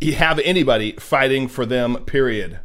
have 0.03 0.39
anybody 0.39 0.93
fighting 0.93 1.47
for 1.47 1.67
them, 1.67 1.97
period. 2.07 2.61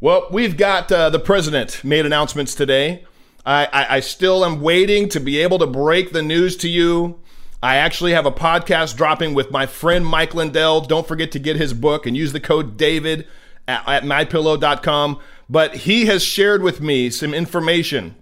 Well, 0.00 0.26
we've 0.30 0.56
got 0.56 0.90
uh, 0.90 1.10
the 1.10 1.20
president 1.20 1.84
made 1.84 2.04
announcements 2.04 2.54
today. 2.54 3.04
I, 3.44 3.66
I, 3.66 3.96
I 3.96 4.00
still 4.00 4.44
am 4.44 4.60
waiting 4.60 5.08
to 5.10 5.20
be 5.20 5.38
able 5.38 5.58
to 5.60 5.66
break 5.66 6.12
the 6.12 6.22
news 6.22 6.56
to 6.58 6.68
you. 6.68 7.20
I 7.62 7.76
actually 7.76 8.12
have 8.12 8.26
a 8.26 8.32
podcast 8.32 8.96
dropping 8.96 9.34
with 9.34 9.50
my 9.50 9.66
friend 9.66 10.06
Mike 10.06 10.34
Lindell. 10.34 10.82
Don't 10.82 11.08
forget 11.08 11.32
to 11.32 11.38
get 11.38 11.56
his 11.56 11.72
book 11.72 12.06
and 12.06 12.16
use 12.16 12.32
the 12.32 12.40
code 12.40 12.76
David 12.76 13.26
at, 13.66 13.86
at 13.88 14.02
mypillow.com. 14.04 15.18
But 15.48 15.74
he 15.76 16.06
has 16.06 16.22
shared 16.22 16.62
with 16.62 16.80
me 16.80 17.08
some 17.10 17.32
information. 17.32 18.14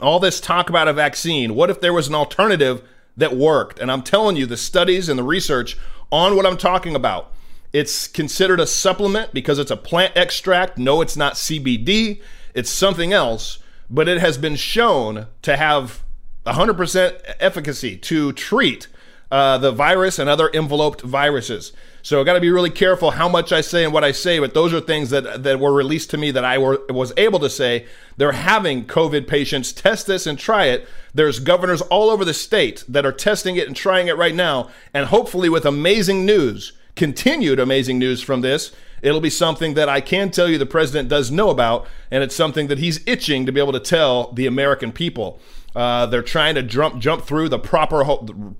All 0.00 0.20
this 0.20 0.40
talk 0.40 0.68
about 0.68 0.88
a 0.88 0.92
vaccine. 0.92 1.54
What 1.54 1.70
if 1.70 1.80
there 1.80 1.92
was 1.92 2.08
an 2.08 2.14
alternative 2.14 2.82
that 3.16 3.36
worked? 3.36 3.78
And 3.78 3.90
I'm 3.90 4.02
telling 4.02 4.36
you, 4.36 4.46
the 4.46 4.56
studies 4.56 5.08
and 5.08 5.18
the 5.18 5.24
research 5.24 5.76
on 6.12 6.36
what 6.36 6.46
I'm 6.46 6.58
talking 6.58 6.94
about. 6.94 7.32
It's 7.72 8.06
considered 8.06 8.60
a 8.60 8.66
supplement 8.66 9.34
because 9.34 9.58
it's 9.58 9.70
a 9.70 9.76
plant 9.76 10.16
extract. 10.16 10.78
No, 10.78 11.00
it's 11.00 11.16
not 11.16 11.34
CBD. 11.34 12.20
It's 12.54 12.70
something 12.70 13.12
else, 13.12 13.58
but 13.90 14.08
it 14.08 14.20
has 14.20 14.38
been 14.38 14.56
shown 14.56 15.26
to 15.42 15.56
have 15.56 16.02
100% 16.46 17.34
efficacy 17.40 17.96
to 17.96 18.32
treat 18.32 18.88
uh, 19.30 19.58
the 19.58 19.72
virus 19.72 20.18
and 20.18 20.30
other 20.30 20.50
enveloped 20.54 21.02
viruses. 21.02 21.72
So 22.02 22.20
I 22.20 22.24
got 22.24 22.34
to 22.34 22.40
be 22.40 22.50
really 22.50 22.70
careful 22.70 23.10
how 23.10 23.28
much 23.28 23.50
I 23.50 23.60
say 23.60 23.82
and 23.82 23.92
what 23.92 24.04
I 24.04 24.12
say, 24.12 24.38
but 24.38 24.54
those 24.54 24.72
are 24.72 24.80
things 24.80 25.10
that, 25.10 25.42
that 25.42 25.58
were 25.58 25.72
released 25.72 26.10
to 26.10 26.16
me 26.16 26.30
that 26.30 26.44
I 26.44 26.58
were, 26.58 26.80
was 26.88 27.12
able 27.16 27.40
to 27.40 27.50
say. 27.50 27.86
They're 28.16 28.30
having 28.30 28.84
COVID 28.84 29.26
patients 29.26 29.72
test 29.72 30.06
this 30.06 30.24
and 30.24 30.38
try 30.38 30.66
it. 30.66 30.86
There's 31.12 31.40
governors 31.40 31.80
all 31.82 32.08
over 32.08 32.24
the 32.24 32.32
state 32.32 32.84
that 32.88 33.04
are 33.04 33.10
testing 33.10 33.56
it 33.56 33.66
and 33.66 33.74
trying 33.74 34.06
it 34.06 34.16
right 34.16 34.34
now. 34.34 34.70
And 34.94 35.06
hopefully, 35.06 35.48
with 35.48 35.66
amazing 35.66 36.24
news, 36.24 36.74
continued 36.94 37.58
amazing 37.58 37.98
news 37.98 38.22
from 38.22 38.42
this, 38.42 38.70
it'll 39.02 39.20
be 39.20 39.28
something 39.28 39.74
that 39.74 39.88
I 39.88 40.00
can 40.00 40.30
tell 40.30 40.48
you 40.48 40.58
the 40.58 40.66
president 40.66 41.08
does 41.08 41.32
know 41.32 41.50
about, 41.50 41.88
and 42.12 42.22
it's 42.22 42.36
something 42.36 42.68
that 42.68 42.78
he's 42.78 43.04
itching 43.06 43.46
to 43.46 43.52
be 43.52 43.60
able 43.60 43.72
to 43.72 43.80
tell 43.80 44.30
the 44.32 44.46
American 44.46 44.92
people. 44.92 45.40
Uh, 45.76 46.06
they're 46.06 46.22
trying 46.22 46.54
to 46.54 46.62
jump 46.62 46.98
jump 46.98 47.22
through 47.22 47.50
the 47.50 47.58
proper 47.58 48.02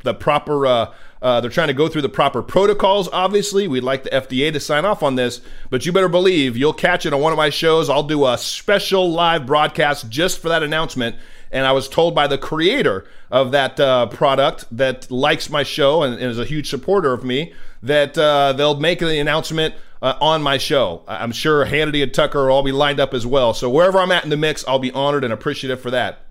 the 0.04 0.12
proper. 0.12 0.66
Uh, 0.66 0.92
uh, 1.22 1.40
they're 1.40 1.50
trying 1.50 1.68
to 1.68 1.74
go 1.74 1.88
through 1.88 2.02
the 2.02 2.10
proper 2.10 2.42
protocols. 2.42 3.08
Obviously, 3.10 3.66
we'd 3.66 3.82
like 3.82 4.02
the 4.02 4.10
FDA 4.10 4.52
to 4.52 4.60
sign 4.60 4.84
off 4.84 5.02
on 5.02 5.14
this, 5.16 5.40
but 5.70 5.86
you 5.86 5.92
better 5.92 6.10
believe 6.10 6.58
you'll 6.58 6.74
catch 6.74 7.06
it 7.06 7.14
on 7.14 7.20
one 7.22 7.32
of 7.32 7.38
my 7.38 7.48
shows. 7.48 7.88
I'll 7.88 8.02
do 8.02 8.26
a 8.26 8.36
special 8.36 9.10
live 9.10 9.46
broadcast 9.46 10.10
just 10.10 10.40
for 10.40 10.50
that 10.50 10.62
announcement. 10.62 11.16
And 11.50 11.64
I 11.64 11.72
was 11.72 11.88
told 11.88 12.14
by 12.14 12.26
the 12.26 12.36
creator 12.36 13.06
of 13.30 13.52
that 13.52 13.80
uh, 13.80 14.06
product 14.06 14.66
that 14.72 15.10
likes 15.10 15.48
my 15.48 15.62
show 15.62 16.02
and, 16.02 16.14
and, 16.14 16.24
is 16.24 16.38
a 16.38 16.44
huge 16.44 16.68
supporter 16.68 17.14
of 17.14 17.24
me 17.24 17.54
that 17.82 18.18
uh, 18.18 18.52
they'll 18.52 18.78
make 18.78 18.98
the 18.98 19.18
announcement 19.18 19.74
uh, 20.02 20.18
on 20.20 20.42
my 20.42 20.58
show. 20.58 21.02
I'm 21.08 21.32
sure 21.32 21.64
Hannity 21.64 22.02
and 22.02 22.12
Tucker 22.12 22.46
will 22.46 22.52
all 22.52 22.62
be 22.62 22.72
lined 22.72 23.00
up 23.00 23.14
as 23.14 23.26
well. 23.26 23.54
So 23.54 23.70
wherever 23.70 23.98
I'm 23.98 24.12
at 24.12 24.24
in 24.24 24.30
the 24.30 24.36
mix, 24.36 24.66
I'll 24.68 24.78
be 24.78 24.92
honored 24.92 25.24
and 25.24 25.32
appreciative 25.32 25.80
for 25.80 25.90
that. 25.92 26.25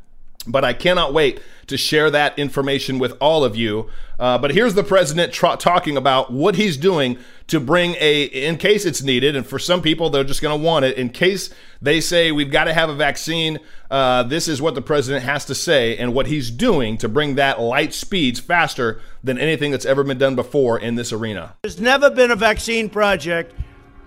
But 0.47 0.63
I 0.63 0.73
cannot 0.73 1.13
wait 1.13 1.41
to 1.67 1.77
share 1.77 2.11
that 2.11 2.37
information 2.37 2.99
with 2.99 3.13
all 3.19 3.43
of 3.43 3.55
you. 3.55 3.89
Uh, 4.19 4.37
but 4.37 4.51
here's 4.51 4.75
the 4.75 4.83
president 4.83 5.33
tra- 5.33 5.57
talking 5.57 5.97
about 5.97 6.31
what 6.31 6.55
he's 6.55 6.77
doing 6.77 7.17
to 7.47 7.59
bring 7.59 7.95
a, 7.99 8.23
in 8.23 8.57
case 8.57 8.85
it's 8.85 9.01
needed, 9.01 9.35
and 9.35 9.45
for 9.45 9.59
some 9.59 9.81
people, 9.81 10.09
they're 10.09 10.23
just 10.23 10.41
going 10.41 10.57
to 10.57 10.63
want 10.63 10.85
it. 10.85 10.97
In 10.97 11.09
case 11.09 11.49
they 11.81 11.99
say 11.99 12.31
we've 12.31 12.51
got 12.51 12.65
to 12.65 12.73
have 12.73 12.89
a 12.89 12.95
vaccine, 12.95 13.59
uh, 13.91 14.23
this 14.23 14.47
is 14.47 14.61
what 14.61 14.75
the 14.75 14.81
president 14.81 15.25
has 15.25 15.45
to 15.45 15.55
say 15.55 15.97
and 15.97 16.13
what 16.13 16.27
he's 16.27 16.49
doing 16.49 16.97
to 16.99 17.09
bring 17.09 17.35
that 17.35 17.59
light 17.59 17.93
speeds 17.93 18.39
faster 18.39 19.01
than 19.23 19.37
anything 19.37 19.71
that's 19.71 19.85
ever 19.85 20.03
been 20.03 20.17
done 20.17 20.35
before 20.35 20.79
in 20.79 20.95
this 20.95 21.11
arena. 21.11 21.55
There's 21.63 21.79
never 21.79 22.09
been 22.09 22.31
a 22.31 22.35
vaccine 22.35 22.89
project 22.89 23.53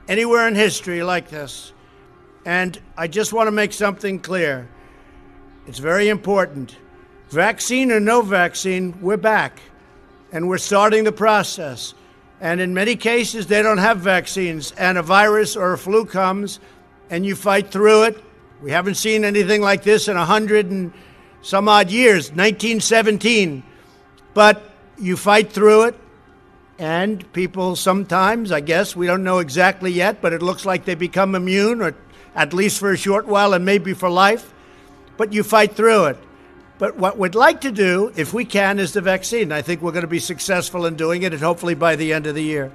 anywhere 0.09 0.49
in 0.49 0.55
history 0.55 1.03
like 1.03 1.29
this. 1.29 1.73
And 2.47 2.81
I 2.97 3.09
just 3.09 3.33
want 3.33 3.49
to 3.49 3.53
make 3.53 3.73
something 3.73 4.21
clear. 4.21 4.69
It's 5.69 5.81
very 5.81 6.09
important. 6.09 6.75
Vaccine 7.29 7.93
or 7.93 8.01
no 8.01 8.23
vaccine, 8.23 8.99
we're 9.03 9.19
back. 9.19 9.61
And 10.33 10.49
we're 10.49 10.57
starting 10.57 11.05
the 11.05 11.13
process. 11.13 11.93
And 12.41 12.59
in 12.59 12.73
many 12.73 12.97
cases, 12.97 13.49
they 13.49 13.61
don't 13.61 13.77
have 13.77 13.99
vaccines. 13.99 14.73
And 14.73 14.97
a 14.97 15.03
virus 15.03 15.57
or 15.57 15.75
a 15.75 15.79
flu 15.79 16.07
comes, 16.07 16.59
and 17.11 17.27
you 17.27 17.37
fight 17.37 17.71
through 17.71 18.05
it. 18.05 18.25
We 18.63 18.71
haven't 18.71 18.95
seen 18.95 19.27
anything 19.27 19.61
like 19.61 19.83
this 19.83 20.09
in 20.09 20.17
a 20.17 20.25
hundred 20.25 20.71
and 20.71 20.91
some 21.43 21.69
odd 21.69 21.91
years, 21.91 22.31
1917. 22.31 23.63
But 24.33 24.63
you 24.99 25.19
fight 25.19 25.53
through 25.53 25.83
it, 25.89 25.97
and 26.79 27.31
people 27.35 27.77
sometimes, 27.77 28.53
I 28.53 28.61
guess, 28.61 28.97
we 28.97 29.07
don't 29.07 29.23
know 29.23 29.41
exactly 29.41 29.93
yet, 29.93 30.23
but 30.23 30.33
it 30.33 30.41
looks 30.41 30.65
like 30.65 30.87
they 30.87 30.95
become 30.95 31.35
immune, 31.35 31.83
or 31.83 31.95
at 32.35 32.55
least 32.55 32.81
for 32.81 32.91
a 32.91 32.97
short 32.97 33.27
while 33.27 33.53
and 33.53 33.67
maybe 33.67 33.93
for 33.93 34.09
life. 34.09 34.55
But 35.19 35.35
you 35.35 35.43
fight 35.43 35.77
through 35.77 36.07
it. 36.07 36.17
But 36.79 36.97
what 36.97 37.19
we'd 37.19 37.35
like 37.35 37.61
to 37.63 37.73
do, 37.73 38.13
if 38.17 38.33
we 38.33 38.45
can, 38.45 38.79
is 38.79 38.93
the 38.93 39.01
vaccine. 39.01 39.53
I 39.53 39.61
think 39.61 39.83
we're 39.83 39.93
going 39.93 40.03
to 40.03 40.09
be 40.09 40.21
successful 40.21 40.87
in 40.87 40.95
doing 40.95 41.25
it, 41.25 41.35
and 41.35 41.43
hopefully 41.43 41.75
by 41.75 41.97
the 41.97 42.13
end 42.13 42.27
of 42.27 42.35
the 42.35 42.43
year. 42.43 42.73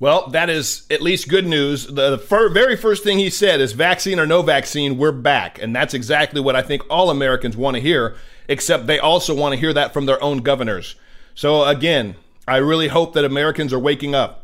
Well, 0.00 0.26
that 0.30 0.50
is 0.50 0.84
at 0.90 1.00
least 1.00 1.28
good 1.28 1.46
news. 1.46 1.86
The, 1.86 2.16
very 2.52 2.74
first 2.74 3.04
thing 3.04 3.18
he 3.18 3.30
said 3.30 3.60
is 3.60 3.72
vaccine 3.72 4.18
or 4.18 4.26
no 4.26 4.42
vaccine, 4.42 4.98
we're 4.98 5.12
back. 5.12 5.62
And 5.62 5.76
that's 5.76 5.94
exactly 5.94 6.40
what 6.40 6.56
I 6.56 6.62
think 6.62 6.82
all 6.90 7.10
Americans 7.10 7.56
want 7.56 7.76
to 7.76 7.80
hear, 7.80 8.16
except 8.48 8.88
they 8.88 8.98
also 8.98 9.32
want 9.32 9.52
to 9.52 9.60
hear 9.60 9.72
that 9.74 9.92
from 9.92 10.06
their 10.06 10.20
own 10.20 10.38
governors. 10.38 10.96
So, 11.36 11.64
again, 11.64 12.16
I 12.48 12.56
really 12.56 12.88
hope 12.88 13.12
that 13.12 13.24
Americans 13.24 13.72
are 13.72 13.78
waking 13.78 14.14
up 14.14 14.41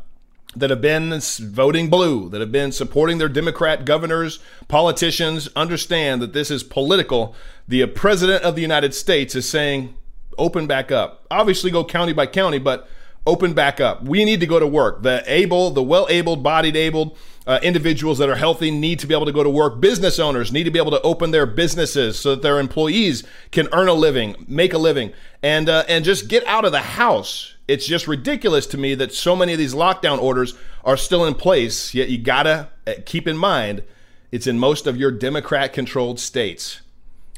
that 0.55 0.69
have 0.69 0.81
been 0.81 1.19
voting 1.41 1.89
blue, 1.89 2.29
that 2.29 2.41
have 2.41 2.51
been 2.51 2.71
supporting 2.71 3.19
their 3.19 3.29
Democrat 3.29 3.85
governors, 3.85 4.39
politicians, 4.67 5.47
understand 5.55 6.21
that 6.21 6.33
this 6.33 6.49
is 6.49 6.63
political. 6.63 7.35
The 7.67 7.85
president 7.87 8.43
of 8.43 8.55
the 8.55 8.61
United 8.61 8.95
States 8.95 9.35
is 9.35 9.47
saying, 9.47 9.95
open 10.37 10.65
back 10.65 10.91
up. 10.91 11.25
Obviously, 11.29 11.69
go 11.69 11.85
county 11.85 12.13
by 12.13 12.25
county, 12.25 12.57
but 12.57 12.89
open 13.27 13.53
back 13.53 13.79
up. 13.79 14.03
We 14.03 14.25
need 14.25 14.39
to 14.39 14.47
go 14.47 14.59
to 14.59 14.65
work. 14.65 15.03
The 15.03 15.23
able, 15.27 15.69
the 15.69 15.83
well 15.83 16.07
abled, 16.09 16.41
bodied, 16.41 16.75
abled 16.75 17.17
uh, 17.45 17.59
individuals 17.61 18.17
that 18.17 18.29
are 18.29 18.35
healthy 18.35 18.71
need 18.71 18.99
to 18.99 19.07
be 19.07 19.13
able 19.13 19.25
to 19.25 19.31
go 19.31 19.43
to 19.43 19.49
work. 19.49 19.79
Business 19.79 20.19
owners 20.19 20.51
need 20.51 20.63
to 20.63 20.71
be 20.71 20.79
able 20.79 20.91
to 20.91 21.01
open 21.01 21.31
their 21.31 21.45
businesses 21.45 22.17
so 22.17 22.31
that 22.31 22.41
their 22.41 22.59
employees 22.59 23.23
can 23.51 23.67
earn 23.71 23.87
a 23.87 23.93
living, 23.93 24.45
make 24.47 24.73
a 24.73 24.77
living, 24.77 25.13
and 25.43 25.69
uh, 25.69 25.83
and 25.87 26.05
just 26.05 26.27
get 26.27 26.45
out 26.47 26.65
of 26.65 26.71
the 26.71 26.81
house 26.81 27.55
it's 27.69 27.85
just 27.85 28.07
ridiculous 28.07 28.65
to 28.67 28.77
me 28.77 28.95
that 28.95 29.13
so 29.13 29.35
many 29.35 29.53
of 29.53 29.59
these 29.59 29.75
lockdown 29.75 30.19
orders 30.19 30.55
are 30.83 30.97
still 30.97 31.25
in 31.25 31.35
place. 31.35 31.93
Yet 31.93 32.09
you 32.09 32.17
gotta 32.17 32.69
uh, 32.87 32.93
keep 33.05 33.27
in 33.27 33.37
mind 33.37 33.83
it's 34.31 34.47
in 34.47 34.59
most 34.59 34.85
of 34.85 34.97
your 34.97 35.11
Democrat 35.11 35.73
controlled 35.73 36.19
states. 36.19 36.81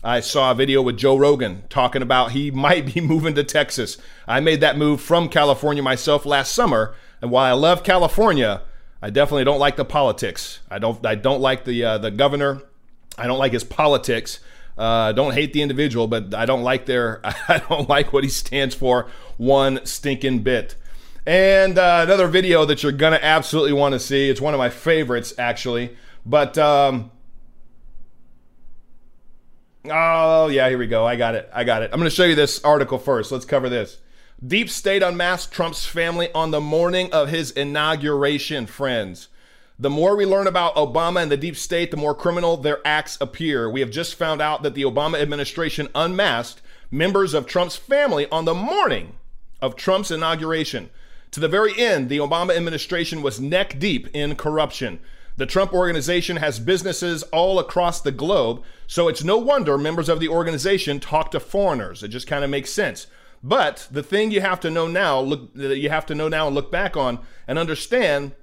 I 0.03 0.19
saw 0.19 0.51
a 0.51 0.55
video 0.55 0.81
with 0.81 0.97
Joe 0.97 1.15
Rogan 1.15 1.63
talking 1.69 2.01
about 2.01 2.31
he 2.31 2.49
might 2.67 2.93
be 2.93 3.01
moving 3.01 3.35
to 3.35 3.43
Texas. 3.43 3.97
I 4.27 4.39
made 4.39 4.61
that 4.61 4.77
move 4.77 5.01
from 5.01 5.29
California 5.29 5.83
myself 5.83 6.25
last 6.25 6.53
summer, 6.53 6.95
and 7.21 7.29
while 7.29 7.45
I 7.45 7.57
love 7.57 7.83
California, 7.83 8.61
I 9.01 9.09
definitely 9.09 9.45
don't 9.45 9.59
like 9.59 9.75
the 9.75 9.85
politics. 9.85 10.59
I 10.69 10.79
don't 10.79 11.05
I 11.05 11.15
don't 11.15 11.41
like 11.41 11.65
the 11.65 11.83
uh, 11.83 11.97
the 11.97 12.11
governor. 12.11 12.61
I 13.17 13.27
don't 13.27 13.39
like 13.39 13.53
his 13.53 13.63
politics. 13.63 14.39
Uh, 14.77 15.11
don't 15.11 15.33
hate 15.33 15.53
the 15.53 15.61
individual, 15.61 16.07
but 16.07 16.33
I 16.33 16.45
don't 16.45 16.63
like 16.63 16.85
their 16.85 17.21
I 17.23 17.61
don't 17.69 17.89
like 17.89 18.13
what 18.13 18.23
he 18.23 18.29
stands 18.29 18.75
for 18.75 19.07
one 19.37 19.85
stinking 19.85 20.39
bit. 20.39 20.75
And 21.25 21.77
uh, 21.77 22.01
another 22.03 22.27
video 22.27 22.65
that 22.65 22.81
you're 22.81 22.91
gonna 22.91 23.19
absolutely 23.21 23.73
want 23.73 23.93
to 23.93 23.99
see. 23.99 24.29
It's 24.29 24.41
one 24.41 24.53
of 24.53 24.57
my 24.57 24.69
favorites 24.69 25.33
actually, 25.37 25.95
but 26.25 26.57
um, 26.57 27.11
oh 29.85 30.47
yeah, 30.47 30.67
here 30.69 30.77
we 30.77 30.87
go. 30.87 31.05
I 31.05 31.15
got 31.15 31.35
it. 31.35 31.49
I 31.53 31.63
got 31.63 31.83
it. 31.83 31.91
I'm 31.93 31.99
gonna 31.99 32.09
show 32.09 32.25
you 32.25 32.35
this 32.35 32.63
article 32.63 32.97
first. 32.97 33.31
Let's 33.31 33.45
cover 33.45 33.69
this. 33.69 33.97
Deep 34.45 34.71
State 34.71 35.03
unmasked 35.03 35.53
Trump's 35.53 35.85
family 35.85 36.31
on 36.33 36.49
the 36.49 36.61
morning 36.61 37.11
of 37.13 37.29
his 37.29 37.51
inauguration, 37.51 38.65
friends. 38.65 39.27
The 39.81 39.89
more 39.89 40.15
we 40.15 40.27
learn 40.27 40.45
about 40.45 40.75
Obama 40.75 41.23
and 41.23 41.31
the 41.31 41.37
deep 41.37 41.57
state, 41.57 41.89
the 41.89 41.97
more 41.97 42.13
criminal 42.13 42.55
their 42.55 42.85
acts 42.85 43.17
appear. 43.19 43.67
We 43.67 43.79
have 43.79 43.89
just 43.89 44.13
found 44.13 44.39
out 44.39 44.61
that 44.61 44.75
the 44.75 44.83
Obama 44.83 45.19
administration 45.19 45.89
unmasked 45.95 46.61
members 46.91 47.33
of 47.33 47.47
Trump's 47.47 47.77
family 47.77 48.29
on 48.29 48.45
the 48.45 48.53
morning 48.53 49.13
of 49.59 49.75
Trump's 49.75 50.11
inauguration. 50.11 50.91
To 51.31 51.39
the 51.39 51.47
very 51.47 51.73
end, 51.79 52.09
the 52.09 52.19
Obama 52.19 52.55
administration 52.55 53.23
was 53.23 53.39
neck 53.41 53.79
deep 53.79 54.07
in 54.13 54.35
corruption. 54.35 54.99
The 55.37 55.47
Trump 55.47 55.73
organization 55.73 56.37
has 56.37 56.59
businesses 56.59 57.23
all 57.33 57.57
across 57.57 58.01
the 58.01 58.11
globe, 58.11 58.61
so 58.85 59.07
it's 59.07 59.23
no 59.23 59.37
wonder 59.37 59.79
members 59.79 60.09
of 60.09 60.19
the 60.19 60.29
organization 60.29 60.99
talk 60.99 61.31
to 61.31 61.39
foreigners. 61.39 62.03
It 62.03 62.09
just 62.09 62.27
kind 62.27 62.43
of 62.43 62.51
makes 62.51 62.69
sense. 62.69 63.07
But 63.41 63.87
the 63.89 64.03
thing 64.03 64.29
you 64.29 64.41
have 64.41 64.59
to 64.59 64.69
know 64.69 64.85
now, 64.85 65.19
look, 65.19 65.49
you 65.55 65.89
have 65.89 66.05
to 66.05 66.13
know 66.13 66.27
now 66.27 66.45
and 66.45 66.55
look 66.55 66.71
back 66.71 66.95
on 66.95 67.17
and 67.47 67.57
understand 67.57 68.33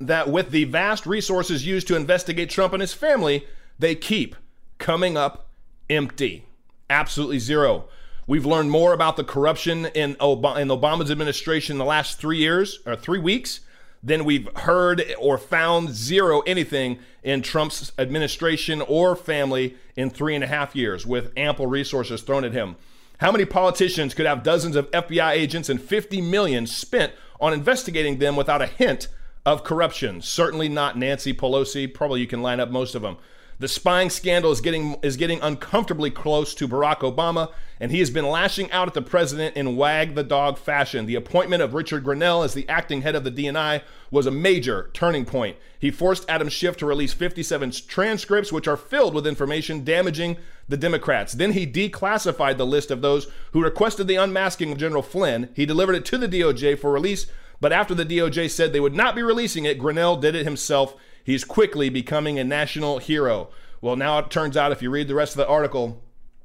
that 0.00 0.28
with 0.28 0.50
the 0.50 0.64
vast 0.64 1.06
resources 1.06 1.66
used 1.66 1.86
to 1.88 1.96
investigate 1.96 2.50
Trump 2.50 2.72
and 2.72 2.80
his 2.80 2.92
family, 2.92 3.46
they 3.78 3.94
keep 3.94 4.36
coming 4.78 5.16
up 5.16 5.48
empty. 5.88 6.44
Absolutely 6.90 7.38
zero. 7.38 7.84
We've 8.26 8.46
learned 8.46 8.70
more 8.70 8.92
about 8.92 9.16
the 9.16 9.24
corruption 9.24 9.86
in, 9.86 10.16
Ob- 10.20 10.58
in 10.58 10.68
Obama's 10.68 11.10
administration 11.10 11.74
in 11.74 11.78
the 11.78 11.84
last 11.84 12.18
three 12.18 12.38
years 12.38 12.80
or 12.86 12.96
three 12.96 13.18
weeks 13.18 13.60
than 14.02 14.24
we've 14.24 14.48
heard 14.56 15.02
or 15.18 15.38
found 15.38 15.90
zero 15.90 16.40
anything 16.40 16.98
in 17.22 17.42
Trump's 17.42 17.92
administration 17.98 18.82
or 18.82 19.16
family 19.16 19.76
in 19.96 20.10
three 20.10 20.34
and 20.34 20.44
a 20.44 20.46
half 20.46 20.76
years 20.76 21.06
with 21.06 21.32
ample 21.36 21.66
resources 21.66 22.22
thrown 22.22 22.44
at 22.44 22.52
him. 22.52 22.76
How 23.18 23.32
many 23.32 23.44
politicians 23.44 24.12
could 24.12 24.26
have 24.26 24.42
dozens 24.42 24.76
of 24.76 24.90
FBI 24.90 25.32
agents 25.32 25.68
and 25.68 25.80
50 25.80 26.20
million 26.20 26.66
spent 26.66 27.12
on 27.40 27.52
investigating 27.52 28.18
them 28.18 28.36
without 28.36 28.60
a 28.60 28.66
hint 28.66 29.08
of 29.46 29.64
corruption. 29.64 30.22
Certainly 30.22 30.68
not 30.70 30.96
Nancy 30.96 31.34
Pelosi. 31.34 31.92
Probably 31.92 32.20
you 32.20 32.26
can 32.26 32.42
line 32.42 32.60
up 32.60 32.70
most 32.70 32.94
of 32.94 33.02
them. 33.02 33.18
The 33.60 33.68
spying 33.68 34.10
scandal 34.10 34.50
is 34.50 34.60
getting 34.60 34.96
is 35.02 35.16
getting 35.16 35.40
uncomfortably 35.40 36.10
close 36.10 36.56
to 36.56 36.66
Barack 36.66 36.98
Obama, 36.98 37.52
and 37.78 37.92
he 37.92 38.00
has 38.00 38.10
been 38.10 38.26
lashing 38.26 38.70
out 38.72 38.88
at 38.88 38.94
the 38.94 39.02
president 39.02 39.56
in 39.56 39.76
wag 39.76 40.16
the 40.16 40.24
dog 40.24 40.58
fashion. 40.58 41.06
The 41.06 41.14
appointment 41.14 41.62
of 41.62 41.72
Richard 41.72 42.02
Grenell 42.02 42.44
as 42.44 42.54
the 42.54 42.68
acting 42.68 43.02
head 43.02 43.14
of 43.14 43.22
the 43.22 43.30
DNI 43.30 43.82
was 44.10 44.26
a 44.26 44.32
major 44.32 44.90
turning 44.92 45.24
point. 45.24 45.56
He 45.78 45.92
forced 45.92 46.28
Adam 46.28 46.48
Schiff 46.48 46.76
to 46.78 46.86
release 46.86 47.12
57 47.12 47.70
transcripts, 47.86 48.52
which 48.52 48.66
are 48.66 48.76
filled 48.76 49.14
with 49.14 49.26
information 49.26 49.84
damaging 49.84 50.36
the 50.68 50.76
Democrats. 50.76 51.34
Then 51.34 51.52
he 51.52 51.64
declassified 51.64 52.56
the 52.56 52.66
list 52.66 52.90
of 52.90 53.02
those 53.02 53.28
who 53.52 53.62
requested 53.62 54.08
the 54.08 54.16
unmasking 54.16 54.72
of 54.72 54.78
General 54.78 55.02
Flynn. 55.02 55.50
He 55.54 55.64
delivered 55.64 55.94
it 55.94 56.04
to 56.06 56.18
the 56.18 56.28
DOJ 56.28 56.76
for 56.76 56.90
release 56.90 57.26
but 57.60 57.72
after 57.72 57.94
the 57.94 58.04
DOJ 58.04 58.50
said 58.50 58.72
they 58.72 58.80
would 58.80 58.94
not 58.94 59.14
be 59.14 59.22
releasing 59.22 59.64
it, 59.64 59.78
Grenell 59.78 60.20
did 60.20 60.34
it 60.34 60.44
himself. 60.44 60.94
He's 61.22 61.44
quickly 61.44 61.88
becoming 61.88 62.38
a 62.38 62.44
national 62.44 62.98
hero. 62.98 63.48
Well, 63.80 63.96
now 63.96 64.18
it 64.18 64.30
turns 64.30 64.56
out 64.56 64.72
if 64.72 64.82
you 64.82 64.90
read 64.90 65.08
the 65.08 65.14
rest 65.14 65.32
of 65.32 65.38
the 65.38 65.48
article, 65.48 66.02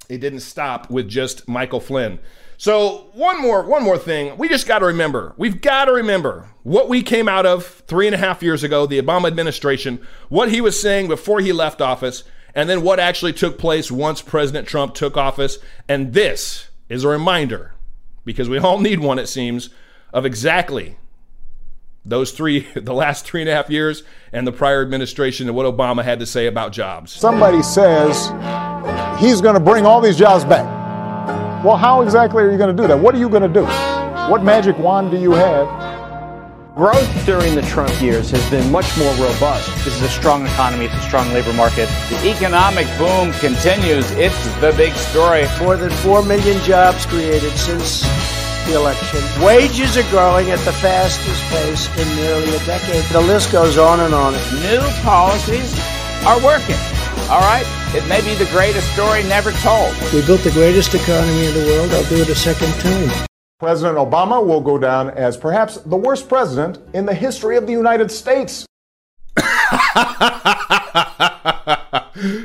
it 0.09 0.19
didn't 0.19 0.39
stop 0.41 0.89
with 0.89 1.07
just 1.07 1.47
Michael 1.47 1.79
Flynn. 1.79 2.19
So 2.57 3.09
one 3.13 3.41
more, 3.41 3.63
one 3.63 3.83
more 3.83 3.97
thing. 3.97 4.37
We 4.37 4.49
just 4.49 4.67
got 4.67 4.79
to 4.79 4.85
remember. 4.85 5.33
We've 5.37 5.61
got 5.61 5.85
to 5.85 5.93
remember 5.93 6.49
what 6.63 6.89
we 6.89 7.01
came 7.01 7.29
out 7.29 7.45
of 7.45 7.65
three 7.87 8.05
and 8.05 8.13
a 8.13 8.17
half 8.17 8.43
years 8.43 8.63
ago, 8.65 8.85
the 8.85 9.01
Obama 9.01 9.27
administration, 9.27 10.05
what 10.27 10.51
he 10.51 10.59
was 10.59 10.81
saying 10.81 11.07
before 11.07 11.39
he 11.39 11.53
left 11.53 11.79
office, 11.79 12.23
and 12.53 12.69
then 12.69 12.81
what 12.81 12.99
actually 12.99 13.31
took 13.31 13.57
place 13.57 13.89
once 13.89 14.21
President 14.21 14.67
Trump 14.67 14.93
took 14.93 15.15
office. 15.15 15.59
And 15.87 16.11
this 16.11 16.67
is 16.89 17.05
a 17.05 17.07
reminder, 17.07 17.75
because 18.25 18.49
we 18.49 18.57
all 18.57 18.79
need 18.81 18.99
one, 18.99 19.19
it 19.19 19.27
seems, 19.27 19.69
of 20.13 20.25
exactly 20.25 20.97
those 22.05 22.31
three, 22.31 22.59
the 22.75 22.93
last 22.93 23.25
three 23.25 23.41
and 23.41 23.49
a 23.49 23.53
half 23.53 23.69
years, 23.69 24.03
and 24.31 24.45
the 24.45 24.51
prior 24.51 24.81
administration, 24.81 25.47
and 25.47 25.55
what 25.55 25.65
Obama 25.65 26.03
had 26.03 26.19
to 26.19 26.25
say 26.25 26.47
about 26.47 26.71
jobs. 26.71 27.11
Somebody 27.11 27.61
says 27.63 28.27
he's 29.19 29.41
going 29.41 29.55
to 29.55 29.59
bring 29.63 29.85
all 29.85 30.01
these 30.01 30.17
jobs 30.17 30.43
back. 30.45 30.65
Well, 31.63 31.77
how 31.77 32.01
exactly 32.01 32.43
are 32.43 32.51
you 32.51 32.57
going 32.57 32.75
to 32.75 32.81
do 32.81 32.87
that? 32.87 32.97
What 32.97 33.13
are 33.15 33.19
you 33.19 33.29
going 33.29 33.41
to 33.41 33.47
do? 33.49 33.65
What 34.31 34.43
magic 34.43 34.77
wand 34.77 35.11
do 35.11 35.19
you 35.19 35.31
have 35.31 35.67
Growth 36.79 37.25
during 37.25 37.55
the 37.55 37.61
Trump 37.63 37.91
years 38.01 38.31
has 38.31 38.49
been 38.49 38.71
much 38.71 38.97
more 38.97 39.11
robust. 39.15 39.67
This 39.83 39.97
is 39.97 40.01
a 40.01 40.07
strong 40.07 40.45
economy, 40.45 40.85
it's 40.85 40.93
a 40.93 41.01
strong 41.01 41.27
labor 41.33 41.51
market. 41.51 41.89
The 42.09 42.31
economic 42.31 42.87
boom 42.97 43.33
continues. 43.33 44.09
It's 44.11 44.47
the 44.61 44.73
big 44.77 44.93
story. 44.93 45.45
More 45.59 45.75
than 45.75 45.89
4 45.89 46.23
million 46.23 46.63
jobs 46.63 47.05
created 47.05 47.51
since 47.57 48.05
the 48.65 48.75
election. 48.75 49.19
Wages 49.43 49.97
are 49.97 50.09
growing 50.09 50.51
at 50.51 50.59
the 50.59 50.73
fastest 50.73 51.41
pace 51.51 51.87
in 51.97 52.07
nearly 52.15 52.55
a 52.55 52.65
decade. 52.65 53.03
The 53.11 53.21
list 53.21 53.51
goes 53.51 53.77
on 53.77 53.99
and 53.99 54.13
on. 54.13 54.33
New 54.61 54.81
policies 55.03 55.73
are 56.25 56.43
working. 56.43 56.77
All 57.29 57.41
right? 57.41 57.65
It 57.95 58.07
may 58.07 58.21
be 58.21 58.35
the 58.35 58.49
greatest 58.51 58.91
story 58.93 59.23
never 59.23 59.51
told. 59.63 59.95
We 60.13 60.25
built 60.25 60.41
the 60.41 60.51
greatest 60.51 60.93
economy 60.93 61.45
in 61.47 61.53
the 61.53 61.65
world. 61.65 61.91
I'll 61.91 62.09
do 62.09 62.21
it 62.21 62.29
a 62.29 62.35
second 62.35 62.71
time. 62.81 63.27
President 63.59 63.97
Obama 63.97 64.45
will 64.45 64.61
go 64.61 64.77
down 64.77 65.09
as 65.09 65.35
perhaps 65.35 65.77
the 65.77 65.97
worst 65.97 66.29
president 66.29 66.79
in 66.93 67.05
the 67.05 67.13
history 67.13 67.57
of 67.57 67.67
the 67.67 67.73
United 67.73 68.09
States. 68.11 68.65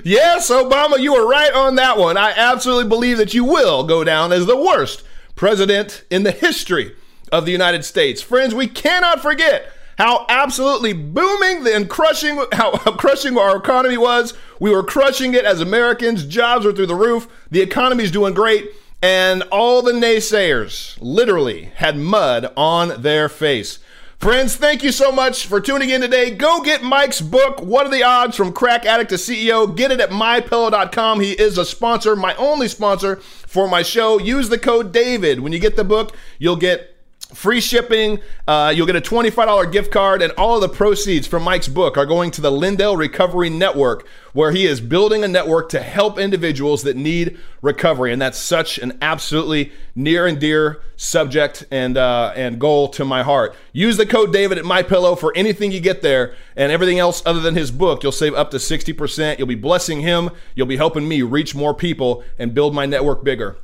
yes, 0.03 0.51
Obama, 0.51 0.99
you 0.99 1.13
were 1.13 1.29
right 1.29 1.53
on 1.53 1.77
that 1.77 1.99
one. 1.99 2.17
I 2.17 2.33
absolutely 2.33 2.89
believe 2.89 3.19
that 3.19 3.33
you 3.33 3.45
will 3.45 3.85
go 3.85 4.03
down 4.03 4.33
as 4.33 4.47
the 4.47 4.57
worst 4.57 5.05
president 5.37 6.05
in 6.11 6.23
the 6.23 6.31
history 6.31 6.95
of 7.33 7.47
the 7.47 7.53
United 7.53 7.85
States. 7.85 8.23
Friends, 8.23 8.55
we 8.55 8.67
cannot 8.67 9.21
forget 9.21 9.71
how 9.99 10.27
absolutely 10.29 10.93
booming 10.93 11.67
and 11.67 11.89
crushing 11.89 12.43
how, 12.53 12.73
crushing 12.97 13.37
our 13.39 13.57
economy 13.57 13.97
was. 13.97 14.35
We 14.61 14.71
were 14.71 14.83
crushing 14.83 15.35
it 15.35 15.45
as 15.45 15.61
Americans. 15.61 16.25
Jobs 16.25 16.65
were 16.67 16.73
through 16.73 16.87
the 16.87 16.95
roof. 16.95 17.29
The 17.51 17.61
economy 17.61 18.05
is 18.05 18.11
doing 18.11 18.35
great. 18.35 18.71
And 19.03 19.43
all 19.53 19.83
the 19.83 19.93
naysayers 19.93 20.97
literally 21.01 21.65
had 21.77 21.99
mud 21.99 22.53
on 22.57 23.03
their 23.03 23.29
face. 23.29 23.79
Friends, 24.19 24.57
thank 24.57 24.83
you 24.83 24.91
so 24.91 25.13
much 25.13 25.47
for 25.47 25.61
tuning 25.61 25.91
in 25.91 26.01
today. 26.01 26.31
Go 26.31 26.63
get 26.63 26.83
Mike's 26.83 27.21
book, 27.21 27.61
What 27.61 27.87
Are 27.87 27.91
the 27.91 28.03
Odds 28.03 28.37
from 28.37 28.53
Crack 28.53 28.87
Addict 28.87 29.11
to 29.11 29.17
CEO. 29.17 29.75
Get 29.77 29.91
it 29.91 30.01
at 30.01 30.11
mypillow.com. 30.11 31.21
He 31.21 31.33
is 31.33 31.59
a 31.59 31.65
sponsor, 31.65 32.17
my 32.17 32.35
only 32.37 32.69
sponsor 32.69 33.17
for 33.17 33.69
my 33.69 33.83
show. 33.83 34.19
Use 34.19 34.49
the 34.49 34.59
code 34.59 34.95
DAVID. 34.95 35.41
When 35.41 35.53
you 35.53 35.59
get 35.59 35.77
the 35.77 35.85
book, 35.85 36.17
you'll 36.39 36.57
get 36.57 36.94
free 37.35 37.61
shipping. 37.61 38.21
Uh, 38.47 38.73
you'll 38.75 38.87
get 38.87 38.97
a 38.97 39.01
$25 39.01 39.73
gift 39.73 39.91
card, 39.91 40.23
and 40.23 40.33
all 40.33 40.57
of 40.57 40.61
the 40.61 40.69
proceeds 40.69 41.27
from 41.27 41.43
Mike's 41.43 41.69
book 41.69 41.97
are 41.97 42.07
going 42.07 42.31
to 42.33 42.41
the 42.41 42.51
Lindell 42.51 42.97
Recovery 42.97 43.51
Network, 43.51 44.07
where 44.33 44.53
he 44.53 44.67
is 44.67 44.81
building 44.81 45.25
a 45.25 45.29
network 45.29 45.69
to 45.71 45.81
help 45.81 46.19
individuals 46.19 46.83
that 46.85 46.97
need 46.97 47.39
recovery. 47.63 48.13
And 48.13 48.23
that's 48.23 48.39
such 48.39 48.79
an 48.79 48.99
absolutely 49.03 49.73
near 49.95 50.27
and 50.27 50.39
dear 50.39 50.83
subject 50.97 51.65
and 51.71 51.97
uh, 51.97 52.33
and 52.37 52.61
goal 52.61 52.89
to 52.89 53.05
my 53.05 53.23
heart. 53.23 53.55
Use 53.73 53.97
the 53.97 54.07
code 54.07 54.33
David 54.33 54.59
at 54.59 54.65
MyPillow 54.65 55.19
for 55.19 55.33
anything 55.37 55.73
you 55.73 55.81
get 55.81 56.03
there, 56.03 56.35
and 56.57 56.71
everything 56.71 56.99
else 56.99 57.23
other 57.27 57.41
than 57.41 57.55
his 57.55 57.71
book. 57.71 58.03
You'll 58.03 58.13
save 58.13 58.35
up 58.35 58.51
to 58.53 58.59
60%. 58.59 59.39
You'll 59.39 59.47
be 59.47 59.55
blessing 59.55 60.01
him. 60.01 60.31
You'll 60.55 60.67
be 60.67 60.77
helping 60.77 61.07
me 61.09 61.23
reach 61.23 61.55
more 61.55 61.75
people 61.75 62.25
and 62.39 62.55
build 62.55 62.75
my 62.75 62.87
network 62.87 63.25
bigger. 63.25 63.57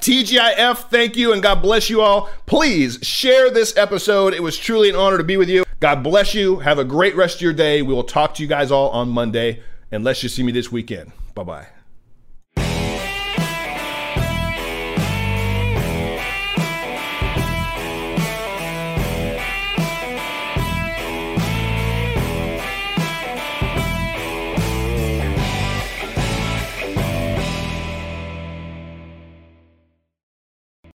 TGIF, 0.00 0.88
thank 0.90 1.16
you 1.16 1.32
and 1.32 1.42
God 1.42 1.62
bless 1.62 1.90
you 1.90 2.00
all. 2.00 2.28
Please 2.46 2.98
share 3.02 3.50
this 3.50 3.76
episode. 3.76 4.34
It 4.34 4.42
was 4.42 4.56
truly 4.56 4.88
an 4.88 4.96
honor 4.96 5.18
to 5.18 5.24
be 5.24 5.36
with 5.36 5.48
you. 5.48 5.64
God 5.80 6.02
bless 6.02 6.34
you. 6.34 6.60
Have 6.60 6.78
a 6.78 6.84
great 6.84 7.16
rest 7.16 7.36
of 7.36 7.42
your 7.42 7.52
day. 7.52 7.82
We 7.82 7.92
will 7.92 8.04
talk 8.04 8.34
to 8.34 8.42
you 8.42 8.48
guys 8.48 8.70
all 8.70 8.90
on 8.90 9.08
Monday 9.08 9.62
unless 9.90 10.22
you 10.22 10.28
see 10.28 10.42
me 10.42 10.52
this 10.52 10.72
weekend. 10.72 11.12
Bye 11.34 11.44
bye. 11.44 11.75